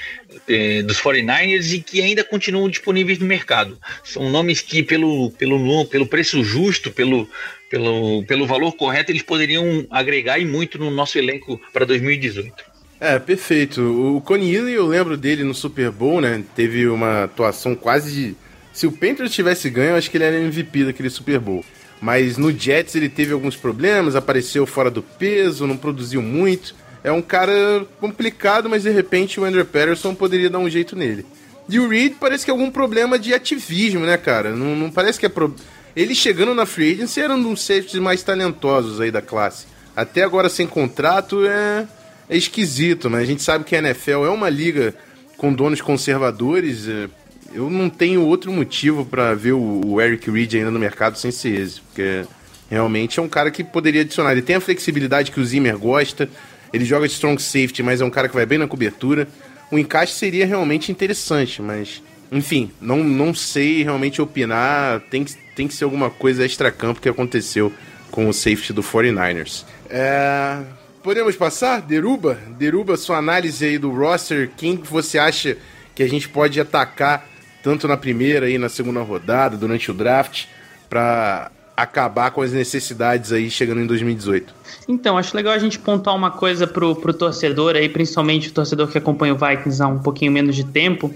eh, 0.49 0.83
dos 0.83 1.01
49ers 1.01 1.73
e 1.73 1.81
que 1.81 2.01
ainda 2.01 2.23
continuam 2.23 2.69
disponíveis 2.69 3.19
no 3.19 3.27
mercado. 3.27 3.79
São 4.05 4.31
nomes 4.31 4.61
que, 4.61 4.83
pelo, 4.83 5.31
pelo, 5.33 5.87
pelo 5.87 6.07
preço 6.07 6.43
justo, 6.45 6.91
pelo, 6.91 7.29
pelo, 7.71 8.25
pelo 8.25 8.47
valor 8.47 8.73
correto, 8.73 9.13
eles 9.13 9.23
poderiam 9.23 9.87
agregar 9.91 10.39
e 10.39 10.45
muito 10.45 10.79
no 10.79 10.91
nosso 10.91 11.19
elenco 11.19 11.61
para 11.73 11.85
2018. 11.85 12.77
É, 12.99 13.19
perfeito. 13.19 13.83
O 14.17 14.21
Connie 14.21 14.55
eu 14.55 14.87
lembro 14.87 15.17
dele 15.17 15.45
no 15.45 15.55
Super 15.55 15.91
Bowl, 15.91 16.21
né? 16.21 16.43
Teve 16.55 16.87
uma 16.89 17.25
atuação 17.25 17.75
quase 17.75 18.13
de. 18.15 18.37
Se 18.73 18.87
o 18.87 18.93
Panthers 18.93 19.33
tivesse 19.33 19.69
ganho, 19.71 19.91
eu 19.91 19.97
acho 19.97 20.11
que 20.11 20.17
ele 20.17 20.25
era 20.25 20.39
MVP 20.39 20.85
daquele 20.85 21.11
Super 21.11 21.39
Bowl. 21.39 21.65
Mas 22.01 22.37
no 22.37 22.53
Jets 22.53 22.95
ele 22.95 23.09
teve 23.09 23.33
alguns 23.33 23.57
problemas, 23.57 24.15
apareceu 24.15 24.67
fora 24.67 24.91
do 24.91 25.03
peso, 25.03 25.67
não 25.67 25.77
produziu 25.77 26.23
muito. 26.23 26.75
É 27.07 27.13
um 27.13 27.23
cara 27.23 27.87
complicado, 28.01 28.69
mas 28.69 28.83
de 28.83 28.91
repente 28.91 29.39
o 29.39 29.45
Andrew 29.45 29.65
Patterson 29.65 30.13
poderia 30.13 30.51
dar 30.51 30.59
um 30.59 30.69
jeito 30.69 30.97
nele. 30.97 31.25
E 31.69 31.79
o 31.79 31.89
Reed 31.89 32.15
parece 32.19 32.45
que 32.45 32.51
é 32.51 32.53
algum 32.53 32.69
problema 32.69 33.17
de 33.17 33.33
ativismo, 33.33 34.01
né, 34.01 34.17
cara? 34.17 34.51
Não, 34.51 34.75
não 34.75 34.91
parece 34.91 35.21
que 35.21 35.25
é. 35.25 35.29
Pro... 35.29 35.55
Ele 35.95 36.17
chegando 36.17 36.53
na 36.53 36.67
Free 36.67 36.95
Agency 36.95 37.21
era 37.21 37.33
um 37.33 37.41
dos 37.41 37.63
safeties 37.63 38.01
mais 38.01 38.25
talentosos 38.25 39.01
aí 39.01 39.13
da 39.13 39.23
classe. 39.23 39.67
Até 39.95 40.25
agora 40.25 40.49
sem 40.49 40.67
contrato 40.67 41.47
é 41.47 41.87
é 42.29 42.37
esquisito, 42.37 43.09
né? 43.09 43.19
A 43.19 43.25
gente 43.25 43.41
sabe 43.41 43.65
que 43.65 43.77
a 43.77 43.79
NFL 43.79 44.25
é 44.25 44.31
uma 44.31 44.49
liga 44.49 44.93
com 45.37 45.53
donos 45.53 45.81
conservadores. 45.81 46.89
É, 46.89 47.09
eu 47.55 47.71
não 47.71 47.89
tenho 47.89 48.23
outro 48.23 48.53
motivo 48.53 49.05
para 49.07 49.33
ver 49.33 49.53
o 49.53 50.01
Eric 50.01 50.29
Reed 50.29 50.55
ainda 50.55 50.73
no 50.73 50.79
mercado 50.81 51.17
sem 51.17 51.31
ser 51.31 51.61
esse, 51.61 51.81
porque 51.81 52.25
realmente 52.69 53.21
é 53.21 53.23
um 53.23 53.29
cara 53.29 53.49
que 53.49 53.63
poderia 53.63 54.01
adicionar. 54.01 54.33
Ele 54.33 54.43
tem 54.43 54.57
a 54.57 54.61
flexibilidade 54.61 55.31
que 55.31 55.39
o 55.39 55.45
Zimmer 55.45 55.79
gosta, 55.79 56.29
ele 56.73 56.85
joga 56.85 57.07
de 57.07 57.15
strong 57.15 57.41
safety, 57.41 57.83
mas 57.83 58.01
é 58.01 58.05
um 58.05 58.11
cara 58.11 58.29
que 58.29 58.35
vai 58.35 58.47
bem 58.47 58.59
na 58.59 58.67
cobertura. 58.67 59.29
O 59.71 59.79
encaixe 59.79 60.13
seria 60.15 60.47
realmente 60.47 60.93
interessante, 60.93 61.61
mas 61.61 62.03
enfim, 62.31 62.71
não, 62.81 63.03
não 63.03 63.35
sei 63.35 63.83
realmente 63.83 64.21
opinar. 64.21 65.01
Tem 65.11 65.25
que, 65.25 65.35
tem 65.55 65.69
que 65.69 65.75
ser 65.75 65.85
alguma 65.85 66.11
coisa 66.11 66.45
extra-campo 66.45 67.01
que 67.01 67.09
aconteceu 67.09 67.73
com 68.11 68.29
o 68.29 68.33
safety 68.33 68.73
do 68.73 68.83
49ers. 68.83 69.65
É, 69.89 70.61
podemos 71.03 71.37
passar? 71.37 71.81
Deruba? 71.81 72.39
Deruba, 72.59 72.97
sua 72.97 73.19
análise 73.19 73.65
aí 73.65 73.79
do 73.79 73.91
roster. 73.91 74.51
Quem 74.57 74.77
você 74.77 75.19
acha 75.19 75.57
que 75.95 76.03
a 76.03 76.09
gente 76.09 76.29
pode 76.29 76.61
atacar 76.61 77.27
tanto 77.63 77.89
na 77.89 77.97
primeira 77.97 78.49
e 78.49 78.59
na 78.59 78.69
segunda 78.69 79.01
rodada, 79.03 79.57
durante 79.57 79.91
o 79.91 79.95
draft, 79.95 80.45
para 80.89 81.51
acabar 81.77 82.31
com 82.31 82.41
as 82.41 82.53
necessidades 82.53 83.33
aí 83.33 83.51
chegando 83.51 83.81
em 83.81 83.87
2018? 83.87 84.55
Então, 84.89 85.19
acho 85.19 85.37
legal 85.37 85.53
a 85.53 85.59
gente 85.59 85.79
pontuar 85.79 86.17
uma 86.17 86.31
coisa 86.31 86.67
pro, 86.67 86.97
pro 86.97 87.13
torcedor 87.13 87.77
aí, 87.77 87.89
principalmente 87.89 88.49
o 88.49 88.53
torcedor 88.53 88.89
que 88.89 88.97
acompanha 88.97 89.35
o 89.35 89.37
Vikings 89.37 89.83
há 89.83 89.87
um 89.87 89.99
pouquinho 89.99 90.33
menos 90.33 90.57
de 90.57 90.65
tempo 90.65 91.15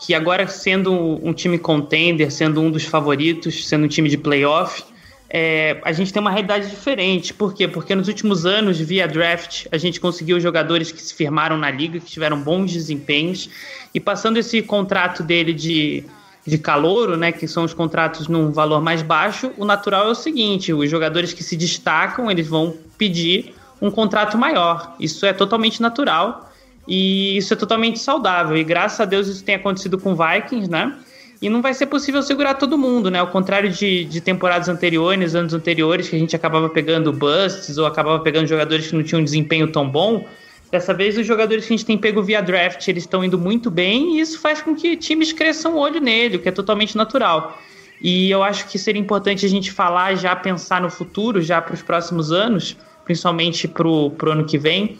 que 0.00 0.14
agora 0.14 0.48
sendo 0.48 1.20
um 1.22 1.32
time 1.32 1.58
contender, 1.58 2.32
sendo 2.32 2.60
um 2.60 2.70
dos 2.70 2.84
favoritos, 2.84 3.68
sendo 3.68 3.84
um 3.84 3.88
time 3.88 4.08
de 4.08 4.16
playoff, 4.16 4.82
é, 5.28 5.78
a 5.84 5.92
gente 5.92 6.12
tem 6.12 6.20
uma 6.20 6.30
realidade 6.30 6.68
diferente. 6.68 7.34
Por 7.34 7.54
quê? 7.54 7.68
Porque 7.68 7.94
nos 7.94 8.08
últimos 8.08 8.46
anos, 8.46 8.80
via 8.80 9.06
draft, 9.06 9.66
a 9.70 9.76
gente 9.76 10.00
conseguiu 10.00 10.40
jogadores 10.40 10.90
que 10.90 11.00
se 11.00 11.14
firmaram 11.14 11.56
na 11.56 11.70
liga, 11.70 12.00
que 12.00 12.06
tiveram 12.06 12.40
bons 12.40 12.72
desempenhos, 12.72 13.50
e 13.94 14.00
passando 14.00 14.38
esse 14.38 14.62
contrato 14.62 15.22
dele 15.22 15.52
de, 15.52 16.02
de 16.46 16.58
calouro, 16.58 17.16
né, 17.16 17.32
que 17.32 17.46
são 17.46 17.64
os 17.64 17.74
contratos 17.74 18.26
num 18.28 18.50
valor 18.50 18.80
mais 18.80 19.02
baixo, 19.02 19.52
o 19.56 19.64
natural 19.64 20.08
é 20.08 20.10
o 20.10 20.14
seguinte: 20.14 20.72
os 20.72 20.90
jogadores 20.90 21.32
que 21.32 21.42
se 21.42 21.56
destacam, 21.56 22.30
eles 22.30 22.48
vão 22.48 22.74
pedir 22.96 23.54
um 23.80 23.90
contrato 23.90 24.36
maior. 24.36 24.94
Isso 24.98 25.24
é 25.24 25.32
totalmente 25.32 25.80
natural. 25.80 26.50
E 26.88 27.36
isso 27.36 27.52
é 27.54 27.56
totalmente 27.56 27.98
saudável. 27.98 28.56
E 28.56 28.64
graças 28.64 28.98
a 29.00 29.04
Deus 29.04 29.28
isso 29.28 29.44
tem 29.44 29.54
acontecido 29.54 29.98
com 29.98 30.16
Vikings, 30.16 30.68
né? 30.68 30.96
E 31.40 31.48
não 31.48 31.62
vai 31.62 31.72
ser 31.72 31.86
possível 31.86 32.22
segurar 32.22 32.54
todo 32.54 32.76
mundo, 32.76 33.10
né? 33.10 33.18
Ao 33.18 33.28
contrário 33.28 33.70
de, 33.70 34.04
de 34.04 34.20
temporadas 34.20 34.68
anteriores, 34.68 35.34
anos 35.34 35.54
anteriores, 35.54 36.08
que 36.08 36.16
a 36.16 36.18
gente 36.18 36.36
acabava 36.36 36.68
pegando 36.68 37.12
busts 37.12 37.78
ou 37.78 37.86
acabava 37.86 38.18
pegando 38.18 38.46
jogadores 38.46 38.88
que 38.88 38.94
não 38.94 39.02
tinham 39.02 39.20
um 39.20 39.24
desempenho 39.24 39.70
tão 39.70 39.88
bom. 39.88 40.26
Dessa 40.70 40.94
vez, 40.94 41.18
os 41.18 41.26
jogadores 41.26 41.66
que 41.66 41.74
a 41.74 41.76
gente 41.76 41.86
tem 41.86 41.98
pego 41.98 42.22
via 42.22 42.40
draft, 42.40 42.86
eles 42.86 43.02
estão 43.02 43.24
indo 43.24 43.36
muito 43.36 43.70
bem 43.70 44.16
e 44.16 44.20
isso 44.20 44.38
faz 44.38 44.62
com 44.62 44.74
que 44.74 44.96
times 44.96 45.32
cresçam 45.32 45.74
o 45.74 45.78
olho 45.78 46.00
nele, 46.00 46.36
o 46.36 46.40
que 46.40 46.48
é 46.48 46.52
totalmente 46.52 46.96
natural. 46.96 47.58
E 48.00 48.30
eu 48.30 48.42
acho 48.42 48.68
que 48.68 48.78
seria 48.78 49.00
importante 49.00 49.44
a 49.44 49.48
gente 49.48 49.72
falar, 49.72 50.14
já 50.14 50.34
pensar 50.36 50.80
no 50.80 50.88
futuro, 50.88 51.42
já 51.42 51.60
para 51.60 51.74
os 51.74 51.82
próximos 51.82 52.30
anos, 52.30 52.76
principalmente 53.04 53.66
para 53.66 53.86
o 53.86 54.14
ano 54.26 54.44
que 54.44 54.56
vem, 54.56 54.96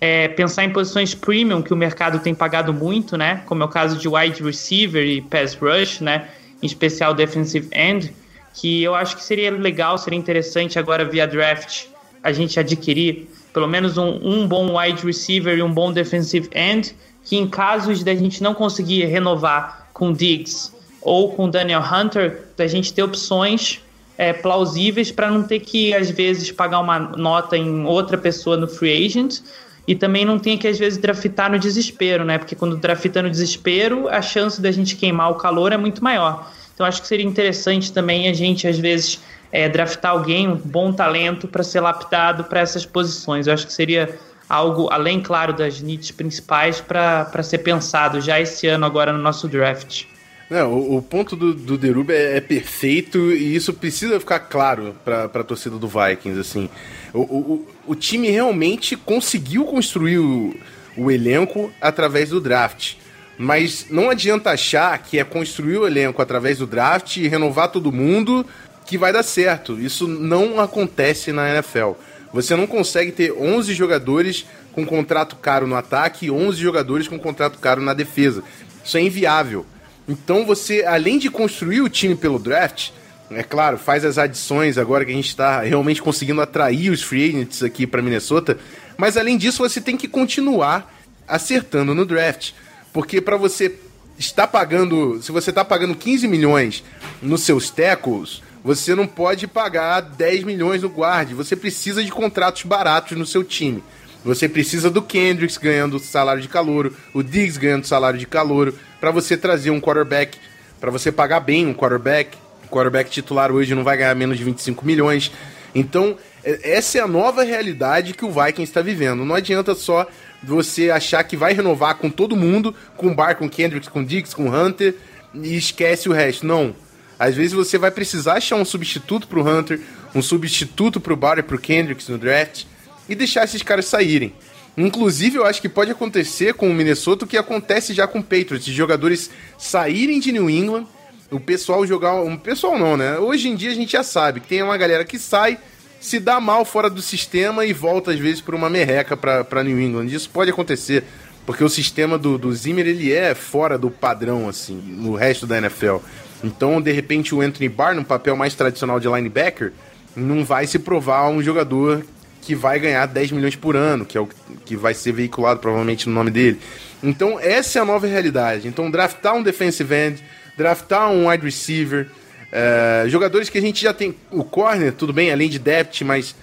é, 0.00 0.28
pensar 0.28 0.64
em 0.64 0.70
posições 0.70 1.14
premium 1.14 1.62
que 1.62 1.72
o 1.72 1.76
mercado 1.76 2.18
tem 2.18 2.34
pagado 2.34 2.74
muito, 2.74 3.16
né? 3.16 3.42
Como 3.46 3.62
é 3.62 3.66
o 3.66 3.68
caso 3.68 3.96
de 3.96 4.08
wide 4.08 4.42
receiver 4.42 5.06
e 5.06 5.22
pass 5.22 5.54
rush, 5.54 6.00
né? 6.00 6.28
Em 6.60 6.66
especial 6.66 7.14
defensive 7.14 7.68
end, 7.72 8.12
que 8.52 8.82
eu 8.82 8.94
acho 8.94 9.16
que 9.16 9.22
seria 9.22 9.50
legal, 9.50 9.96
seria 9.96 10.18
interessante 10.18 10.78
agora 10.78 11.04
via 11.04 11.26
draft 11.26 11.86
a 12.22 12.32
gente 12.32 12.58
adquirir 12.58 13.28
pelo 13.54 13.68
menos 13.68 13.96
um, 13.96 14.18
um 14.22 14.48
bom 14.48 14.76
wide 14.76 15.06
receiver 15.06 15.56
e 15.56 15.62
um 15.62 15.72
bom 15.72 15.92
defensive 15.92 16.50
end, 16.52 16.94
que 17.22 17.36
em 17.36 17.48
casos 17.48 18.02
da 18.02 18.14
gente 18.14 18.42
não 18.42 18.52
conseguir 18.52 19.04
renovar 19.06 19.88
com 19.94 20.12
Diggs 20.12 20.72
ou 21.00 21.32
com 21.32 21.48
Daniel 21.48 21.80
Hunter, 21.80 22.48
da 22.56 22.66
gente 22.66 22.92
ter 22.92 23.02
opções 23.02 23.80
é, 24.18 24.32
plausíveis 24.32 25.12
para 25.12 25.30
não 25.30 25.44
ter 25.44 25.60
que, 25.60 25.94
às 25.94 26.10
vezes, 26.10 26.50
pagar 26.50 26.80
uma 26.80 26.98
nota 26.98 27.56
em 27.56 27.84
outra 27.86 28.18
pessoa 28.18 28.56
no 28.56 28.66
free 28.66 29.06
agent 29.06 29.40
e 29.86 29.94
também 29.94 30.24
não 30.24 30.38
tem 30.38 30.58
que, 30.58 30.66
às 30.66 30.78
vezes, 30.78 30.98
draftar 30.98 31.50
no 31.50 31.58
desespero, 31.58 32.24
né? 32.24 32.38
Porque 32.38 32.56
quando 32.56 32.76
drafta 32.76 33.22
no 33.22 33.30
desespero, 33.30 34.08
a 34.08 34.20
chance 34.20 34.60
da 34.60 34.72
gente 34.72 34.96
queimar 34.96 35.30
o 35.30 35.34
calor 35.34 35.72
é 35.72 35.76
muito 35.76 36.02
maior. 36.02 36.50
Então, 36.74 36.84
acho 36.84 37.00
que 37.02 37.06
seria 37.06 37.24
interessante 37.24 37.92
também 37.92 38.28
a 38.28 38.32
gente, 38.32 38.66
às 38.66 38.78
vezes, 38.78 39.20
é, 39.54 39.68
draftar 39.68 40.10
alguém, 40.10 40.48
um 40.48 40.56
bom 40.56 40.92
talento, 40.92 41.46
para 41.46 41.62
ser 41.62 41.78
lapidado 41.78 42.42
para 42.42 42.58
essas 42.58 42.84
posições. 42.84 43.46
Eu 43.46 43.54
acho 43.54 43.64
que 43.64 43.72
seria 43.72 44.18
algo, 44.48 44.88
além, 44.90 45.22
claro, 45.22 45.52
das 45.52 45.80
needs 45.80 46.10
principais, 46.10 46.80
para 46.80 47.40
ser 47.44 47.58
pensado 47.58 48.20
já 48.20 48.40
esse 48.40 48.66
ano, 48.66 48.84
agora 48.84 49.12
no 49.12 49.20
nosso 49.20 49.46
draft. 49.46 50.06
Não, 50.50 50.72
o, 50.72 50.96
o 50.96 51.02
ponto 51.02 51.36
do, 51.36 51.54
do 51.54 51.78
Deruba 51.78 52.12
é, 52.12 52.38
é, 52.38 52.40
perfeito 52.40 53.30
e 53.30 53.54
isso 53.54 53.72
precisa 53.72 54.18
ficar 54.18 54.40
claro 54.40 54.92
para 55.04 55.26
a 55.26 55.44
torcida 55.44 55.76
do 55.76 55.86
Vikings. 55.86 56.40
Assim, 56.40 56.68
o, 57.12 57.20
o, 57.20 57.68
o 57.86 57.94
time 57.94 58.28
realmente 58.28 58.96
conseguiu 58.96 59.64
construir 59.66 60.18
o, 60.18 60.52
o 60.96 61.12
elenco 61.12 61.72
através 61.80 62.30
do 62.30 62.40
draft. 62.40 62.94
Mas 63.38 63.86
não 63.90 64.10
adianta 64.10 64.50
achar 64.50 64.96
que 64.98 65.18
é 65.18 65.24
construir 65.24 65.78
o 65.78 65.86
elenco 65.86 66.22
através 66.22 66.58
do 66.58 66.66
draft 66.66 67.16
e 67.16 67.26
renovar 67.26 67.68
todo 67.68 67.90
mundo 67.90 68.46
que 68.84 68.98
vai 68.98 69.12
dar 69.12 69.22
certo. 69.22 69.80
Isso 69.80 70.06
não 70.06 70.60
acontece 70.60 71.32
na 71.32 71.50
NFL. 71.50 71.92
Você 72.32 72.56
não 72.56 72.66
consegue 72.66 73.12
ter 73.12 73.32
11 73.32 73.72
jogadores 73.74 74.46
com 74.72 74.84
contrato 74.84 75.36
caro 75.36 75.66
no 75.66 75.76
ataque 75.76 76.26
e 76.26 76.30
11 76.30 76.58
jogadores 76.60 77.08
com 77.08 77.18
contrato 77.18 77.58
caro 77.58 77.80
na 77.80 77.94
defesa. 77.94 78.42
Isso 78.84 78.96
é 78.96 79.00
inviável. 79.00 79.64
Então 80.08 80.44
você, 80.44 80.84
além 80.84 81.18
de 81.18 81.30
construir 81.30 81.80
o 81.80 81.88
time 81.88 82.14
pelo 82.14 82.38
draft, 82.38 82.90
é 83.30 83.42
claro, 83.42 83.78
faz 83.78 84.04
as 84.04 84.18
adições 84.18 84.76
agora 84.76 85.04
que 85.04 85.10
a 85.10 85.14
gente 85.14 85.28
está 85.28 85.60
realmente 85.60 86.02
conseguindo 86.02 86.40
atrair 86.40 86.90
os 86.90 87.02
free 87.02 87.28
agents 87.28 87.62
aqui 87.62 87.86
para 87.86 88.02
Minnesota, 88.02 88.58
mas 88.98 89.16
além 89.16 89.38
disso 89.38 89.58
você 89.58 89.80
tem 89.80 89.96
que 89.96 90.06
continuar 90.06 90.92
acertando 91.26 91.94
no 91.94 92.04
draft, 92.04 92.52
porque 92.92 93.20
para 93.20 93.36
você 93.36 93.74
estar 94.18 94.46
pagando, 94.46 95.22
se 95.22 95.32
você 95.32 95.50
está 95.50 95.64
pagando 95.64 95.94
15 95.94 96.28
milhões 96.28 96.84
nos 97.22 97.42
seus 97.42 97.70
tackles, 97.70 98.42
você 98.64 98.94
não 98.94 99.06
pode 99.06 99.46
pagar 99.46 100.00
10 100.00 100.44
milhões 100.44 100.82
no 100.82 100.88
guard, 100.88 101.32
você 101.32 101.54
precisa 101.54 102.02
de 102.02 102.10
contratos 102.10 102.62
baratos 102.62 103.16
no 103.16 103.26
seu 103.26 103.44
time. 103.44 103.84
Você 104.24 104.48
precisa 104.48 104.88
do 104.88 105.02
Kendricks 105.02 105.58
ganhando 105.58 105.98
salário 105.98 106.40
de 106.40 106.48
calouro, 106.48 106.96
o 107.12 107.22
Diggs 107.22 107.58
ganhando 107.58 107.86
salário 107.86 108.18
de 108.18 108.26
calouro, 108.26 108.74
para 108.98 109.10
você 109.10 109.36
trazer 109.36 109.70
um 109.70 109.78
quarterback, 109.78 110.38
para 110.80 110.90
você 110.90 111.12
pagar 111.12 111.40
bem 111.40 111.66
um 111.66 111.74
quarterback. 111.74 112.38
O 112.64 112.68
quarterback 112.68 113.10
titular 113.10 113.52
hoje 113.52 113.74
não 113.74 113.84
vai 113.84 113.98
ganhar 113.98 114.14
menos 114.14 114.38
de 114.38 114.44
25 114.44 114.86
milhões. 114.86 115.30
Então, 115.74 116.16
é, 116.42 116.76
essa 116.76 116.96
é 116.96 117.00
a 117.02 117.06
nova 117.06 117.42
realidade 117.42 118.14
que 118.14 118.24
o 118.24 118.30
Vikings 118.30 118.62
está 118.62 118.80
vivendo. 118.80 119.26
Não 119.26 119.34
adianta 119.34 119.74
só 119.74 120.06
você 120.42 120.90
achar 120.90 121.22
que 121.24 121.36
vai 121.36 121.52
renovar 121.52 121.96
com 121.96 122.08
todo 122.08 122.34
mundo, 122.34 122.74
com 122.96 123.08
o 123.08 123.14
Bar, 123.14 123.36
com 123.36 123.48
Kendricks, 123.48 123.90
com 123.90 124.02
Diggs, 124.02 124.34
com 124.34 124.48
Hunter, 124.48 124.94
e 125.34 125.54
esquece 125.54 126.08
o 126.08 126.12
resto. 126.12 126.46
Não. 126.46 126.74
Às 127.18 127.34
vezes 127.34 127.52
você 127.52 127.78
vai 127.78 127.90
precisar 127.90 128.34
achar 128.34 128.56
um 128.56 128.64
substituto 128.64 129.28
para 129.28 129.38
o 129.38 129.48
Hunter, 129.48 129.80
um 130.14 130.22
substituto 130.22 131.00
para 131.00 131.12
o 131.12 131.16
Bar 131.16 131.38
e 131.38 131.42
para 131.42 131.56
o 131.56 131.60
Kendricks 131.60 132.08
no 132.08 132.18
draft 132.18 132.64
e 133.08 133.14
deixar 133.14 133.44
esses 133.44 133.62
caras 133.62 133.86
saírem. 133.86 134.34
Inclusive, 134.76 135.36
eu 135.36 135.46
acho 135.46 135.60
que 135.60 135.68
pode 135.68 135.90
acontecer 135.90 136.54
com 136.54 136.68
o 136.68 136.74
Minnesota 136.74 137.24
o 137.24 137.28
que 137.28 137.36
acontece 137.36 137.94
já 137.94 138.08
com 138.08 138.18
o 138.18 138.22
Patriots, 138.22 138.64
de 138.64 138.72
jogadores 138.72 139.30
saírem 139.56 140.18
de 140.18 140.32
New 140.32 140.50
England, 140.50 140.86
o 141.30 141.38
pessoal 141.38 141.86
jogar. 141.86 142.14
Um 142.14 142.36
pessoal 142.36 142.78
não, 142.78 142.96
né? 142.96 143.18
Hoje 143.18 143.48
em 143.48 143.54
dia 143.54 143.70
a 143.70 143.74
gente 143.74 143.92
já 143.92 144.02
sabe 144.02 144.40
que 144.40 144.48
tem 144.48 144.62
uma 144.62 144.76
galera 144.76 145.04
que 145.04 145.18
sai, 145.18 145.58
se 146.00 146.18
dá 146.18 146.40
mal 146.40 146.64
fora 146.64 146.90
do 146.90 147.00
sistema 147.00 147.64
e 147.64 147.72
volta 147.72 148.10
às 148.10 148.18
vezes 148.18 148.40
por 148.40 148.54
uma 148.54 148.68
merreca 148.68 149.16
para 149.16 149.62
New 149.62 149.80
England. 149.80 150.06
Isso 150.06 150.28
pode 150.28 150.50
acontecer, 150.50 151.04
porque 151.46 151.62
o 151.62 151.68
sistema 151.68 152.18
do, 152.18 152.36
do 152.36 152.52
Zimmer 152.52 152.86
ele 152.86 153.12
é 153.12 153.32
fora 153.32 153.78
do 153.78 153.90
padrão, 153.90 154.48
assim, 154.48 154.74
no 154.74 155.14
resto 155.14 155.46
da 155.46 155.58
NFL. 155.58 155.98
Então, 156.44 156.80
de 156.80 156.92
repente, 156.92 157.34
o 157.34 157.40
Anthony 157.40 157.68
Barr, 157.68 157.94
no 157.94 158.04
papel 158.04 158.36
mais 158.36 158.54
tradicional 158.54 159.00
de 159.00 159.08
linebacker, 159.08 159.72
não 160.14 160.44
vai 160.44 160.66
se 160.66 160.78
provar 160.78 161.28
um 161.28 161.42
jogador 161.42 162.04
que 162.42 162.54
vai 162.54 162.78
ganhar 162.78 163.06
10 163.06 163.32
milhões 163.32 163.56
por 163.56 163.74
ano, 163.74 164.04
que 164.04 164.18
é 164.18 164.20
o 164.20 164.28
que 164.66 164.76
vai 164.76 164.92
ser 164.92 165.12
veiculado 165.12 165.60
provavelmente 165.60 166.06
no 166.08 166.14
nome 166.14 166.30
dele. 166.30 166.60
Então, 167.02 167.40
essa 167.40 167.78
é 167.78 167.82
a 167.82 167.84
nova 167.84 168.06
realidade. 168.06 168.68
Então, 168.68 168.90
draftar 168.90 169.34
um 169.34 169.42
defensive 169.42 169.94
end, 169.94 170.22
draftar 170.56 171.10
um 171.10 171.28
wide 171.28 171.44
receiver, 171.44 172.08
é, 172.52 173.04
jogadores 173.08 173.48
que 173.48 173.56
a 173.56 173.60
gente 173.62 173.82
já 173.82 173.94
tem. 173.94 174.14
O 174.30 174.44
corner, 174.44 174.92
tudo 174.92 175.12
bem, 175.12 175.32
além 175.32 175.48
de 175.48 175.58
depth, 175.58 176.02
mas 176.02 176.34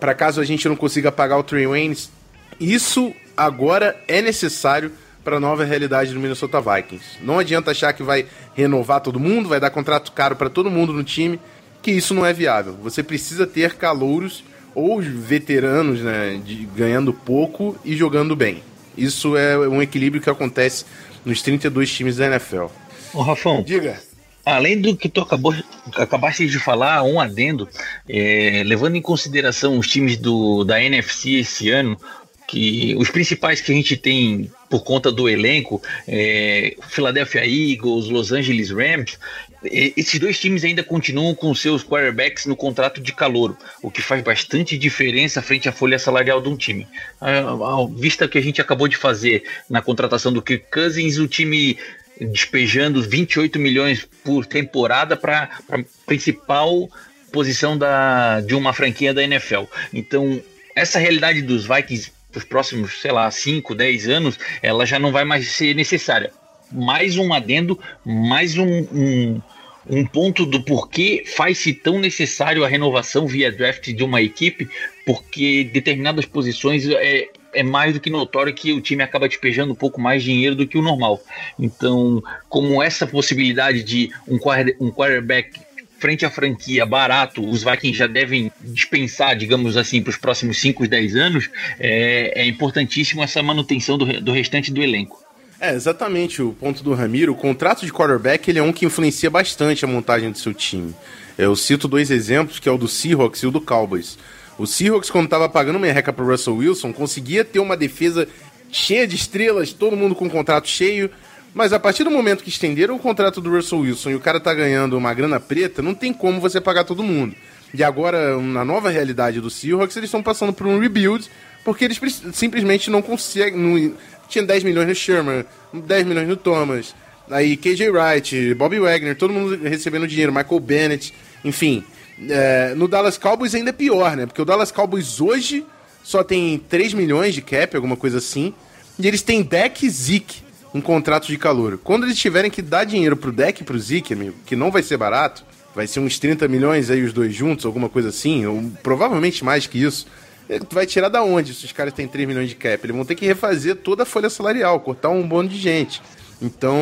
para 0.00 0.14
caso 0.14 0.40
a 0.40 0.44
gente 0.44 0.68
não 0.68 0.76
consiga 0.76 1.12
pagar 1.12 1.38
o 1.38 1.42
Trey 1.42 1.66
Waynes, 1.66 2.10
isso 2.58 3.12
agora 3.36 3.96
é 4.08 4.20
necessário 4.20 4.90
para 5.26 5.38
a 5.38 5.40
nova 5.40 5.64
realidade 5.64 6.14
do 6.14 6.20
Minnesota 6.20 6.60
Vikings. 6.60 7.18
Não 7.20 7.40
adianta 7.40 7.72
achar 7.72 7.92
que 7.92 8.04
vai 8.04 8.26
renovar 8.54 9.00
todo 9.00 9.18
mundo, 9.18 9.48
vai 9.48 9.58
dar 9.58 9.70
contrato 9.70 10.12
caro 10.12 10.36
para 10.36 10.48
todo 10.48 10.70
mundo 10.70 10.92
no 10.92 11.02
time, 11.02 11.40
que 11.82 11.90
isso 11.90 12.14
não 12.14 12.24
é 12.24 12.32
viável. 12.32 12.76
Você 12.80 13.02
precisa 13.02 13.44
ter 13.44 13.74
calouros 13.74 14.44
ou 14.72 15.02
veteranos, 15.02 16.00
né, 16.00 16.40
de, 16.44 16.68
ganhando 16.76 17.12
pouco 17.12 17.76
e 17.84 17.96
jogando 17.96 18.36
bem. 18.36 18.62
Isso 18.96 19.36
é 19.36 19.58
um 19.58 19.82
equilíbrio 19.82 20.22
que 20.22 20.30
acontece 20.30 20.84
nos 21.24 21.42
32 21.42 21.90
times 21.90 22.18
da 22.18 22.26
NFL. 22.26 22.66
Ô, 23.12 23.20
Rafão. 23.22 23.64
Diga. 23.64 23.98
Além 24.44 24.80
do 24.80 24.96
que 24.96 25.08
tu 25.08 25.22
acabou, 25.22 25.52
acabaste 25.96 26.46
de 26.46 26.60
falar, 26.60 27.02
um 27.02 27.18
adendo, 27.18 27.68
é, 28.08 28.62
levando 28.64 28.94
em 28.94 29.02
consideração 29.02 29.76
os 29.76 29.88
times 29.88 30.16
do, 30.16 30.62
da 30.62 30.80
NFC 30.80 31.40
esse 31.40 31.68
ano, 31.68 31.98
que 32.46 32.94
os 32.96 33.10
principais 33.10 33.60
que 33.60 33.72
a 33.72 33.74
gente 33.74 33.96
tem 33.96 34.48
por 34.68 34.82
conta 34.82 35.12
do 35.12 35.28
elenco, 35.28 35.82
é, 36.06 36.76
Philadelphia 36.88 37.46
Eagles, 37.46 38.08
Los 38.08 38.32
Angeles 38.32 38.70
Rams, 38.70 39.18
é, 39.64 39.92
esses 39.96 40.18
dois 40.18 40.38
times 40.38 40.64
ainda 40.64 40.82
continuam 40.82 41.34
com 41.34 41.54
seus 41.54 41.84
quarterbacks 41.84 42.46
no 42.46 42.56
contrato 42.56 43.00
de 43.00 43.12
calor, 43.12 43.56
o 43.82 43.90
que 43.90 44.02
faz 44.02 44.22
bastante 44.22 44.76
diferença 44.76 45.42
frente 45.42 45.68
à 45.68 45.72
folha 45.72 45.98
salarial 45.98 46.40
de 46.40 46.48
um 46.48 46.56
time. 46.56 46.86
À 47.20 47.86
vista 47.96 48.28
que 48.28 48.38
a 48.38 48.42
gente 48.42 48.60
acabou 48.60 48.88
de 48.88 48.96
fazer 48.96 49.42
na 49.68 49.80
contratação 49.80 50.32
do 50.32 50.42
Kirk 50.42 50.66
Cousins, 50.70 51.18
o 51.18 51.26
time 51.26 51.78
despejando 52.20 53.02
28 53.02 53.58
milhões 53.58 54.08
por 54.24 54.46
temporada 54.46 55.16
para 55.16 55.50
a 55.70 55.78
principal 56.06 56.88
posição 57.30 57.76
da, 57.76 58.40
de 58.40 58.54
uma 58.54 58.72
franquia 58.72 59.12
da 59.12 59.22
NFL. 59.22 59.64
Então, 59.92 60.40
essa 60.74 60.98
realidade 60.98 61.42
dos 61.42 61.66
Vikings 61.66 62.10
para 62.36 62.38
os 62.38 62.44
próximos, 62.44 63.00
sei 63.00 63.12
lá, 63.12 63.30
5, 63.30 63.74
10 63.74 64.08
anos, 64.08 64.38
ela 64.62 64.84
já 64.84 64.98
não 64.98 65.10
vai 65.10 65.24
mais 65.24 65.48
ser 65.48 65.74
necessária. 65.74 66.30
Mais 66.70 67.16
um 67.16 67.32
adendo, 67.32 67.78
mais 68.04 68.58
um, 68.58 68.66
um, 68.66 69.40
um 69.88 70.04
ponto 70.04 70.44
do 70.44 70.62
porquê 70.62 71.24
faz-se 71.26 71.72
tão 71.72 71.98
necessário 71.98 72.64
a 72.64 72.68
renovação 72.68 73.26
via 73.26 73.50
draft 73.50 73.90
de 73.90 74.04
uma 74.04 74.20
equipe, 74.20 74.68
porque 75.06 75.64
determinadas 75.72 76.26
posições 76.26 76.86
é, 76.88 77.28
é 77.54 77.62
mais 77.62 77.94
do 77.94 78.00
que 78.00 78.10
notório 78.10 78.52
que 78.52 78.72
o 78.72 78.80
time 78.80 79.02
acaba 79.02 79.28
despejando 79.28 79.72
um 79.72 79.76
pouco 79.76 80.00
mais 80.00 80.22
dinheiro 80.22 80.54
do 80.54 80.66
que 80.66 80.76
o 80.76 80.82
normal. 80.82 81.22
Então, 81.58 82.22
como 82.48 82.82
essa 82.82 83.06
possibilidade 83.06 83.82
de 83.82 84.10
um, 84.28 84.38
quarterback 84.38 85.58
frente 85.98 86.24
à 86.24 86.30
franquia 86.30 86.84
barato, 86.84 87.46
os 87.48 87.64
Vikings 87.64 87.98
já 87.98 88.06
devem 88.06 88.52
dispensar, 88.60 89.36
digamos 89.36 89.76
assim, 89.76 90.02
para 90.02 90.10
os 90.10 90.16
próximos 90.16 90.60
5, 90.60 90.86
10 90.86 91.16
anos, 91.16 91.50
é, 91.78 92.42
é 92.42 92.46
importantíssimo 92.46 93.22
essa 93.22 93.42
manutenção 93.42 93.96
do, 93.96 94.20
do 94.20 94.32
restante 94.32 94.72
do 94.72 94.82
elenco. 94.82 95.24
É, 95.58 95.74
exatamente 95.74 96.42
o 96.42 96.52
ponto 96.52 96.82
do 96.82 96.92
Ramiro. 96.92 97.32
O 97.32 97.36
contrato 97.36 97.86
de 97.86 97.92
quarterback 97.92 98.48
ele 98.48 98.58
é 98.58 98.62
um 98.62 98.72
que 98.72 98.84
influencia 98.84 99.30
bastante 99.30 99.84
a 99.84 99.88
montagem 99.88 100.30
do 100.30 100.38
seu 100.38 100.52
time. 100.52 100.94
Eu 101.38 101.56
cito 101.56 101.88
dois 101.88 102.10
exemplos, 102.10 102.58
que 102.58 102.68
é 102.68 102.72
o 102.72 102.78
do 102.78 102.88
Seahawks 102.88 103.42
e 103.42 103.46
o 103.46 103.50
do 103.50 103.60
Cowboys. 103.60 104.18
O 104.58 104.66
Seahawks, 104.66 105.10
quando 105.10 105.26
estava 105.26 105.48
pagando 105.48 105.78
merreca 105.78 106.12
para 106.12 106.24
Russell 106.24 106.56
Wilson, 106.56 106.92
conseguia 106.92 107.44
ter 107.44 107.58
uma 107.58 107.76
defesa 107.76 108.28
cheia 108.70 109.06
de 109.06 109.16
estrelas, 109.16 109.72
todo 109.72 109.96
mundo 109.96 110.14
com 110.14 110.28
contrato 110.28 110.68
cheio. 110.68 111.10
Mas 111.56 111.72
a 111.72 111.80
partir 111.80 112.04
do 112.04 112.10
momento 112.10 112.44
que 112.44 112.50
estenderam 112.50 112.96
o 112.96 112.98
contrato 112.98 113.40
do 113.40 113.50
Russell 113.50 113.78
Wilson 113.78 114.10
e 114.10 114.14
o 114.14 114.20
cara 114.20 114.38
tá 114.38 114.52
ganhando 114.52 114.94
uma 114.94 115.14
grana 115.14 115.40
preta, 115.40 115.80
não 115.80 115.94
tem 115.94 116.12
como 116.12 116.38
você 116.38 116.60
pagar 116.60 116.84
todo 116.84 117.02
mundo. 117.02 117.34
E 117.72 117.82
agora, 117.82 118.38
na 118.38 118.62
nova 118.62 118.90
realidade 118.90 119.40
do 119.40 119.48
Seahawks, 119.48 119.96
eles 119.96 120.08
estão 120.08 120.22
passando 120.22 120.52
por 120.52 120.66
um 120.66 120.78
rebuild, 120.78 121.30
porque 121.64 121.86
eles 121.86 121.98
simplesmente 122.34 122.90
não 122.90 123.00
conseguem. 123.00 123.58
Não, 123.58 123.94
tinha 124.28 124.44
10 124.44 124.64
milhões 124.64 124.86
no 124.86 124.94
Sherman, 124.94 125.46
10 125.72 126.06
milhões 126.06 126.28
no 126.28 126.36
Thomas, 126.36 126.94
aí 127.30 127.56
KJ 127.56 127.88
Wright, 127.88 128.52
Bobby 128.52 128.78
Wagner, 128.78 129.16
todo 129.16 129.32
mundo 129.32 129.56
recebendo 129.66 130.06
dinheiro, 130.06 130.34
Michael 130.34 130.60
Bennett, 130.60 131.14
enfim. 131.42 131.82
É, 132.28 132.74
no 132.74 132.86
Dallas 132.86 133.16
Cowboys 133.16 133.54
ainda 133.54 133.70
é 133.70 133.72
pior, 133.72 134.14
né? 134.14 134.26
Porque 134.26 134.42
o 134.42 134.44
Dallas 134.44 134.70
Cowboys 134.70 135.22
hoje 135.22 135.64
só 136.04 136.22
tem 136.22 136.58
3 136.68 136.92
milhões 136.92 137.34
de 137.34 137.40
cap, 137.40 137.74
alguma 137.74 137.96
coisa 137.96 138.18
assim. 138.18 138.52
E 138.98 139.08
eles 139.08 139.22
têm 139.22 139.42
deck 139.42 139.86
e 139.86 139.88
Zeke 139.88 140.45
em 140.76 140.80
contrato 140.80 141.26
de 141.26 141.38
calor. 141.38 141.78
Quando 141.82 142.04
eles 142.04 142.18
tiverem 142.18 142.50
que 142.50 142.60
dar 142.60 142.84
dinheiro 142.84 143.16
pro 143.16 143.32
deck 143.32 143.62
e 143.62 143.64
pro 143.64 143.78
Zeke, 143.78 144.12
amigo, 144.12 144.36
que 144.44 144.54
não 144.54 144.70
vai 144.70 144.82
ser 144.82 144.96
barato, 144.96 145.44
vai 145.74 145.86
ser 145.86 146.00
uns 146.00 146.18
30 146.18 146.46
milhões 146.48 146.90
aí 146.90 147.02
os 147.02 147.12
dois 147.12 147.34
juntos, 147.34 147.64
alguma 147.64 147.88
coisa 147.88 148.10
assim, 148.10 148.46
ou 148.46 148.62
provavelmente 148.82 149.44
mais 149.44 149.66
que 149.66 149.82
isso. 149.82 150.06
Tu 150.48 150.74
vai 150.74 150.86
tirar 150.86 151.08
da 151.08 151.22
onde 151.22 151.52
se 151.54 151.64
os 151.64 151.72
caras 151.72 151.92
têm 151.92 152.06
3 152.06 152.28
milhões 152.28 152.48
de 152.48 152.54
cap? 152.54 152.84
Eles 152.84 152.94
vão 152.94 153.04
ter 153.04 153.14
que 153.14 153.26
refazer 153.26 153.76
toda 153.76 154.04
a 154.04 154.06
folha 154.06 154.30
salarial, 154.30 154.78
cortar 154.80 155.08
um 155.08 155.26
bando 155.26 155.48
de 155.48 155.58
gente. 155.58 156.00
Então, 156.40 156.78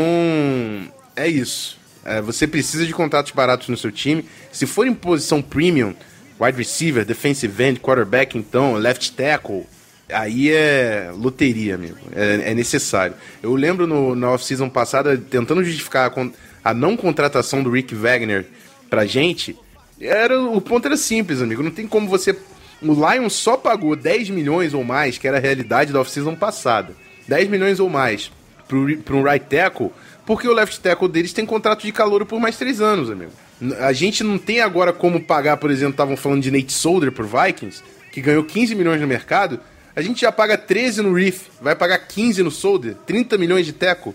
é 1.17 1.27
isso. 1.29 1.79
É, 2.05 2.21
você 2.21 2.47
precisa 2.47 2.85
de 2.85 2.93
contratos 2.93 3.33
baratos 3.33 3.69
no 3.69 3.77
seu 3.77 3.91
time. 3.91 4.27
Se 4.53 4.67
for 4.67 4.87
em 4.87 4.93
posição 4.93 5.41
premium, 5.41 5.95
wide 6.39 6.59
receiver, 6.59 7.05
defensive 7.05 7.63
end, 7.63 7.81
quarterback, 7.81 8.37
então, 8.37 8.75
left 8.75 9.13
tackle, 9.13 9.67
aí 10.11 10.51
é 10.51 11.11
loteria, 11.17 11.75
amigo. 11.75 11.97
É, 12.15 12.51
é 12.51 12.55
necessário. 12.55 13.15
Eu 13.43 13.55
lembro 13.55 13.87
no, 13.87 14.15
na 14.15 14.31
off-season 14.33 14.69
passada, 14.69 15.17
tentando 15.17 15.65
justificar 15.65 16.11
a, 16.11 16.71
a, 16.71 16.75
não 16.75 16.97
contratação 16.97 17.63
do 17.63 17.71
Rick 17.71 17.95
Wagner 17.95 18.47
pra 18.89 19.07
gente, 19.07 19.57
era, 20.01 20.41
o 20.41 20.61
ponto 20.61 20.87
era 20.87 20.97
simples, 20.97 21.41
amigo. 21.41 21.63
Não 21.63 21.71
tem 21.71 21.87
como 21.87 22.09
você. 22.09 22.37
O 22.83 22.93
Lions 22.93 23.33
só 23.33 23.57
pagou 23.57 23.97
10 23.97 24.31
milhões 24.31 24.75
ou 24.75 24.85
mais, 24.85 25.17
que 25.17 25.27
era 25.27 25.39
a 25.39 25.41
realidade 25.41 25.93
da 25.93 26.01
off-season 26.01 26.35
passada. 26.35 26.95
10 27.27 27.49
milhões 27.49 27.81
ou 27.81 27.89
mais 27.89 28.31
para 28.67 29.17
um 29.17 29.23
right 29.23 29.47
tackle 29.47 29.93
porque 30.27 30.49
o 30.49 30.55
left 30.55 30.81
tackle 30.81 31.09
deles 31.09 31.33
tem 31.33 31.45
contrato 31.45 31.83
de 31.83 31.93
calor 31.93 32.25
por 32.25 32.41
mais 32.41 32.57
três 32.57 32.81
anos, 32.81 33.11
amigo. 33.11 33.33
A 33.81 33.93
gente 33.93 34.25
não 34.25 34.39
tem 34.39 34.61
agora 34.61 34.93
como 34.93 35.21
pagar, 35.21 35.59
por 35.59 35.71
exemplo, 35.71 35.93
estavam 35.93 36.17
falando 36.17 36.43
de 36.43 36.51
Nate 36.51 36.73
Solder 36.73 37.13
por 37.13 37.27
Vikings, 37.27 37.83
que 38.11 38.21
ganhou 38.21 38.43
15 38.43 38.75
milhões 38.75 39.01
no 39.01 39.07
mercado. 39.07 39.61
A 39.97 40.03
gente 40.03 40.23
já 40.23 40.33
paga 40.33 40.59
13 40.59 41.03
no 41.03 41.15
Reef, 41.15 41.49
vai 41.61 41.77
pagar 41.77 41.99
15 41.99 42.43
no 42.43 42.51
Solder, 42.51 42.97
30 43.07 43.39
milhões 43.39 43.65
de 43.65 43.73
teco. 43.73 44.15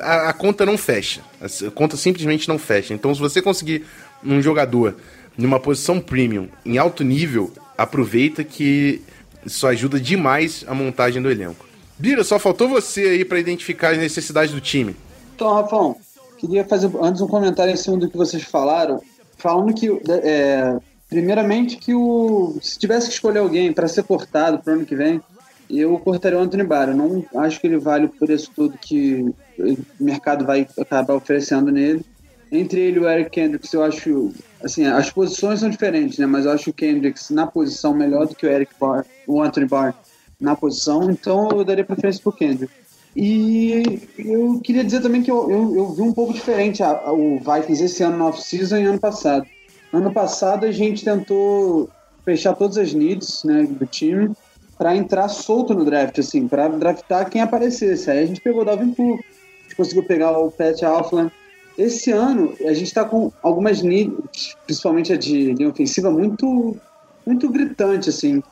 A, 0.00 0.30
a, 0.30 0.32
conta 0.32 0.64
não 0.64 0.78
fecha. 0.78 1.20
A 1.40 1.70
conta 1.70 1.96
simplesmente 1.96 2.48
não 2.48 2.58
fecha. 2.58 2.94
Então, 2.94 3.14
se 3.14 3.20
você 3.20 3.42
conseguir 3.42 3.84
um 4.24 4.40
jogador 4.40 4.96
numa 5.36 5.58
posição 5.58 6.00
premium, 6.00 6.48
em 6.64 6.78
alto 6.78 7.02
nível, 7.02 7.52
aproveita 7.76 8.44
que 8.44 9.02
isso 9.44 9.66
ajuda 9.66 9.98
demais 9.98 10.64
a 10.68 10.74
montagem 10.74 11.20
do 11.20 11.30
elenco. 11.30 11.66
Bira, 11.98 12.22
só 12.22 12.38
faltou 12.38 12.68
você 12.68 13.00
aí 13.02 13.24
para 13.24 13.38
identificar 13.38 13.90
as 13.90 13.98
necessidades 13.98 14.52
do 14.52 14.60
time. 14.60 14.94
Então, 15.34 15.54
Rafão, 15.54 15.96
queria 16.38 16.64
fazer 16.64 16.90
antes 17.00 17.20
um 17.20 17.26
comentário 17.26 17.72
em 17.72 17.76
cima 17.76 17.96
do 17.96 18.08
que 18.08 18.16
vocês 18.16 18.42
falaram, 18.42 19.02
falando 19.36 19.74
que, 19.74 19.88
é, 20.08 20.78
primeiramente, 21.08 21.76
que 21.76 21.94
o, 21.94 22.58
se 22.60 22.78
tivesse 22.78 23.08
que 23.08 23.14
escolher 23.14 23.38
alguém 23.38 23.72
para 23.72 23.88
ser 23.88 24.02
cortado 24.02 24.58
para 24.58 24.72
o 24.72 24.76
ano 24.76 24.86
que 24.86 24.96
vem, 24.96 25.20
eu 25.68 25.98
cortaria 25.98 26.38
o 26.38 26.42
Anthony 26.42 26.64
Barr. 26.64 26.90
Eu 26.90 26.96
não 26.96 27.24
acho 27.36 27.60
que 27.60 27.66
ele 27.66 27.78
vale 27.78 28.06
o 28.06 28.08
preço 28.08 28.50
todo 28.54 28.78
que 28.78 29.34
o 29.58 29.76
mercado 29.98 30.44
vai 30.44 30.66
acabar 30.78 31.14
oferecendo 31.14 31.70
nele. 31.70 32.04
Entre 32.50 32.80
ele 32.80 32.98
e 32.98 33.00
o 33.00 33.08
Eric 33.08 33.30
Kendricks, 33.30 33.72
eu 33.72 33.82
acho. 33.82 34.32
Assim, 34.62 34.86
as 34.86 35.10
posições 35.10 35.60
são 35.60 35.68
diferentes, 35.68 36.18
né? 36.18 36.26
Mas 36.26 36.44
eu 36.44 36.52
acho 36.52 36.70
o 36.70 36.72
Kendricks 36.72 37.30
na 37.30 37.46
posição 37.46 37.92
melhor 37.92 38.26
do 38.26 38.34
que 38.34 38.46
o 38.46 38.48
Eric 38.48 38.72
Barr, 38.80 39.04
o 39.26 39.42
Anthony 39.42 39.66
Barr 39.66 39.94
na 40.40 40.54
posição. 40.54 41.10
Então 41.10 41.48
eu 41.50 41.64
daria 41.64 41.84
preferência 41.84 42.22
para 42.22 42.30
o 42.30 42.32
Kendrick. 42.32 42.72
E 43.16 44.00
eu 44.18 44.60
queria 44.62 44.84
dizer 44.84 45.00
também 45.00 45.22
que 45.22 45.30
eu, 45.30 45.50
eu, 45.50 45.76
eu 45.76 45.92
vi 45.92 46.02
um 46.02 46.12
pouco 46.12 46.34
diferente 46.34 46.82
a, 46.82 46.90
a, 46.90 47.12
o 47.12 47.38
Vikings 47.38 47.82
esse 47.82 48.02
ano 48.02 48.18
no 48.18 48.26
off-season 48.26 48.76
e 48.76 48.84
ano 48.84 49.00
passado. 49.00 49.46
Ano 49.92 50.12
passado 50.12 50.66
a 50.66 50.72
gente 50.72 51.04
tentou 51.04 51.88
fechar 52.24 52.54
todas 52.54 52.76
as 52.76 52.92
needs 52.92 53.44
né, 53.44 53.64
do 53.64 53.86
time 53.86 54.32
para 54.76 54.96
entrar 54.96 55.28
solto 55.28 55.72
no 55.74 55.84
draft, 55.84 56.18
assim, 56.18 56.46
para 56.46 56.68
draftar 56.68 57.30
quem 57.30 57.40
aparecesse. 57.40 58.10
Aí 58.10 58.18
a 58.18 58.26
gente 58.26 58.40
pegou 58.40 58.62
o 58.62 58.64
Dalvin 58.64 58.92
Cook, 58.92 59.20
a 59.20 59.62
gente 59.62 59.76
conseguiu 59.76 60.04
pegar 60.04 60.36
o 60.36 60.50
Pat 60.50 60.82
Alfland. 60.82 61.32
Esse 61.78 62.10
ano 62.10 62.54
a 62.60 62.72
gente 62.72 62.86
está 62.86 63.04
com 63.04 63.32
algumas 63.42 63.82
needs, 63.82 64.56
principalmente 64.66 65.12
a 65.12 65.16
de 65.16 65.52
linha 65.52 65.68
ofensiva, 65.68 66.10
muito, 66.10 66.76
muito 67.24 67.48
gritante, 67.48 68.10
assim. 68.10 68.42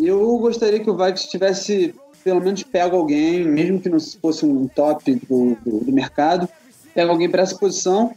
Eu 0.00 0.38
gostaria 0.38 0.80
que 0.80 0.90
o 0.90 0.96
Vikings 0.96 1.28
tivesse 1.28 1.94
pelo 2.24 2.40
menos 2.40 2.62
pega 2.62 2.96
alguém, 2.96 3.44
mesmo 3.44 3.78
que 3.78 3.90
não 3.90 4.00
fosse 4.00 4.46
um 4.46 4.66
top 4.66 5.14
do, 5.28 5.56
do, 5.62 5.84
do 5.84 5.92
mercado, 5.92 6.48
pega 6.94 7.10
alguém 7.10 7.28
para 7.28 7.42
essa 7.42 7.56
posição 7.56 8.14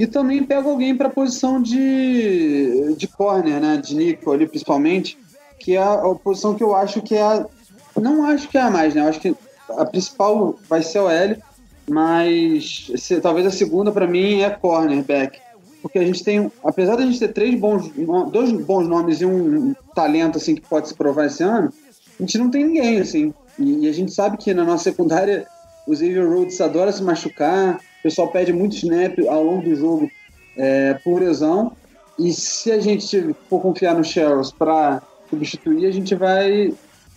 e 0.00 0.06
também 0.06 0.42
pega 0.42 0.66
alguém 0.66 0.96
para 0.96 1.08
a 1.08 1.12
posição 1.12 1.60
de, 1.60 2.94
de 2.96 3.06
corner, 3.06 3.60
né, 3.60 3.76
de 3.76 3.94
nickel 3.94 4.32
ali 4.32 4.46
principalmente, 4.46 5.18
que 5.58 5.76
é 5.76 5.82
a, 5.82 5.98
posição 6.14 6.54
que 6.54 6.62
eu 6.62 6.74
acho 6.74 7.02
que 7.02 7.14
é 7.14 7.20
a, 7.20 7.44
não 8.00 8.24
acho 8.24 8.48
que 8.48 8.56
é 8.56 8.62
a 8.62 8.70
mais, 8.70 8.94
né, 8.94 9.02
eu 9.02 9.08
acho 9.08 9.20
que 9.20 9.36
a 9.68 9.84
principal 9.84 10.58
vai 10.66 10.82
ser 10.82 11.00
o 11.00 11.10
L, 11.10 11.36
mas 11.86 12.90
se, 12.96 13.20
talvez 13.20 13.46
a 13.46 13.50
segunda 13.50 13.92
para 13.92 14.06
mim 14.06 14.40
é 14.40 14.48
cornerback, 14.48 15.38
porque 15.82 15.98
a 15.98 16.04
gente 16.04 16.24
tem, 16.24 16.50
apesar 16.64 16.96
de 16.96 17.02
a 17.02 17.06
gente 17.06 17.18
ter 17.18 17.34
três 17.34 17.60
bons, 17.60 17.90
dois 18.32 18.50
bons 18.52 18.88
nomes 18.88 19.20
e 19.20 19.26
um 19.26 19.74
talento 19.94 20.38
assim 20.38 20.54
que 20.54 20.62
pode 20.62 20.88
se 20.88 20.94
provar 20.94 21.26
esse 21.26 21.42
ano, 21.42 21.70
a 22.18 22.22
gente 22.22 22.38
não 22.38 22.50
tem 22.50 22.64
ninguém 22.64 23.00
assim. 23.00 23.34
E, 23.58 23.84
e, 23.84 23.88
a 23.88 23.92
gente 23.92 24.12
sabe 24.12 24.38
que 24.38 24.54
na 24.54 24.64
nossa 24.64 24.84
secundária 24.84 25.46
o 25.86 25.94
Xavier 25.94 26.26
Rhodes 26.26 26.60
adora 26.60 26.90
se 26.90 27.02
machucar, 27.02 27.80
o 28.00 28.02
pessoal 28.02 28.28
pede 28.28 28.52
muito 28.52 28.74
snap 28.76 29.18
ao 29.28 29.44
longo 29.44 29.62
do 29.62 29.76
jogo 29.76 30.10
é, 30.56 30.94
por 30.94 31.20
lesão. 31.20 31.76
E 32.18 32.32
se 32.32 32.72
a 32.72 32.80
gente 32.80 33.34
for 33.48 33.60
confiar 33.60 33.94
no 33.94 34.02
Sherrills 34.02 34.52
para 34.52 35.02
substituir, 35.28 35.86
a 35.86 35.90
gente 35.90 36.14
vai. 36.14 36.72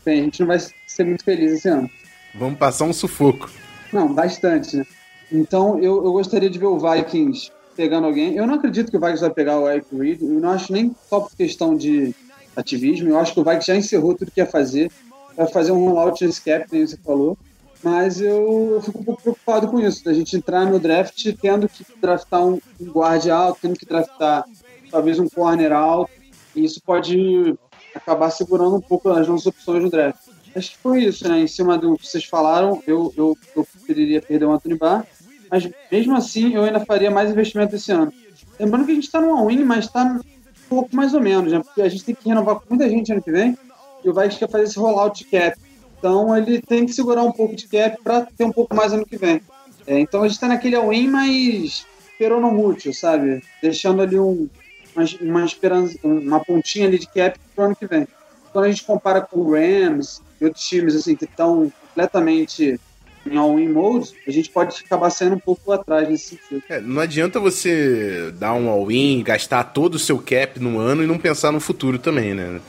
Bem, 0.05 0.19
a 0.19 0.23
gente 0.23 0.41
não 0.41 0.47
vai 0.47 0.59
ser 0.87 1.05
muito 1.05 1.23
feliz 1.23 1.53
esse 1.53 1.67
ano. 1.67 1.89
Vamos 2.35 2.59
passar 2.59 2.85
um 2.85 2.93
sufoco. 2.93 3.49
Não, 3.91 4.13
bastante, 4.13 4.77
né? 4.77 4.85
Então 5.31 5.79
eu, 5.79 6.03
eu 6.03 6.11
gostaria 6.11 6.49
de 6.49 6.59
ver 6.59 6.65
o 6.65 6.77
Vikings 6.77 7.51
pegando 7.75 8.05
alguém. 8.05 8.35
Eu 8.35 8.45
não 8.45 8.55
acredito 8.55 8.91
que 8.91 8.97
o 8.97 8.99
Vikings 8.99 9.21
vai 9.21 9.29
pegar 9.29 9.59
o 9.59 9.69
Eric 9.69 9.87
Reed. 9.95 10.21
Eu 10.21 10.39
não 10.39 10.49
acho 10.49 10.71
nem 10.71 10.95
só 11.09 11.21
por 11.21 11.35
questão 11.35 11.75
de 11.75 12.13
ativismo. 12.55 13.09
Eu 13.09 13.17
acho 13.17 13.33
que 13.33 13.39
o 13.39 13.43
Vikings 13.43 13.67
já 13.67 13.75
encerrou 13.75 14.15
tudo 14.15 14.31
que 14.31 14.41
ia 14.41 14.45
fazer. 14.45 14.91
Vai 15.35 15.47
fazer 15.47 15.71
um 15.71 15.85
rollout 15.85 16.23
nesse 16.25 16.41
cap, 16.41 16.67
nem 16.71 16.85
você 16.85 16.97
falou. 16.97 17.37
Mas 17.83 18.21
eu, 18.21 18.81
fico 18.83 18.99
um 18.99 19.03
pouco 19.03 19.21
preocupado 19.21 19.67
com 19.67 19.79
isso, 19.79 20.05
da 20.05 20.13
gente 20.13 20.37
entrar 20.37 20.65
no 20.65 20.79
draft 20.79 21.21
tendo 21.41 21.67
que 21.67 21.85
draftar 22.01 22.45
um, 22.45 22.59
um 22.79 22.85
guarde 22.85 23.29
alto, 23.29 23.59
tendo 23.61 23.77
que 23.77 23.85
draftar 23.85 24.45
talvez 24.89 25.19
um 25.19 25.27
corner 25.27 25.73
alto. 25.73 26.11
E 26.55 26.63
isso 26.63 26.81
pode 26.81 27.55
acabar 27.93 28.29
segurando 28.29 28.77
um 28.77 28.81
pouco 28.81 29.09
as 29.09 29.27
nossas 29.27 29.47
opções 29.47 29.83
no 29.83 29.89
draft. 29.89 30.19
Acho 30.55 30.71
que 30.71 30.77
foi 30.77 31.03
isso, 31.03 31.27
né? 31.27 31.39
Em 31.39 31.47
cima 31.47 31.77
do 31.77 31.97
que 31.97 32.07
vocês 32.07 32.23
falaram, 32.23 32.81
eu, 32.87 33.13
eu, 33.17 33.37
eu 33.55 33.65
preferiria 33.65 34.21
perder 34.21 34.45
o 34.45 34.51
Anthony 34.51 34.75
Barr 34.75 35.05
mas 35.53 35.69
mesmo 35.91 36.15
assim 36.15 36.55
eu 36.55 36.63
ainda 36.63 36.79
faria 36.79 37.11
mais 37.11 37.29
investimento 37.29 37.75
esse 37.75 37.91
ano. 37.91 38.11
Lembrando 38.59 38.87
que 38.87 38.91
a 38.91 38.95
gente 38.95 39.03
está 39.03 39.21
no 39.21 39.35
all-in, 39.35 39.63
mas 39.63 39.85
está 39.85 40.03
um 40.03 40.19
pouco 40.67 40.95
mais 40.95 41.13
ou 41.13 41.21
menos, 41.21 41.51
né? 41.51 41.59
Porque 41.59 41.79
a 41.79 41.87
gente 41.87 42.03
tem 42.03 42.15
que 42.15 42.27
renovar 42.27 42.55
com 42.55 42.65
muita 42.69 42.89
gente 42.89 43.11
ano 43.11 43.21
que 43.21 43.31
vem 43.31 43.55
e 44.03 44.09
o 44.09 44.13
Vikings 44.15 44.39
quer 44.39 44.49
fazer 44.49 44.63
esse 44.63 44.79
rollout 44.79 45.23
cap. 45.25 45.55
Então 46.03 46.35
ele 46.35 46.61
tem 46.61 46.85
que 46.85 46.91
segurar 46.91 47.23
um 47.23 47.31
pouco 47.31 47.55
de 47.55 47.65
cap 47.65 47.97
para 48.03 48.27
ter 48.37 48.43
um 48.43 48.51
pouco 48.51 48.75
mais 48.75 48.91
ano 48.91 49.05
que 49.05 49.15
vem. 49.15 49.41
É, 49.87 49.97
então 49.97 50.19
a 50.19 50.27
gente 50.27 50.33
está 50.33 50.49
naquele 50.49 50.75
all-in, 50.75 51.07
mas 51.07 51.85
peronomútil, 52.19 52.93
sabe? 52.93 53.41
Deixando 53.61 54.01
ali 54.01 54.19
um, 54.19 54.49
uma, 54.93 55.05
uma 55.21 55.45
esperança, 55.45 55.97
uma 56.03 56.43
pontinha 56.43 56.87
ali 56.87 56.99
de 56.99 57.07
cap 57.07 57.39
para 57.55 57.63
o 57.63 57.65
ano 57.67 57.75
que 57.77 57.87
vem. 57.87 58.05
Quando 58.51 58.65
a 58.65 58.69
gente 58.69 58.83
compara 58.83 59.21
com 59.21 59.39
o 59.39 59.53
Rams 59.53 60.21
e 60.41 60.45
outros 60.45 60.67
times 60.67 60.93
assim 60.93 61.15
que 61.15 61.23
estão 61.23 61.71
completamente 61.87 62.77
em 63.25 63.37
all-in 63.37 63.69
mode, 63.69 64.11
a 64.27 64.31
gente 64.31 64.49
pode 64.49 64.83
acabar 64.85 65.09
saindo 65.09 65.35
um 65.35 65.39
pouco 65.39 65.71
atrás 65.71 66.09
nesse 66.09 66.35
sentido. 66.35 66.63
É, 66.67 66.81
não 66.81 67.01
adianta 67.01 67.39
você 67.39 68.29
dar 68.37 68.53
um 68.55 68.67
all-in, 68.67 69.23
gastar 69.23 69.63
todo 69.63 69.95
o 69.95 69.99
seu 69.99 70.19
cap 70.19 70.59
no 70.59 70.77
ano 70.79 71.01
e 71.01 71.07
não 71.07 71.17
pensar 71.17 71.53
no 71.53 71.61
futuro 71.61 71.97
também, 71.97 72.33
né? 72.33 72.59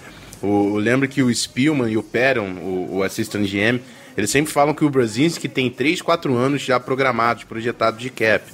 O, 0.45 0.77
lembro 0.77 1.09
que 1.09 1.23
o 1.23 1.35
Spielman 1.35 1.91
e 1.91 1.97
o 1.97 2.03
Perron, 2.03 2.53
o, 2.63 2.97
o 2.97 3.03
assistant 3.03 3.47
GM, 3.49 3.81
eles 4.17 4.31
sempre 4.31 4.53
falam 4.53 4.75
que 4.75 4.85
o 4.85 4.91
Brasinski 4.91 5.49
tem 5.49 5.71
3, 5.71 6.03
4 6.03 6.35
anos 6.37 6.63
já 6.63 6.79
programados, 6.79 7.45
projetados 7.45 8.01
de 8.01 8.11
cap. 8.11 8.45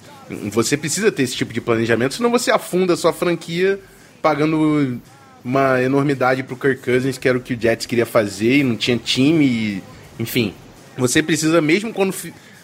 Você 0.50 0.76
precisa 0.76 1.10
ter 1.10 1.24
esse 1.24 1.34
tipo 1.34 1.52
de 1.52 1.60
planejamento, 1.60 2.14
senão 2.14 2.30
você 2.30 2.50
afunda 2.50 2.94
a 2.94 2.96
sua 2.96 3.12
franquia 3.12 3.80
pagando 4.22 5.00
uma 5.44 5.82
enormidade 5.82 6.42
pro 6.42 6.56
Kirk 6.56 6.82
Cousins, 6.82 7.18
que 7.18 7.28
era 7.28 7.36
o 7.36 7.40
que 7.40 7.54
o 7.54 7.60
Jets 7.60 7.86
queria 7.86 8.06
fazer, 8.06 8.58
e 8.58 8.64
não 8.64 8.76
tinha 8.76 8.96
time, 8.96 9.44
e, 9.44 9.82
enfim. 10.18 10.54
Você 10.96 11.22
precisa, 11.22 11.60
mesmo 11.60 11.92
quando, 11.92 12.14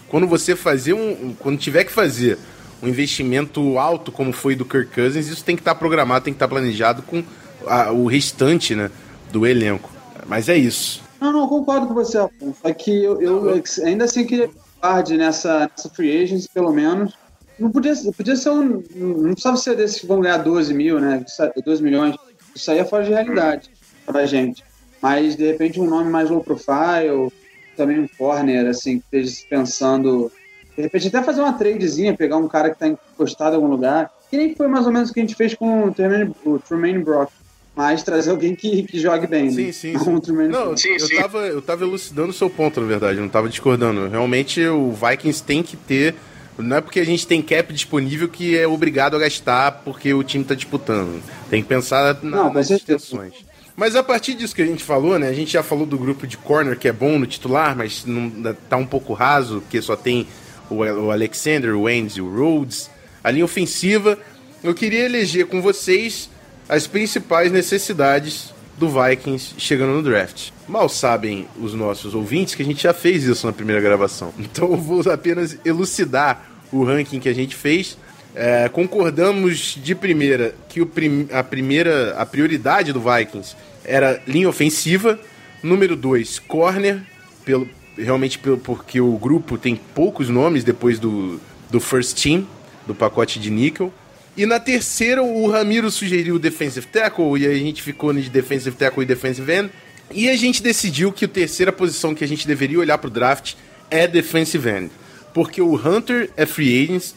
quando 0.08 0.26
você 0.26 0.54
fazer 0.54 0.92
um. 0.92 1.34
Quando 1.38 1.58
tiver 1.58 1.84
que 1.84 1.92
fazer 1.92 2.38
um 2.82 2.88
investimento 2.88 3.78
alto, 3.78 4.12
como 4.12 4.32
foi 4.32 4.54
do 4.54 4.64
Kirk 4.64 4.94
Cousins, 4.94 5.28
isso 5.28 5.44
tem 5.44 5.56
que 5.56 5.62
estar 5.62 5.74
tá 5.74 5.78
programado, 5.78 6.24
tem 6.24 6.32
que 6.32 6.36
estar 6.36 6.46
tá 6.46 6.54
planejado 6.54 7.02
com 7.02 7.24
a, 7.66 7.90
o 7.90 8.06
restante 8.06 8.74
né, 8.74 8.90
do 9.30 9.46
elenco. 9.46 9.90
Mas 10.26 10.48
é 10.48 10.56
isso. 10.56 11.02
Não, 11.20 11.32
não, 11.32 11.48
concordo 11.48 11.86
com 11.86 11.94
você, 11.94 12.18
Afonso. 12.18 12.58
É 12.64 12.74
que 12.74 13.04
eu, 13.04 13.20
eu 13.20 13.62
ainda 13.84 14.04
assim 14.04 14.26
queria 14.26 14.50
tarde 14.80 15.16
nessa, 15.16 15.70
nessa 15.70 15.88
free 15.88 16.22
agency, 16.22 16.48
pelo 16.52 16.72
menos. 16.72 17.14
Não 17.58 17.70
podia, 17.70 17.94
podia 18.16 18.36
ser 18.36 18.50
um. 18.50 18.82
Não 18.94 19.32
precisava 19.32 19.56
ser 19.56 19.76
desses 19.76 20.00
que 20.00 20.06
vão 20.06 20.20
ganhar 20.20 20.38
12 20.38 20.74
mil, 20.74 21.00
né? 21.00 21.24
12 21.64 21.82
milhões. 21.82 22.14
Isso 22.54 22.70
aí 22.70 22.78
é 22.78 22.84
fora 22.84 23.04
de 23.04 23.10
realidade 23.10 23.70
pra 24.04 24.26
gente. 24.26 24.62
Mas, 25.00 25.36
de 25.36 25.46
repente, 25.46 25.80
um 25.80 25.88
nome 25.88 26.10
mais 26.10 26.28
low 26.28 26.42
profile, 26.42 27.32
também 27.76 28.00
um 28.00 28.08
corner, 28.08 28.66
assim, 28.66 28.98
que 28.98 29.16
esteja 29.16 29.46
pensando. 29.48 30.30
De 30.76 30.82
repente, 30.82 31.08
até 31.08 31.22
fazer 31.22 31.40
uma 31.40 31.54
tradezinha, 31.54 32.14
pegar 32.14 32.36
um 32.36 32.48
cara 32.48 32.68
que 32.68 32.76
está 32.76 32.88
encostado 32.88 33.52
em 33.52 33.56
algum 33.56 33.68
lugar. 33.68 34.10
Que 34.30 34.36
nem 34.36 34.54
foi 34.54 34.68
mais 34.68 34.86
ou 34.86 34.92
menos 34.92 35.10
o 35.10 35.14
que 35.14 35.20
a 35.20 35.22
gente 35.22 35.34
fez 35.34 35.54
com 35.54 35.84
o 35.84 35.94
Tremaine, 35.94 36.34
o 36.44 36.58
Tremaine 36.58 37.02
Brock. 37.02 37.30
Mas 37.76 38.02
trazer 38.02 38.30
alguém 38.30 38.54
que, 38.54 38.84
que 38.84 38.98
jogue 38.98 39.26
bem. 39.26 39.50
Sim, 39.50 39.66
né? 39.66 39.72
sim. 39.72 39.98
sim. 39.98 40.10
Um 40.10 40.48
não, 40.48 40.74
sim, 40.74 40.92
eu, 40.92 41.00
sim. 41.00 41.16
Tava, 41.16 41.40
eu 41.40 41.60
tava 41.60 41.84
elucidando 41.84 42.30
o 42.30 42.32
seu 42.32 42.48
ponto, 42.48 42.80
na 42.80 42.86
verdade, 42.86 43.20
não 43.20 43.28
tava 43.28 43.50
discordando. 43.50 44.08
Realmente 44.08 44.66
o 44.66 44.92
Vikings 44.92 45.42
tem 45.42 45.62
que 45.62 45.76
ter. 45.76 46.14
Não 46.56 46.78
é 46.78 46.80
porque 46.80 46.98
a 46.98 47.04
gente 47.04 47.26
tem 47.26 47.42
cap 47.42 47.70
disponível 47.74 48.30
que 48.30 48.56
é 48.56 48.66
obrigado 48.66 49.14
a 49.14 49.18
gastar 49.18 49.82
porque 49.84 50.14
o 50.14 50.24
time 50.24 50.42
tá 50.42 50.54
disputando. 50.54 51.22
Tem 51.50 51.62
que 51.62 51.68
pensar 51.68 52.18
na, 52.22 52.30
não, 52.30 52.52
nas 52.52 52.70
extensões. 52.70 53.34
Mas 53.76 53.94
a 53.94 54.02
partir 54.02 54.32
disso 54.32 54.54
que 54.54 54.62
a 54.62 54.66
gente 54.66 54.82
falou, 54.82 55.18
né? 55.18 55.28
A 55.28 55.34
gente 55.34 55.52
já 55.52 55.62
falou 55.62 55.84
do 55.84 55.98
grupo 55.98 56.26
de 56.26 56.38
corner 56.38 56.78
que 56.78 56.88
é 56.88 56.92
bom 56.92 57.18
no 57.18 57.26
titular, 57.26 57.76
mas 57.76 58.06
não, 58.06 58.54
tá 58.70 58.78
um 58.78 58.86
pouco 58.86 59.12
raso, 59.12 59.60
porque 59.60 59.82
só 59.82 59.94
tem 59.94 60.26
o, 60.70 60.76
o 60.76 61.10
Alexander, 61.10 61.76
o 61.76 61.82
Wendy 61.82 62.20
e 62.20 62.22
o 62.22 62.34
Rhodes. 62.34 62.88
A 63.22 63.30
linha 63.30 63.44
ofensiva, 63.44 64.18
eu 64.64 64.72
queria 64.72 65.04
eleger 65.04 65.44
com 65.44 65.60
vocês 65.60 66.30
as 66.68 66.86
principais 66.86 67.52
necessidades 67.52 68.54
do 68.76 68.88
Vikings 68.88 69.54
chegando 69.58 69.92
no 69.92 70.02
draft. 70.02 70.50
Mal 70.68 70.88
sabem 70.88 71.46
os 71.60 71.72
nossos 71.72 72.14
ouvintes 72.14 72.54
que 72.54 72.62
a 72.62 72.64
gente 72.64 72.82
já 72.82 72.92
fez 72.92 73.24
isso 73.24 73.46
na 73.46 73.52
primeira 73.52 73.80
gravação. 73.80 74.32
Então 74.38 74.70
eu 74.70 74.76
vou 74.76 75.00
apenas 75.10 75.56
elucidar 75.64 76.50
o 76.72 76.84
ranking 76.84 77.20
que 77.20 77.28
a 77.28 77.34
gente 77.34 77.54
fez 77.54 77.96
é, 78.36 78.68
concordamos 78.68 79.78
de 79.82 79.94
primeira 79.94 80.54
que 80.68 80.84
prim 80.84 81.26
a 81.32 81.42
primeira, 81.42 82.14
a 82.18 82.26
prioridade 82.26 82.92
do 82.92 83.00
Vikings 83.00 83.56
era 83.82 84.22
linha 84.26 84.46
ofensiva. 84.46 85.18
Número 85.62 85.96
2, 85.96 86.40
corner, 86.40 87.00
pelo, 87.44 87.66
realmente 87.96 88.38
pelo, 88.38 88.58
porque 88.58 89.00
o 89.00 89.16
grupo 89.16 89.56
tem 89.56 89.74
poucos 89.74 90.28
nomes 90.28 90.62
depois 90.62 90.98
do, 90.98 91.40
do 91.70 91.80
first 91.80 92.22
team, 92.22 92.46
do 92.86 92.94
pacote 92.94 93.40
de 93.40 93.50
níquel. 93.50 93.92
E 94.36 94.44
na 94.44 94.60
terceira, 94.60 95.22
o 95.22 95.48
Ramiro 95.48 95.90
sugeriu 95.90 96.38
defensive 96.38 96.86
tackle, 96.86 97.38
e 97.38 97.46
a 97.46 97.54
gente 97.54 97.82
ficou 97.82 98.12
de 98.12 98.28
defensive 98.28 98.76
tackle 98.76 99.02
e 99.02 99.06
defensive 99.06 99.50
end. 99.50 99.70
E 100.12 100.28
a 100.28 100.36
gente 100.36 100.62
decidiu 100.62 101.10
que 101.10 101.24
a 101.24 101.28
terceira 101.28 101.72
posição 101.72 102.14
que 102.14 102.22
a 102.22 102.28
gente 102.28 102.46
deveria 102.46 102.78
olhar 102.78 102.98
para 102.98 103.08
o 103.08 103.10
draft 103.10 103.54
é 103.90 104.06
defensive 104.06 104.68
end. 104.68 104.90
Porque 105.32 105.62
o 105.62 105.74
Hunter 105.74 106.30
é 106.36 106.44
free 106.44 106.84
agent, 106.84 107.12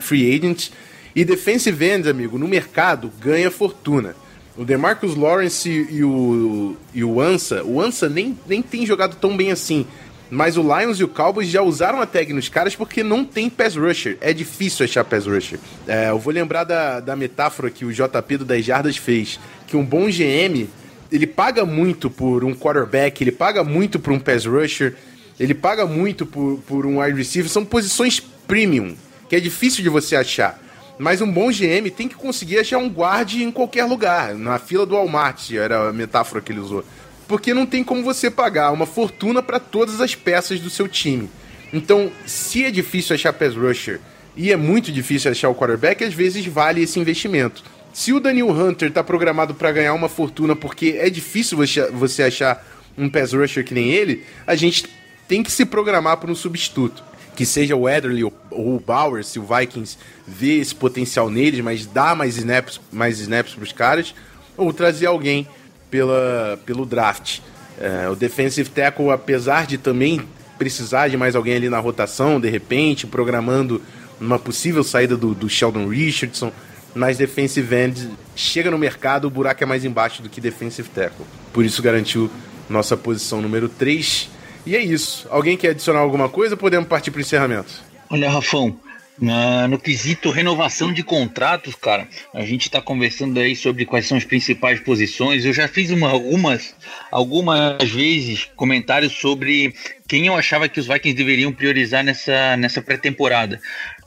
free 0.00 0.34
agent. 0.34 0.70
E 1.14 1.24
defensive 1.24 1.84
end, 1.84 2.08
amigo, 2.08 2.38
no 2.38 2.48
mercado 2.48 3.10
ganha 3.20 3.50
fortuna. 3.50 4.16
O 4.56 4.64
DeMarcus 4.64 5.16
Lawrence 5.16 5.68
e 5.68 6.04
o, 6.04 6.76
e 6.92 7.02
o 7.02 7.20
Ansa, 7.20 7.64
o 7.64 7.80
Ansa 7.80 8.08
nem, 8.08 8.38
nem 8.46 8.62
tem 8.62 8.86
jogado 8.86 9.16
tão 9.16 9.36
bem 9.36 9.50
assim. 9.50 9.86
Mas 10.34 10.56
o 10.56 10.62
Lions 10.62 10.98
e 10.98 11.04
o 11.04 11.08
Cowboys 11.08 11.48
já 11.48 11.62
usaram 11.62 12.00
a 12.00 12.06
tag 12.06 12.32
nos 12.32 12.48
caras 12.48 12.74
porque 12.74 13.04
não 13.04 13.24
tem 13.24 13.48
pass 13.48 13.76
rusher. 13.76 14.18
É 14.20 14.32
difícil 14.32 14.84
achar 14.84 15.04
pass 15.04 15.26
rusher. 15.26 15.60
É, 15.86 16.10
eu 16.10 16.18
vou 16.18 16.32
lembrar 16.32 16.64
da, 16.64 16.98
da 16.98 17.14
metáfora 17.14 17.70
que 17.70 17.84
o 17.84 17.92
JP 17.92 18.38
do 18.38 18.44
10 18.44 18.64
Jardas 18.64 18.96
fez. 18.96 19.38
Que 19.68 19.76
um 19.76 19.84
bom 19.84 20.06
GM, 20.06 20.66
ele 21.12 21.26
paga 21.26 21.64
muito 21.64 22.10
por 22.10 22.42
um 22.42 22.52
quarterback, 22.52 23.22
ele 23.22 23.30
paga 23.30 23.62
muito 23.62 24.00
por 24.00 24.12
um 24.12 24.18
pass 24.18 24.44
rusher, 24.44 24.96
ele 25.38 25.54
paga 25.54 25.86
muito 25.86 26.26
por, 26.26 26.60
por 26.66 26.84
um 26.84 27.00
wide 27.00 27.16
receiver. 27.16 27.48
São 27.48 27.64
posições 27.64 28.18
premium 28.18 28.96
que 29.28 29.36
é 29.36 29.40
difícil 29.40 29.84
de 29.84 29.88
você 29.88 30.16
achar. 30.16 30.60
Mas 30.98 31.20
um 31.20 31.30
bom 31.30 31.48
GM 31.48 31.88
tem 31.96 32.08
que 32.08 32.16
conseguir 32.16 32.58
achar 32.58 32.78
um 32.78 32.90
guarde 32.90 33.44
em 33.44 33.52
qualquer 33.52 33.84
lugar, 33.84 34.34
na 34.34 34.58
fila 34.58 34.84
do 34.84 34.94
Walmart, 34.94 35.52
era 35.52 35.88
a 35.88 35.92
metáfora 35.92 36.40
que 36.40 36.50
ele 36.50 36.60
usou. 36.60 36.84
Porque 37.26 37.54
não 37.54 37.66
tem 37.66 37.82
como 37.82 38.02
você 38.02 38.30
pagar 38.30 38.72
uma 38.72 38.86
fortuna 38.86 39.42
para 39.42 39.58
todas 39.58 40.00
as 40.00 40.14
peças 40.14 40.60
do 40.60 40.70
seu 40.70 40.86
time. 40.86 41.30
Então, 41.72 42.10
se 42.26 42.64
é 42.64 42.70
difícil 42.70 43.14
achar 43.14 43.32
pass 43.32 43.54
rusher 43.54 44.00
e 44.36 44.52
é 44.52 44.56
muito 44.56 44.92
difícil 44.92 45.30
achar 45.30 45.48
o 45.48 45.54
quarterback, 45.54 46.04
às 46.04 46.14
vezes 46.14 46.46
vale 46.46 46.82
esse 46.82 47.00
investimento. 47.00 47.62
Se 47.92 48.12
o 48.12 48.20
Daniel 48.20 48.50
Hunter 48.50 48.88
está 48.88 49.02
programado 49.02 49.54
para 49.54 49.72
ganhar 49.72 49.94
uma 49.94 50.08
fortuna 50.08 50.54
porque 50.54 50.96
é 50.98 51.08
difícil 51.08 51.58
você 51.92 52.22
achar 52.22 52.64
um 52.96 53.08
pass 53.08 53.32
rusher 53.32 53.64
que 53.64 53.74
nem 53.74 53.90
ele, 53.90 54.24
a 54.46 54.54
gente 54.54 54.84
tem 55.26 55.42
que 55.42 55.50
se 55.50 55.64
programar 55.64 56.18
para 56.18 56.30
um 56.30 56.34
substituto 56.34 57.02
que 57.34 57.44
seja 57.44 57.74
o 57.76 57.88
Ederly 57.88 58.24
ou, 58.24 58.32
o 58.50 58.80
Bauer, 58.80 59.24
se 59.24 59.38
o 59.38 59.44
Vikings 59.44 59.98
vê 60.26 60.58
esse 60.58 60.74
potencial 60.74 61.28
neles, 61.28 61.60
mas 61.60 61.86
dá 61.86 62.14
mais 62.14 62.36
snaps, 62.36 62.80
mais 62.92 63.18
snaps 63.18 63.54
para 63.54 63.64
os 63.64 63.72
caras, 63.72 64.14
ou 64.56 64.72
trazer 64.72 65.06
alguém 65.06 65.46
pela, 65.94 66.58
pelo 66.66 66.84
draft. 66.84 67.38
É, 67.78 68.08
o 68.08 68.16
defensive 68.16 68.68
tackle, 68.68 69.10
apesar 69.10 69.64
de 69.64 69.78
também 69.78 70.20
precisar 70.58 71.06
de 71.06 71.16
mais 71.16 71.36
alguém 71.36 71.54
ali 71.54 71.68
na 71.68 71.78
rotação, 71.78 72.40
de 72.40 72.50
repente, 72.50 73.06
programando 73.06 73.80
uma 74.20 74.36
possível 74.36 74.82
saída 74.82 75.16
do, 75.16 75.32
do 75.36 75.48
Sheldon 75.48 75.86
Richardson, 75.86 76.50
mas 76.96 77.16
defensive 77.16 77.76
end 77.76 78.10
chega 78.34 78.72
no 78.72 78.78
mercado, 78.78 79.26
o 79.26 79.30
buraco 79.30 79.62
é 79.62 79.66
mais 79.66 79.84
embaixo 79.84 80.20
do 80.20 80.28
que 80.28 80.40
defensive 80.40 80.88
tackle. 80.88 81.24
Por 81.52 81.64
isso 81.64 81.80
garantiu 81.80 82.28
nossa 82.68 82.96
posição 82.96 83.40
número 83.40 83.68
3 83.68 84.28
e 84.66 84.74
é 84.74 84.82
isso. 84.82 85.28
Alguém 85.30 85.56
quer 85.56 85.68
adicionar 85.68 86.00
alguma 86.00 86.28
coisa 86.28 86.56
podemos 86.56 86.88
partir 86.88 87.12
para 87.12 87.18
o 87.18 87.22
encerramento? 87.22 87.72
Olha, 88.10 88.28
Rafão, 88.28 88.76
Na, 89.16 89.68
no 89.68 89.78
quesito 89.78 90.30
renovação 90.30 90.92
de 90.92 91.04
contratos, 91.04 91.76
cara, 91.76 92.08
a 92.32 92.44
gente 92.44 92.62
está 92.62 92.80
conversando 92.80 93.38
aí 93.38 93.54
sobre 93.54 93.86
quais 93.86 94.06
são 94.06 94.18
as 94.18 94.24
principais 94.24 94.80
posições. 94.80 95.44
Eu 95.44 95.52
já 95.52 95.68
fiz 95.68 95.90
uma, 95.90 96.10
algumas, 96.10 96.74
algumas 97.12 97.88
vezes 97.88 98.48
comentários 98.56 99.12
sobre 99.12 99.72
quem 100.08 100.26
eu 100.26 100.34
achava 100.34 100.68
que 100.68 100.80
os 100.80 100.86
Vikings 100.86 101.16
deveriam 101.16 101.52
priorizar 101.52 102.02
nessa, 102.02 102.56
nessa 102.56 102.82
pré-temporada 102.82 103.60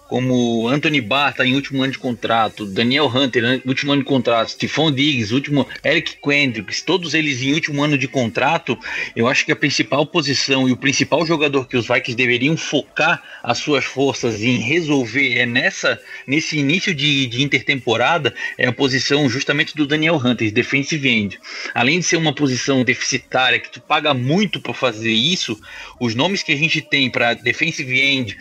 como 0.08 0.68
Anthony 0.68 1.02
Barr 1.02 1.32
está 1.32 1.46
em 1.46 1.56
último 1.56 1.84
ano 1.84 1.92
de 1.92 2.00
contrato, 2.00 2.66
Daniel 2.66 3.08
Hunter, 3.08 3.62
último 3.66 3.92
ano 3.92 4.02
de 4.02 4.08
contrato, 4.08 4.52
Stephon 4.52 4.92
Diggs, 4.92 5.34
último, 5.34 5.68
Eric 5.84 6.18
Kendricks, 6.24 6.82
todos 6.82 7.14
eles 7.14 7.42
em 7.42 7.54
último 7.54 7.84
ano 7.84 7.98
de 7.98 8.08
contrato, 8.08 8.78
eu 9.16 9.28
acho 9.28 9.46
que 9.46 9.52
a 9.52 9.56
principal 9.56 10.06
posição 10.06 10.68
e 10.68 10.72
o 10.72 10.78
principal 10.78 11.26
jogador 11.26 11.68
que 11.68 11.76
os 11.76 11.88
Vikings 11.88 12.16
deveriam 12.16 12.56
focar 12.56 13.22
as 13.44 13.58
suas 13.58 13.84
forças 13.84 14.42
em 14.42 14.58
resolver 14.58 15.38
é 15.38 15.46
nessa, 15.46 16.00
nesse 16.26 16.58
início 16.58 16.94
de, 16.94 17.28
de 17.28 17.44
intertemporada, 17.44 18.34
é 18.58 18.68
a 18.68 18.74
posição 18.74 19.30
justamente 19.30 19.76
do 19.76 19.86
Daniel 19.86 20.16
Hunter, 20.16 20.52
defensive 20.52 21.08
end. 21.08 21.40
Além 21.74 22.00
de 22.00 22.06
ser 22.06 22.18
uma 22.18 22.34
posição 22.34 22.84
deficitária 22.84 23.60
que 23.60 23.70
tu 23.70 23.82
paga 23.82 24.14
muito 24.14 24.62
para 24.62 24.74
fazer 24.74 25.12
isso, 25.12 25.60
os 26.00 26.16
nomes 26.16 26.44
que 26.44 26.54
a 26.54 26.58
gente 26.58 26.82
tem 26.82 27.10
para 27.10 27.34
defensive 27.34 28.00
end 28.00 28.38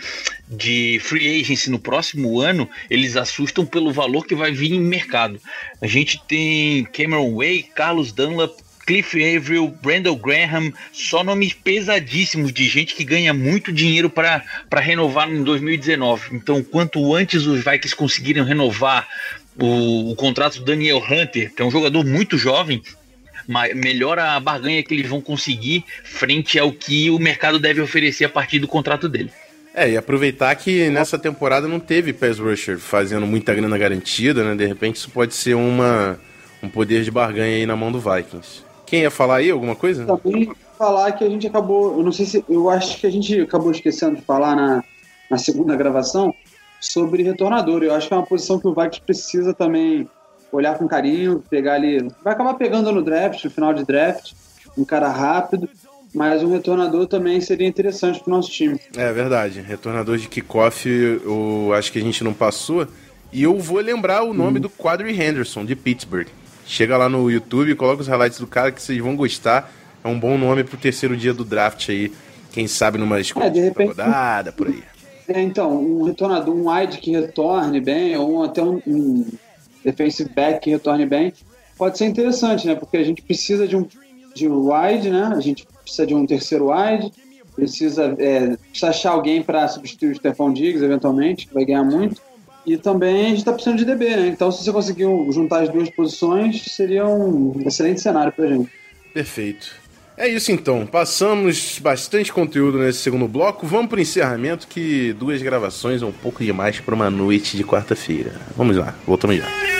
de 0.49 0.99
free 1.01 1.40
agents 1.40 1.66
no 1.66 1.78
próximo 1.78 2.40
ano, 2.40 2.68
eles 2.88 3.16
assustam 3.16 3.66
pelo 3.66 3.92
valor 3.92 4.26
que 4.26 4.34
vai 4.34 4.53
vir 4.53 4.72
em 4.72 4.80
mercado. 4.80 5.40
A 5.80 5.86
gente 5.86 6.20
tem 6.26 6.84
Cameron 6.84 7.34
Way, 7.34 7.64
Carlos 7.74 8.12
Dunlap, 8.12 8.55
Cliff 8.86 9.16
Averill, 9.16 9.74
Brandon 9.82 10.14
Graham, 10.14 10.72
só 10.92 11.24
nomes 11.24 11.53
pesadíssimos 11.53 12.53
de 12.53 12.68
gente 12.68 12.94
que 12.94 13.03
ganha 13.03 13.34
muito 13.34 13.72
dinheiro 13.72 14.09
para 14.09 14.44
renovar 14.76 15.28
em 15.28 15.42
2019. 15.42 16.36
Então, 16.36 16.62
quanto 16.62 17.12
antes 17.12 17.47
os 17.47 17.64
Vikings 17.64 17.97
conseguirem 17.97 18.44
renovar 18.44 19.09
o, 19.59 20.12
o 20.12 20.14
contrato 20.14 20.61
do 20.61 20.64
Daniel 20.64 20.99
Hunter, 20.99 21.53
que 21.53 21.61
é 21.61 21.64
um 21.64 21.70
jogador 21.70 22.05
muito 22.05 22.38
jovem, 22.38 22.80
melhora 23.74 24.32
a 24.32 24.40
barganha 24.40 24.82
que 24.82 24.94
eles 24.94 25.09
vão 25.09 25.20
conseguir 25.20 25.84
frente 26.05 26.57
ao 26.57 26.72
que 26.72 27.11
o 27.11 27.18
mercado 27.18 27.59
deve 27.59 27.80
oferecer 27.80 28.24
a 28.24 28.28
partir 28.28 28.61
do 28.61 28.68
contrato 28.68 29.09
dele. 29.09 29.32
É, 29.77 29.91
e 29.91 29.97
aproveitar 29.99 30.57
que 30.57 30.89
nessa 30.89 31.18
temporada 31.18 31.68
não 31.68 31.79
teve 31.79 32.11
pass 32.14 32.39
rusher 32.39 32.79
fazendo 32.79 33.27
muita 33.27 33.55
grana 33.55 33.77
garantida, 33.77 34.43
né? 34.43 34.55
De 34.55 34.64
repente 34.64 34.97
isso 34.97 35.11
pode 35.11 35.35
ser 35.35 35.53
uma, 35.53 36.18
um 36.62 36.68
poder 36.70 37.05
de 37.05 37.11
barganha 37.11 37.57
aí 37.57 37.66
na 37.66 37.77
mão 37.77 37.93
do 37.93 38.01
Vikings. 38.01 38.64
Quem 38.87 39.03
ia 39.03 39.11
falar 39.11 39.37
aí 39.37 39.51
alguma 39.51 39.77
coisa? 39.77 40.07
Também 40.07 40.51
falar 40.79 41.12
que 41.12 41.22
a 41.22 41.29
gente 41.29 41.47
acabou, 41.47 41.99
eu 41.99 42.03
não 42.03 42.11
sei 42.11 42.24
se, 42.24 42.43
eu 42.49 42.70
acho 42.70 42.99
que 42.99 43.07
a 43.07 43.11
gente 43.11 43.39
acabou 43.39 43.70
esquecendo 43.70 44.16
de 44.16 44.22
falar 44.22 44.57
na, 44.57 44.83
na 45.31 45.37
segunda 45.37 45.77
gravação 45.77 46.35
sobre 46.81 47.22
retornador. 47.22 47.83
Eu 47.83 47.95
acho 47.95 48.09
que 48.09 48.14
é 48.14 48.16
uma 48.16 48.24
posição 48.24 48.59
que 48.59 48.66
o 48.66 48.74
Vikings 48.74 49.03
precisa 49.03 49.53
também 49.53 50.09
olhar 50.51 50.79
com 50.79 50.89
carinho, 50.89 51.45
pegar 51.51 51.74
ali, 51.74 51.99
vai 52.24 52.33
acabar 52.33 52.55
pegando 52.55 52.91
no 52.91 53.03
draft, 53.03 53.45
no 53.45 53.51
final 53.51 53.74
de 53.74 53.85
draft, 53.85 54.33
um 54.79 54.87
cara 54.87 55.09
rápido 55.09 55.68
mas 56.16 56.42
um 56.42 56.50
retornador 56.50 57.06
também 57.06 57.42
seria 57.42 57.68
interessante 57.68 58.18
para 58.20 58.32
o 58.32 58.34
nosso 58.34 58.50
time. 58.50 58.80
É 58.96 59.12
verdade. 59.12 59.60
Retornador 59.60 60.16
de 60.16 60.26
kickoff, 60.28 60.88
eu 60.88 61.72
acho 61.74 61.92
que 61.92 61.98
a 61.98 62.02
gente 62.02 62.24
não 62.24 62.32
passou. 62.32 62.88
E 63.30 63.42
eu 63.42 63.58
vou 63.58 63.80
lembrar 63.80 64.22
o 64.22 64.32
nome 64.32 64.56
hum. 64.58 64.62
do 64.62 64.70
Quadri 64.70 65.10
Henderson, 65.12 65.62
de 65.62 65.76
Pittsburgh. 65.76 66.26
Chega 66.64 66.96
lá 66.96 67.06
no 67.06 67.30
YouTube, 67.30 67.74
coloca 67.74 68.00
os 68.00 68.08
highlights 68.08 68.38
do 68.40 68.46
cara 68.46 68.72
que 68.72 68.80
vocês 68.80 68.98
vão 68.98 69.14
gostar. 69.14 69.70
É 70.02 70.08
um 70.08 70.18
bom 70.18 70.38
nome 70.38 70.64
pro 70.64 70.78
terceiro 70.78 71.14
dia 71.14 71.34
do 71.34 71.44
draft 71.44 71.90
aí. 71.90 72.10
Quem 72.50 72.66
sabe 72.66 72.96
numa 72.96 73.20
escolha 73.20 73.48
é, 73.48 73.50
de 73.50 73.60
repente, 73.60 73.88
rodada, 73.88 74.52
por 74.52 74.68
aí. 74.68 74.82
É, 75.28 75.42
então, 75.42 75.76
um 75.76 76.04
retornador, 76.04 76.54
um 76.54 76.70
wide 76.72 76.96
que 76.96 77.10
retorne 77.10 77.78
bem, 77.78 78.16
ou 78.16 78.42
até 78.42 78.62
um, 78.62 78.80
um 78.86 79.26
defensive 79.84 80.30
back 80.30 80.60
que 80.60 80.70
retorne 80.70 81.04
bem, 81.04 81.34
pode 81.76 81.98
ser 81.98 82.06
interessante, 82.06 82.66
né? 82.66 82.74
Porque 82.74 82.96
a 82.96 83.04
gente 83.04 83.20
precisa 83.20 83.68
de 83.68 83.76
um 83.76 83.86
de 84.34 84.48
wide, 84.48 85.10
né? 85.10 85.32
A 85.36 85.40
gente 85.40 85.66
precisa 85.87 86.07
de 86.07 86.14
um 86.14 86.26
terceiro 86.26 86.70
wide, 86.70 87.12
precisa, 87.55 88.14
é, 88.18 88.57
precisa 88.57 88.89
achar 88.91 89.12
alguém 89.12 89.43
para 89.43 89.66
substituir 89.68 90.11
o 90.11 90.14
Stefan 90.14 90.53
Diggs, 90.53 90.84
eventualmente, 90.84 91.47
que 91.47 91.55
vai 91.55 91.64
ganhar 91.64 91.84
muito. 91.84 92.20
E 92.66 92.76
também 92.76 93.26
a 93.26 93.28
gente 93.28 93.39
está 93.39 93.53
precisando 93.53 93.78
de 93.78 93.84
DB, 93.84 94.16
né? 94.16 94.26
Então, 94.26 94.51
se 94.51 94.64
você 94.64 94.72
conseguir 94.72 95.05
juntar 95.30 95.62
as 95.62 95.68
duas 95.68 95.89
posições, 95.89 96.62
seria 96.64 97.07
um 97.07 97.55
excelente 97.64 98.01
cenário 98.01 98.32
para 98.32 98.49
gente. 98.49 98.68
Perfeito. 99.14 99.70
É 100.16 100.26
isso 100.26 100.51
então. 100.51 100.84
Passamos 100.84 101.78
bastante 101.78 102.32
conteúdo 102.32 102.78
nesse 102.78 102.99
segundo 102.99 103.28
bloco. 103.28 103.66
Vamos 103.66 103.89
para 103.89 103.99
o 103.99 104.01
encerramento, 104.01 104.66
que 104.66 105.12
duas 105.12 105.41
gravações 105.41 106.03
é 106.03 106.07
um 106.07 106.12
pouco 106.12 106.43
demais 106.43 106.80
para 106.80 106.95
uma 106.95 107.11
noite 107.11 107.57
de 107.57 107.62
quarta-feira. 107.62 108.32
Vamos 108.57 108.76
lá, 108.76 108.95
voltamos 109.07 109.37
já. 109.37 109.76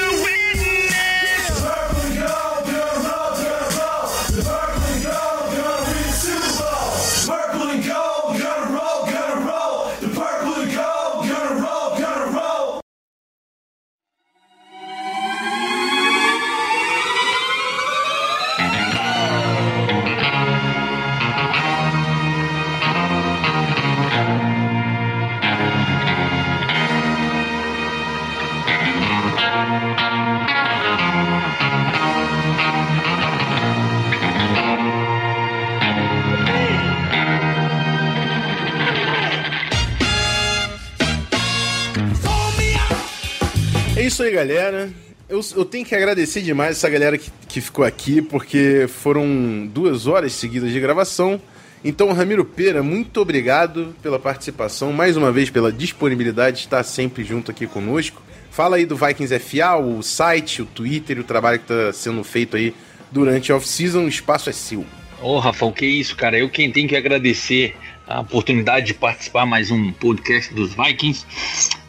Galera. 44.37 44.91
Eu, 45.29 45.41
eu, 45.57 45.65
tenho 45.65 45.85
que 45.85 45.95
agradecer 45.95 46.43
demais 46.43 46.77
essa 46.77 46.91
galera 46.91 47.17
que, 47.17 47.31
que 47.49 47.61
ficou 47.61 47.85
aqui, 47.85 48.21
porque 48.21 48.87
foram 48.87 49.67
duas 49.67 50.07
horas 50.07 50.33
seguidas 50.35 50.71
de 50.71 50.79
gravação. 50.79 51.41
Então, 51.83 52.13
Ramiro 52.13 52.45
Pera, 52.45 52.83
muito 52.83 53.21
obrigado 53.21 53.95
pela 54.03 54.19
participação, 54.19 54.93
mais 54.93 55.17
uma 55.17 55.33
vez 55.33 55.49
pela 55.49 55.73
disponibilidade 55.73 56.59
de 56.59 56.63
estar 56.65 56.83
sempre 56.85 57.25
junto 57.25 57.51
aqui 57.51 57.67
conosco. 57.67 58.23
Fala 58.51 58.77
aí 58.77 58.85
do 58.85 58.95
Vikings 58.95 59.39
FA, 59.39 59.77
o 59.77 60.03
site, 60.03 60.63
o 60.63 60.67
Twitter, 60.67 61.19
o 61.19 61.25
trabalho 61.25 61.59
que 61.59 61.73
está 61.73 61.93
sendo 61.93 62.23
feito 62.23 62.57
aí 62.57 62.75
durante 63.11 63.51
a 63.51 63.57
off-season. 63.57 64.05
O 64.05 64.09
espaço 64.09 64.51
é 64.51 64.53
seu. 64.53 64.81
Ô, 65.21 65.37
oh, 65.37 65.39
Rafael, 65.39 65.73
que 65.73 65.87
isso, 65.87 66.15
cara. 66.15 66.39
Eu 66.39 66.51
quem 66.51 66.71
tenho 66.71 66.89
que 66.89 66.97
agradecer 66.97 67.75
a 68.07 68.21
oportunidade 68.21 68.87
de 68.87 68.95
participar 68.95 69.47
mais 69.47 69.71
um 69.71 69.93
podcast 69.93 70.53
dos 70.55 70.75
Vikings. 70.75 71.25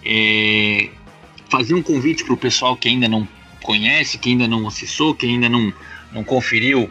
É, 0.06 0.90
fazer 1.50 1.74
um 1.74 1.82
convite 1.82 2.24
para 2.24 2.34
o 2.34 2.38
pessoal 2.38 2.76
que 2.76 2.88
ainda 2.88 3.08
não 3.08 3.28
conhece, 3.64 4.18
que 4.18 4.30
ainda 4.30 4.48
não 4.48 4.68
acessou, 4.68 5.14
que 5.14 5.26
ainda 5.26 5.50
não, 5.50 5.74
não 6.12 6.24
conferiu 6.24 6.90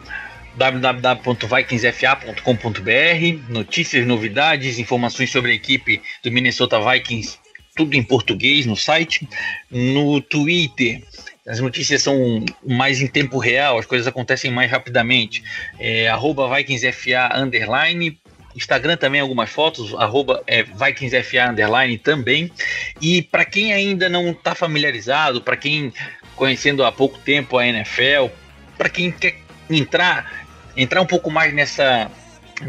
www.vikingsfa.com.br 0.55 3.49
notícias, 3.49 4.05
novidades, 4.05 4.79
informações 4.79 5.31
sobre 5.31 5.51
a 5.51 5.53
equipe 5.53 6.01
do 6.23 6.31
Minnesota 6.31 6.79
Vikings, 6.79 7.37
tudo 7.75 7.95
em 7.95 8.03
português 8.03 8.65
no 8.65 8.75
site. 8.75 9.27
No 9.69 10.19
Twitter, 10.19 11.03
as 11.47 11.59
notícias 11.59 12.01
são 12.01 12.43
mais 12.65 13.01
em 13.01 13.07
tempo 13.07 13.37
real, 13.37 13.77
as 13.77 13.85
coisas 13.85 14.07
acontecem 14.07 14.51
mais 14.51 14.69
rapidamente. 14.69 15.43
É, 15.79 16.09
arroba 16.09 16.53
VikingsFA 16.53 17.29
underline, 17.35 18.19
Instagram 18.57 18.97
também 18.97 19.21
algumas 19.21 19.51
fotos, 19.51 19.93
arroba 19.93 20.43
é, 20.47 20.63
VikingsFA 20.63 21.51
underline 21.51 21.97
também. 21.99 22.51
E 22.99 23.21
para 23.21 23.45
quem 23.45 23.71
ainda 23.71 24.09
não 24.09 24.31
está 24.31 24.55
familiarizado, 24.55 25.41
para 25.41 25.55
quem 25.55 25.93
conhecendo 26.35 26.83
há 26.83 26.91
pouco 26.91 27.19
tempo 27.19 27.57
a 27.57 27.65
NFL, 27.65 28.27
para 28.75 28.89
quem 28.89 29.11
quer 29.11 29.39
entrar, 29.69 30.45
entrar 30.75 31.01
um 31.01 31.05
pouco 31.05 31.29
mais 31.29 31.53
nessa 31.53 32.09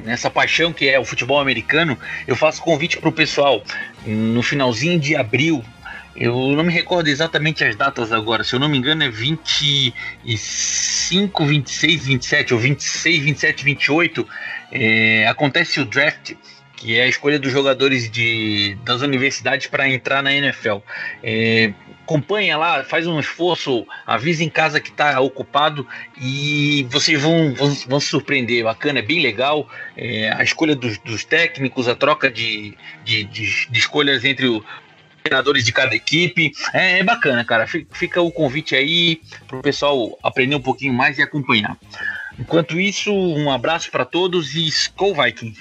nessa 0.05 0.29
paixão 0.29 0.71
que 0.71 0.87
é 0.87 0.99
o 0.99 1.05
futebol 1.05 1.41
americano, 1.41 1.99
eu 2.27 2.37
faço 2.37 2.61
convite 2.61 2.99
para 2.99 3.09
o 3.09 3.13
pessoal 3.13 3.63
no 4.05 4.43
finalzinho 4.43 5.01
de 5.01 5.17
abril. 5.17 5.65
Eu 6.21 6.35
não 6.57 6.65
me 6.65 6.73
recordo 6.73 7.07
exatamente 7.07 7.63
as 7.63 7.77
datas 7.77 8.11
agora, 8.11 8.43
se 8.43 8.53
eu 8.53 8.59
não 8.59 8.69
me 8.69 8.77
engano 8.77 9.05
é 9.05 9.09
25, 9.09 11.47
26, 11.47 12.07
27 12.07 12.55
ou 12.55 12.61
26, 12.61 13.23
27, 13.23 13.65
28 13.65 14.29
é, 14.73 15.29
acontece 15.29 15.79
o 15.79 15.85
draft, 15.85 16.33
que 16.75 16.99
é 16.99 17.05
a 17.05 17.07
escolha 17.07 17.39
dos 17.39 17.53
jogadores 17.53 18.11
de, 18.11 18.77
das 18.85 19.01
universidades 19.01 19.69
para 19.69 19.89
entrar 19.89 20.21
na 20.21 20.33
NFL. 20.33 20.79
É, 21.23 21.73
acompanha 22.03 22.57
lá, 22.57 22.83
faz 22.83 23.07
um 23.07 23.21
esforço, 23.21 23.87
avisa 24.05 24.43
em 24.43 24.49
casa 24.49 24.81
que 24.81 24.91
está 24.91 25.21
ocupado 25.21 25.87
e 26.21 26.85
vocês 26.91 27.21
vão, 27.21 27.55
vão, 27.55 27.73
vão, 27.87 28.01
se 28.01 28.09
surpreender. 28.09 28.65
Bacana, 28.65 28.99
é 28.99 29.03
bem 29.03 29.23
legal. 29.23 29.69
É, 29.97 30.33
a 30.33 30.43
escolha 30.43 30.75
dos, 30.75 30.99
dos, 30.99 31.25
técnicos, 31.25 31.87
a 31.87 31.95
troca 31.95 32.29
de, 32.29 32.77
de, 33.05 33.23
de, 33.25 33.71
de 33.71 33.79
escolhas 33.79 34.25
entre 34.25 34.49
o, 34.49 34.65
treinadores 35.23 35.65
de 35.65 35.73
cada 35.73 35.95
equipe. 35.95 36.53
É, 36.73 36.99
é, 36.99 37.05
bacana, 37.05 37.45
cara. 37.45 37.67
Fica 37.67 38.21
o 38.21 38.31
convite 38.31 38.75
aí 38.75 39.21
pro 39.47 39.61
pessoal 39.61 40.19
aprender 40.23 40.55
um 40.55 40.63
pouquinho 40.63 40.93
mais 40.93 41.19
e 41.19 41.23
acompanhar. 41.23 41.77
Enquanto 42.39 42.79
isso, 42.79 43.13
um 43.13 43.51
abraço 43.51 43.91
para 43.91 44.05
todos 44.05 44.55
e 44.55 44.67
Skull 44.67 45.15
Vikings. 45.15 45.61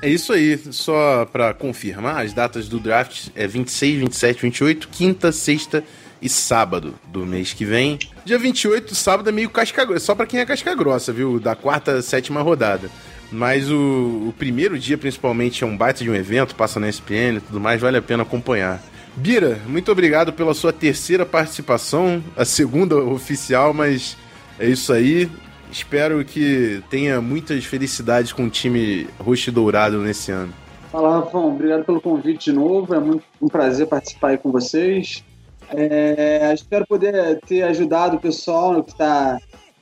É 0.00 0.08
isso 0.08 0.32
aí, 0.32 0.56
só 0.70 1.24
para 1.24 1.52
confirmar, 1.52 2.24
as 2.24 2.32
datas 2.32 2.68
do 2.68 2.78
draft 2.78 3.28
é 3.34 3.48
26, 3.48 3.98
27, 4.00 4.42
28, 4.42 4.88
quinta, 4.88 5.32
sexta 5.32 5.82
e 6.22 6.28
sábado 6.28 6.94
do 7.08 7.26
mês 7.26 7.52
que 7.52 7.64
vem. 7.64 7.98
Dia 8.24 8.38
28, 8.38 8.94
sábado 8.94 9.28
é 9.28 9.32
meio 9.32 9.50
casca 9.50 9.84
grossa, 9.84 10.04
só 10.04 10.14
para 10.14 10.26
quem 10.26 10.38
é 10.38 10.46
casca 10.46 10.72
grossa, 10.74 11.12
viu? 11.12 11.40
Da 11.40 11.56
quarta, 11.56 12.00
sétima 12.00 12.42
rodada. 12.42 12.88
Mas 13.30 13.70
o, 13.70 14.28
o, 14.28 14.34
primeiro 14.38 14.78
dia, 14.78 14.96
principalmente, 14.96 15.64
é 15.64 15.66
um 15.66 15.76
baita 15.76 16.02
de 16.02 16.10
um 16.10 16.14
evento, 16.14 16.54
passa 16.54 16.78
na 16.78 16.88
ESPN 16.88 17.36
e 17.36 17.40
tudo 17.40 17.60
mais, 17.60 17.80
vale 17.80 17.98
a 17.98 18.02
pena 18.02 18.22
acompanhar. 18.22 18.80
Bira, 19.18 19.60
muito 19.66 19.90
obrigado 19.90 20.32
pela 20.32 20.54
sua 20.54 20.72
terceira 20.72 21.26
participação, 21.26 22.22
a 22.36 22.44
segunda 22.44 22.96
oficial, 23.02 23.74
mas 23.74 24.16
é 24.58 24.68
isso 24.68 24.92
aí. 24.92 25.28
Espero 25.72 26.24
que 26.24 26.82
tenha 26.88 27.20
muitas 27.20 27.64
felicidades 27.64 28.32
com 28.32 28.44
o 28.44 28.50
time 28.50 29.08
roxo 29.18 29.50
e 29.50 29.52
dourado 29.52 29.98
nesse 29.98 30.30
ano. 30.30 30.54
Fala, 30.90 31.18
Rafão. 31.18 31.48
Obrigado 31.48 31.84
pelo 31.84 32.00
convite 32.00 32.50
de 32.50 32.52
novo. 32.52 32.94
É 32.94 33.00
muito 33.00 33.24
um 33.42 33.48
prazer 33.48 33.86
participar 33.88 34.28
aí 34.28 34.38
com 34.38 34.52
vocês. 34.52 35.24
É, 35.70 36.52
espero 36.54 36.86
poder 36.86 37.40
ter 37.40 37.62
ajudado 37.62 38.16
o 38.16 38.20
pessoal 38.20 38.82
que 38.82 38.92
está 38.92 39.36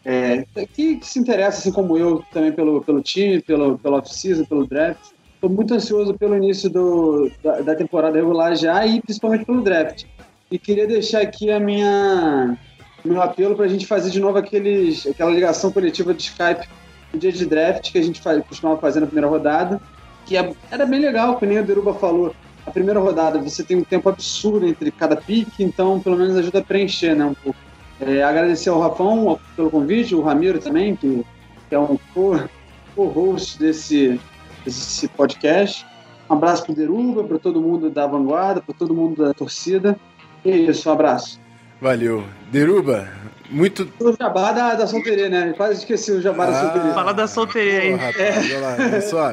é, 0.05 0.45
que, 0.73 0.97
que, 0.97 1.07
se 1.07 1.19
interessa, 1.19 1.59
assim 1.59 1.73
como 1.73 1.99
eu, 1.99 2.25
também 2.33 2.53
pelo, 2.53 2.81
pelo 2.83 3.03
time, 3.03 3.41
pelo, 3.43 3.79
pelo 3.79 3.97
off-season, 3.97 4.45
pelo 4.45 4.67
draft. 4.67 5.16
Estou 5.37 5.51
muito 5.51 5.75
ansioso 5.75 6.15
pelo 6.15 6.35
início 6.35 6.71
do, 6.71 7.31
da, 7.45 7.61
da, 7.61 7.75
temporada 7.75 8.17
regular 8.17 8.57
já 8.57 8.87
e 8.87 9.03
principalmente 9.03 9.45
pelo 9.45 9.61
draft. 9.63 10.05
E 10.51 10.59
queria 10.59 10.87
deixar 10.87 11.21
aqui 11.21 11.51
a 11.51 11.61
minha 11.61 12.59
meu 13.05 13.23
apelo 13.23 13.55
para 13.55 13.67
a 13.67 13.69
gente 13.69 13.87
fazer 13.87 14.11
de 14.11 14.19
novo 14.19 14.39
aqueles, 14.39 15.07
aquela 15.07 15.31
ligação 15.31 15.71
coletiva 15.71 16.13
de 16.13 16.23
Skype 16.23 16.67
no 17.13 17.21
dia 17.21 17.31
de 17.31 17.47
draft 17.47 17.93
que 17.93 17.99
a 17.99 18.03
gente 18.03 18.21
faz, 18.21 18.43
costumava 18.45 18.81
fazer 18.81 19.01
na 19.01 19.07
primeira 19.07 19.29
rodada, 19.29 19.81
que 20.25 20.37
é, 20.37 20.53
era 20.71 20.85
bem 20.85 21.01
legal, 21.01 21.39
que 21.39 21.47
nem 21.47 21.59
o 21.59 21.65
Deruba 21.65 21.95
falou. 21.95 22.35
A 22.67 22.71
primeira 22.71 22.99
rodada 22.99 23.39
você 23.39 23.63
tem 23.63 23.77
um 23.77 23.85
tempo 23.85 24.09
absurdo 24.09 24.67
entre 24.67 24.91
cada 24.91 25.15
pique, 25.15 25.63
então 25.63 26.01
pelo 26.01 26.17
menos 26.17 26.37
ajuda 26.37 26.59
a 26.59 26.65
preencher 26.65 27.15
né, 27.15 27.25
um 27.27 27.35
pouco. 27.35 27.59
É, 28.01 28.23
agradecer 28.23 28.71
ao 28.71 28.81
Rafão 28.81 29.39
pelo 29.55 29.71
convite, 29.71 30.15
o 30.15 30.23
Ramiro 30.23 30.59
também, 30.59 30.97
que, 30.97 31.25
que 31.69 31.75
é 31.75 31.79
um 31.79 31.97
co-host 32.95 33.59
desse, 33.59 34.21
desse 34.67 35.09
podcast. 35.09 35.87
Um 36.29 36.35
abraço 36.35 36.65
para 36.65 36.73
o 36.73 36.75
Deruba, 36.75 37.25
para 37.25 37.39
todo 37.39 37.63
mundo 37.63 37.89
da 37.89 38.07
vanguarda, 38.07 38.61
para 38.61 38.75
todo 38.75 38.93
mundo 38.93 39.25
da 39.25 39.33
torcida. 39.33 39.97
E 40.45 40.51
é 40.51 40.57
isso, 40.57 40.89
um 40.89 40.93
abraço. 40.93 41.41
Valeu. 41.81 42.25
Deruba, 42.51 43.09
muito. 43.49 43.89
O 44.01 44.13
jabá 44.13 44.53
da, 44.53 44.75
da 44.75 44.87
solteria, 44.87 45.29
né? 45.29 45.55
Quase 45.57 45.81
esqueci 45.81 46.11
o 46.11 46.21
jabá 46.21 46.45
ah, 46.45 46.51
da 46.51 46.61
solteria. 46.61 46.95
Fala 46.95 47.15
da 47.15 47.27
solteria 47.27 47.81
aí. 47.81 47.93
Rapaz, 47.93 48.19
é. 48.19 48.39
olha 48.39 48.61
lá, 48.61 48.77
olha 48.79 49.01
só. 49.01 49.33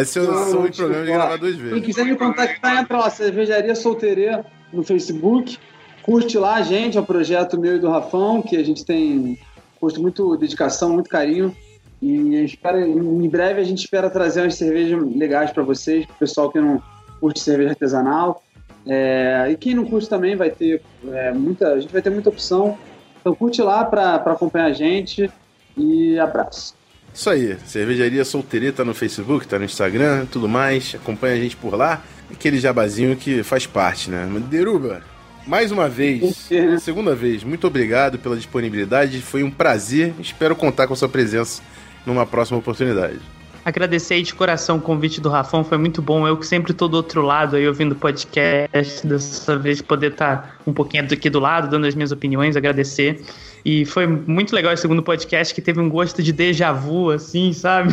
Esse 0.00 0.18
é 0.18 0.22
o 0.22 0.26
não, 0.30 0.70
tipo, 0.70 0.88
de 0.88 1.06
gravar 1.06 1.36
duas 1.36 1.56
vezes. 1.56 1.72
Quem 1.72 1.82
quiser 1.82 2.04
me 2.04 2.16
contactar, 2.16 2.78
entra 2.78 2.98
lá, 2.98 3.10
Cervejaria 3.10 3.74
Solteria 3.74 4.44
no 4.72 4.82
Facebook. 4.84 5.58
Curte 6.02 6.38
lá, 6.38 6.62
gente. 6.62 6.96
É 6.96 7.00
um 7.00 7.04
projeto 7.04 7.58
meu 7.58 7.76
e 7.76 7.78
do 7.80 7.90
Rafão, 7.90 8.42
que 8.42 8.56
a 8.56 8.64
gente 8.64 8.84
tem 8.84 9.38
posto 9.80 10.00
muito 10.00 10.36
dedicação, 10.36 10.90
muito 10.90 11.10
carinho. 11.10 11.54
E 12.00 12.44
espera, 12.44 12.86
em 12.86 13.28
breve 13.28 13.60
a 13.60 13.64
gente 13.64 13.78
espera 13.78 14.10
trazer 14.10 14.42
umas 14.42 14.54
cervejas 14.54 15.02
legais 15.16 15.50
para 15.50 15.62
vocês, 15.62 16.04
pro 16.04 16.14
pessoal 16.16 16.50
que 16.50 16.60
não 16.60 16.82
curte 17.20 17.40
cerveja 17.40 17.70
artesanal. 17.70 18.42
É, 18.86 19.48
e 19.50 19.56
quem 19.56 19.74
não 19.74 19.84
curte 19.84 20.08
também 20.08 20.36
vai 20.36 20.50
ter 20.50 20.82
é, 21.08 21.32
muita. 21.32 21.68
A 21.72 21.80
gente 21.80 21.92
vai 21.92 22.02
ter 22.02 22.10
muita 22.10 22.28
opção. 22.28 22.78
Então 23.20 23.34
curte 23.34 23.60
lá 23.62 23.84
para 23.84 24.16
acompanhar 24.16 24.66
a 24.66 24.72
gente 24.72 25.30
e 25.76 26.18
abraço. 26.18 26.74
Isso 27.12 27.30
aí, 27.30 27.56
Cervejaria 27.64 28.24
Solteireta 28.26 28.84
no 28.84 28.92
Facebook, 28.92 29.48
tá 29.48 29.58
no 29.58 29.64
Instagram, 29.64 30.26
tudo 30.26 30.46
mais. 30.46 30.94
Acompanha 30.94 31.34
a 31.34 31.38
gente 31.38 31.56
por 31.56 31.74
lá. 31.74 32.04
Aquele 32.30 32.58
jabazinho 32.58 33.16
que 33.16 33.42
faz 33.42 33.66
parte, 33.66 34.10
né? 34.10 34.28
Deruba, 34.50 35.02
mais 35.46 35.72
uma 35.72 35.88
vez, 35.88 36.50
né? 36.50 36.78
segunda 36.78 37.14
vez, 37.14 37.42
muito 37.42 37.66
obrigado 37.66 38.18
pela 38.18 38.36
disponibilidade. 38.36 39.20
Foi 39.22 39.42
um 39.42 39.50
prazer. 39.50 40.12
Espero 40.20 40.54
contar 40.54 40.86
com 40.86 40.92
a 40.92 40.96
sua 40.96 41.08
presença 41.08 41.62
numa 42.06 42.24
próxima 42.24 42.58
oportunidade 42.58 43.20
agradecer 43.66 44.22
de 44.22 44.32
coração 44.32 44.76
o 44.76 44.80
convite 44.80 45.20
do 45.20 45.28
Rafão, 45.28 45.64
foi 45.64 45.76
muito 45.76 46.00
bom. 46.00 46.24
Eu 46.24 46.36
que 46.36 46.46
sempre 46.46 46.72
tô 46.72 46.86
do 46.86 46.96
outro 46.96 47.20
lado 47.20 47.56
aí 47.56 47.66
ouvindo 47.66 47.96
podcast, 47.96 49.04
dessa 49.04 49.58
vez 49.58 49.82
poder 49.82 50.12
estar 50.12 50.36
tá 50.36 50.50
um 50.64 50.72
pouquinho 50.72 51.02
aqui 51.02 51.28
do 51.28 51.40
lado, 51.40 51.68
dando 51.68 51.84
as 51.84 51.96
minhas 51.96 52.12
opiniões, 52.12 52.56
agradecer. 52.56 53.20
E 53.64 53.84
foi 53.84 54.06
muito 54.06 54.54
legal 54.54 54.72
esse 54.72 54.82
segundo 54.82 55.02
podcast 55.02 55.52
que 55.52 55.60
teve 55.60 55.80
um 55.80 55.88
gosto 55.88 56.22
de 56.22 56.32
déjà 56.32 56.70
vu, 56.70 57.10
assim, 57.10 57.52
sabe? 57.52 57.92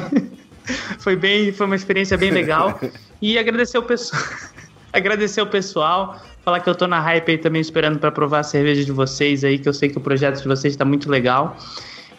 foi 1.00 1.16
bem, 1.16 1.52
foi 1.52 1.66
uma 1.66 1.76
experiência 1.76 2.16
bem 2.20 2.30
legal. 2.30 2.80
E 3.20 3.40
agradecer 3.40 3.80
o 3.80 3.84
pessoal. 3.84 4.22
agradecer 4.94 5.42
o 5.42 5.48
pessoal, 5.48 6.22
falar 6.46 6.60
que 6.60 6.70
eu 6.70 6.76
tô 6.76 6.86
na 6.86 7.00
hype 7.00 7.32
aí 7.32 7.38
também 7.40 7.62
esperando 7.62 7.98
para 7.98 8.12
provar 8.12 8.42
a 8.42 8.44
cerveja 8.44 8.86
de 8.86 8.92
vocês 8.92 9.44
aí, 9.44 9.58
que 9.58 9.68
eu 9.68 9.74
sei 9.74 9.90
que 9.90 9.98
o 9.98 10.02
projeto 10.02 10.40
de 10.40 10.48
vocês 10.48 10.76
está 10.76 10.86
muito 10.86 11.10
legal. 11.10 11.58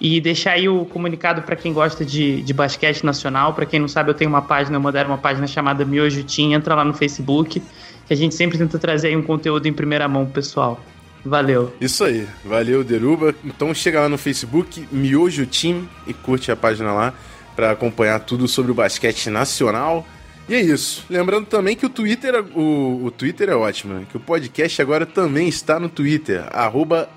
E 0.06 0.20
deixar 0.20 0.50
aí 0.50 0.68
o 0.68 0.84
comunicado 0.84 1.40
para 1.40 1.56
quem 1.56 1.72
gosta 1.72 2.04
de, 2.04 2.42
de 2.42 2.52
basquete 2.52 3.02
nacional. 3.04 3.54
Para 3.54 3.64
quem 3.64 3.80
não 3.80 3.88
sabe, 3.88 4.10
eu 4.10 4.14
tenho 4.14 4.28
uma 4.28 4.42
página, 4.42 4.76
eu 4.76 4.80
modero 4.80 5.08
uma 5.08 5.16
página 5.16 5.46
chamada 5.46 5.82
Miojo 5.82 6.22
Team. 6.24 6.52
Entra 6.52 6.74
lá 6.74 6.84
no 6.84 6.92
Facebook, 6.92 7.62
que 8.06 8.12
a 8.12 8.14
gente 8.14 8.34
sempre 8.34 8.58
tenta 8.58 8.78
trazer 8.78 9.08
aí 9.08 9.16
um 9.16 9.22
conteúdo 9.22 9.66
em 9.66 9.72
primeira 9.72 10.06
mão 10.06 10.26
pessoal. 10.26 10.78
Valeu. 11.24 11.72
Isso 11.80 12.04
aí. 12.04 12.28
Valeu, 12.44 12.84
Deruba. 12.84 13.34
Então 13.42 13.72
chega 13.72 13.98
lá 13.98 14.06
no 14.10 14.18
Facebook, 14.18 14.86
Miojo 14.92 15.46
Team, 15.46 15.88
e 16.06 16.12
curte 16.12 16.52
a 16.52 16.56
página 16.56 16.92
lá 16.92 17.14
para 17.56 17.70
acompanhar 17.70 18.20
tudo 18.20 18.46
sobre 18.46 18.72
o 18.72 18.74
basquete 18.74 19.30
nacional. 19.30 20.06
E 20.46 20.54
é 20.54 20.60
isso. 20.60 21.06
Lembrando 21.08 21.46
também 21.46 21.74
que 21.74 21.86
o 21.86 21.88
Twitter, 21.88 22.44
o, 22.54 23.06
o 23.06 23.10
Twitter 23.10 23.48
é 23.48 23.56
ótimo, 23.56 23.94
né? 23.94 24.06
Que 24.10 24.18
o 24.18 24.20
podcast 24.20 24.82
agora 24.82 25.06
também 25.06 25.48
está 25.48 25.80
no 25.80 25.88
Twitter, 25.88 26.44
arroba 26.52 27.08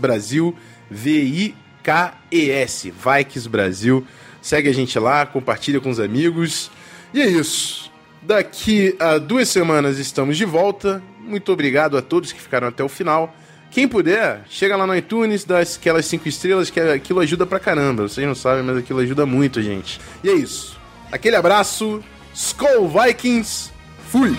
Brasil, 0.00 0.56
V-I 0.90 1.54
KES, 1.86 2.88
Vikes 3.04 3.46
Brasil. 3.46 4.04
Segue 4.42 4.68
a 4.68 4.74
gente 4.74 4.98
lá, 4.98 5.24
compartilha 5.24 5.80
com 5.80 5.90
os 5.90 6.00
amigos. 6.00 6.70
E 7.14 7.20
é 7.20 7.26
isso. 7.26 7.90
Daqui 8.22 8.96
a 8.98 9.18
duas 9.18 9.48
semanas 9.48 9.98
estamos 9.98 10.36
de 10.36 10.44
volta. 10.44 11.00
Muito 11.20 11.52
obrigado 11.52 11.96
a 11.96 12.02
todos 12.02 12.32
que 12.32 12.40
ficaram 12.40 12.66
até 12.68 12.82
o 12.82 12.88
final. 12.88 13.34
Quem 13.70 13.86
puder, 13.86 14.42
chega 14.48 14.76
lá 14.76 14.86
no 14.86 14.96
iTunes, 14.96 15.44
dá 15.44 15.60
aquelas 15.60 16.06
cinco 16.06 16.28
estrelas, 16.28 16.70
que 16.70 16.80
aquilo 16.80 17.20
ajuda 17.20 17.46
pra 17.46 17.60
caramba. 17.60 18.08
Vocês 18.08 18.26
não 18.26 18.34
sabem, 18.34 18.64
mas 18.64 18.78
aquilo 18.78 19.00
ajuda 19.00 19.26
muito, 19.26 19.62
gente. 19.62 20.00
E 20.24 20.28
é 20.28 20.34
isso. 20.34 20.78
Aquele 21.12 21.36
abraço. 21.36 22.02
Skull 22.32 22.88
Vikings. 22.88 23.70
Fui! 24.08 24.36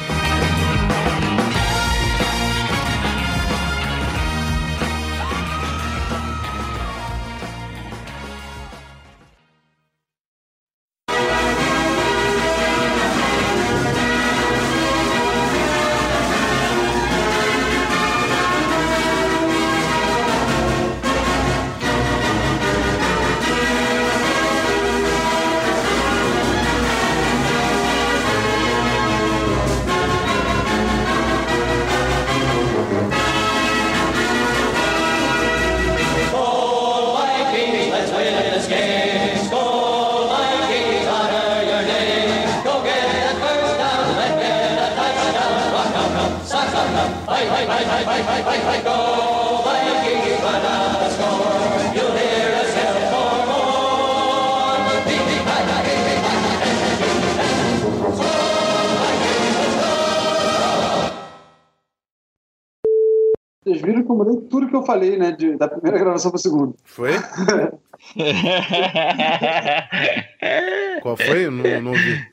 Falei, 64.88 65.18
né? 65.18 65.32
De, 65.32 65.56
da 65.56 65.68
primeira 65.68 66.00
gravação 66.00 66.32
para 66.32 66.40
a 66.40 66.42
segunda. 66.42 66.74
Foi? 66.84 67.12
Qual 71.02 71.18
foi? 71.18 71.46
Eu 71.46 71.52
não, 71.52 71.82
não 71.82 71.92
ouvi. 71.92 72.26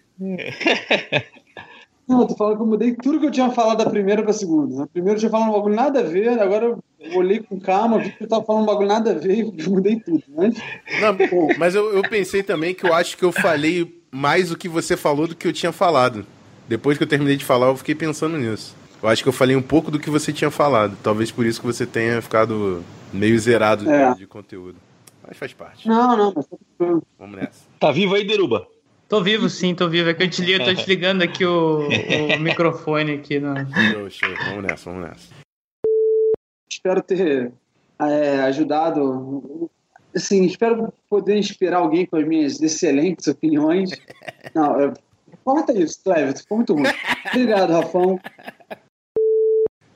Não, 2.06 2.20
eu 2.20 2.26
tô 2.26 2.36
falando 2.36 2.56
que 2.56 2.62
eu 2.62 2.66
mudei 2.66 2.94
tudo 2.94 3.18
que 3.18 3.26
eu 3.26 3.30
tinha 3.30 3.50
falado 3.50 3.82
da 3.82 3.90
primeira 3.90 4.22
pra 4.22 4.32
segunda. 4.32 4.76
Na 4.76 4.86
primeira 4.86 5.16
eu 5.16 5.20
tinha 5.20 5.30
falado 5.30 5.48
um 5.48 5.52
bagulho 5.52 5.74
nada 5.74 6.00
a 6.00 6.02
ver, 6.02 6.38
agora 6.38 6.66
eu 6.66 6.78
olhei 7.16 7.40
com 7.40 7.58
calma, 7.58 7.98
vi 7.98 8.10
que 8.10 8.24
eu 8.24 8.28
tava 8.28 8.44
falando 8.44 8.62
um 8.62 8.66
bagulho 8.66 8.88
nada 8.88 9.12
a 9.12 9.14
ver 9.14 9.38
e 9.38 9.68
mudei 9.68 9.98
tudo. 9.98 10.22
Mas, 10.28 10.54
Não, 11.00 11.16
mas 11.58 11.74
eu, 11.74 11.94
eu 11.94 12.02
pensei 12.02 12.42
também 12.42 12.74
que 12.74 12.86
eu 12.86 12.92
acho 12.92 13.16
que 13.16 13.24
eu 13.24 13.32
falei 13.32 14.00
mais 14.10 14.52
o 14.52 14.56
que 14.56 14.68
você 14.68 14.96
falou 14.96 15.26
do 15.26 15.34
que 15.34 15.48
eu 15.48 15.52
tinha 15.52 15.72
falado. 15.72 16.26
Depois 16.68 16.96
que 16.96 17.04
eu 17.04 17.08
terminei 17.08 17.36
de 17.36 17.44
falar, 17.44 17.68
eu 17.68 17.76
fiquei 17.76 17.94
pensando 17.94 18.36
nisso. 18.38 18.76
Eu 19.04 19.08
acho 19.10 19.22
que 19.22 19.28
eu 19.28 19.34
falei 19.34 19.54
um 19.54 19.60
pouco 19.60 19.90
do 19.90 19.98
que 19.98 20.08
você 20.08 20.32
tinha 20.32 20.50
falado. 20.50 20.96
Talvez 21.02 21.30
por 21.30 21.44
isso 21.44 21.60
que 21.60 21.66
você 21.66 21.84
tenha 21.84 22.22
ficado 22.22 22.82
meio 23.12 23.38
zerado 23.38 23.84
de- 23.84 23.90
É. 23.90 24.14
de, 24.14 24.26
conteúdo. 24.26 24.78
Mas 25.28 25.36
faz 25.36 25.52
parte. 25.52 25.86
não, 25.86 26.16
não, 26.16 26.32
mas 26.34 26.46
tá 26.46 26.56
tranquilo. 26.78 27.02
Vamos 27.18 27.36
nessa. 27.36 27.66
Tá 27.78 27.92
vivo 27.92 28.14
aí, 28.14 28.26
Deruba? 28.26 28.66
Tô 29.06 29.22
vivo, 29.22 29.50
sim, 29.50 29.74
tô 29.74 29.90
vivo. 29.90 30.08
É 30.08 30.14
que 30.14 30.22
eu, 30.22 30.26
desligo, 30.26 30.62
eu 30.62 30.64
tô 30.64 30.72
desligando 30.72 31.22
aqui 31.22 31.44
o, 31.44 31.86
o 32.34 32.40
microfone 32.40 33.12
aqui. 33.12 33.38
No... 33.38 33.54
Show, 33.92 34.08
show. 34.08 34.34
Vamos 34.46 34.62
nessa, 34.64 34.90
vamos 34.90 35.06
nessa. 35.06 35.28
espero 36.70 37.02
ter 37.02 37.52
é, 37.98 38.40
ajudado. 38.40 39.70
Assim, 40.16 40.46
espero 40.46 40.90
poder 41.10 41.36
inspirar 41.36 41.76
alguém 41.76 42.06
com 42.06 42.16
as 42.16 42.26
minhas 42.26 42.58
excelentes 42.62 43.26
opiniões. 43.26 43.90
Não, 44.54 44.80
é, 44.80 44.94
corta 45.44 45.78
isso, 45.78 46.00
Cleber, 46.02 46.34
ficou 46.38 46.56
muito 46.56 46.72
ruim. 46.72 46.84
Obrigado, 47.28 47.70
Rafão. 47.70 48.18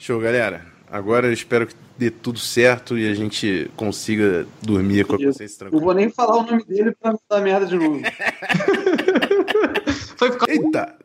Show, 0.08 0.18
galera. 0.18 0.64
Agora 0.90 1.26
eu 1.26 1.32
espero 1.34 1.66
que 1.66 1.74
dê 1.98 2.10
tudo 2.10 2.38
certo 2.38 2.96
e 2.96 3.10
a 3.10 3.14
gente 3.14 3.70
consiga 3.76 4.46
dormir 4.62 5.04
com 5.04 5.16
a 5.16 5.18
consciência 5.18 5.58
tranquila. 5.58 5.82
Vou 5.82 5.92
nem 5.92 6.08
falar 6.08 6.38
o 6.38 6.44
nome 6.44 6.64
dele 6.64 6.96
pra 6.98 7.12
não 7.12 7.20
dar 7.28 7.42
merda 7.42 7.66
de 7.66 7.76
novo. 7.76 8.00
Foi. 10.16 10.30
Eita! 10.48 10.96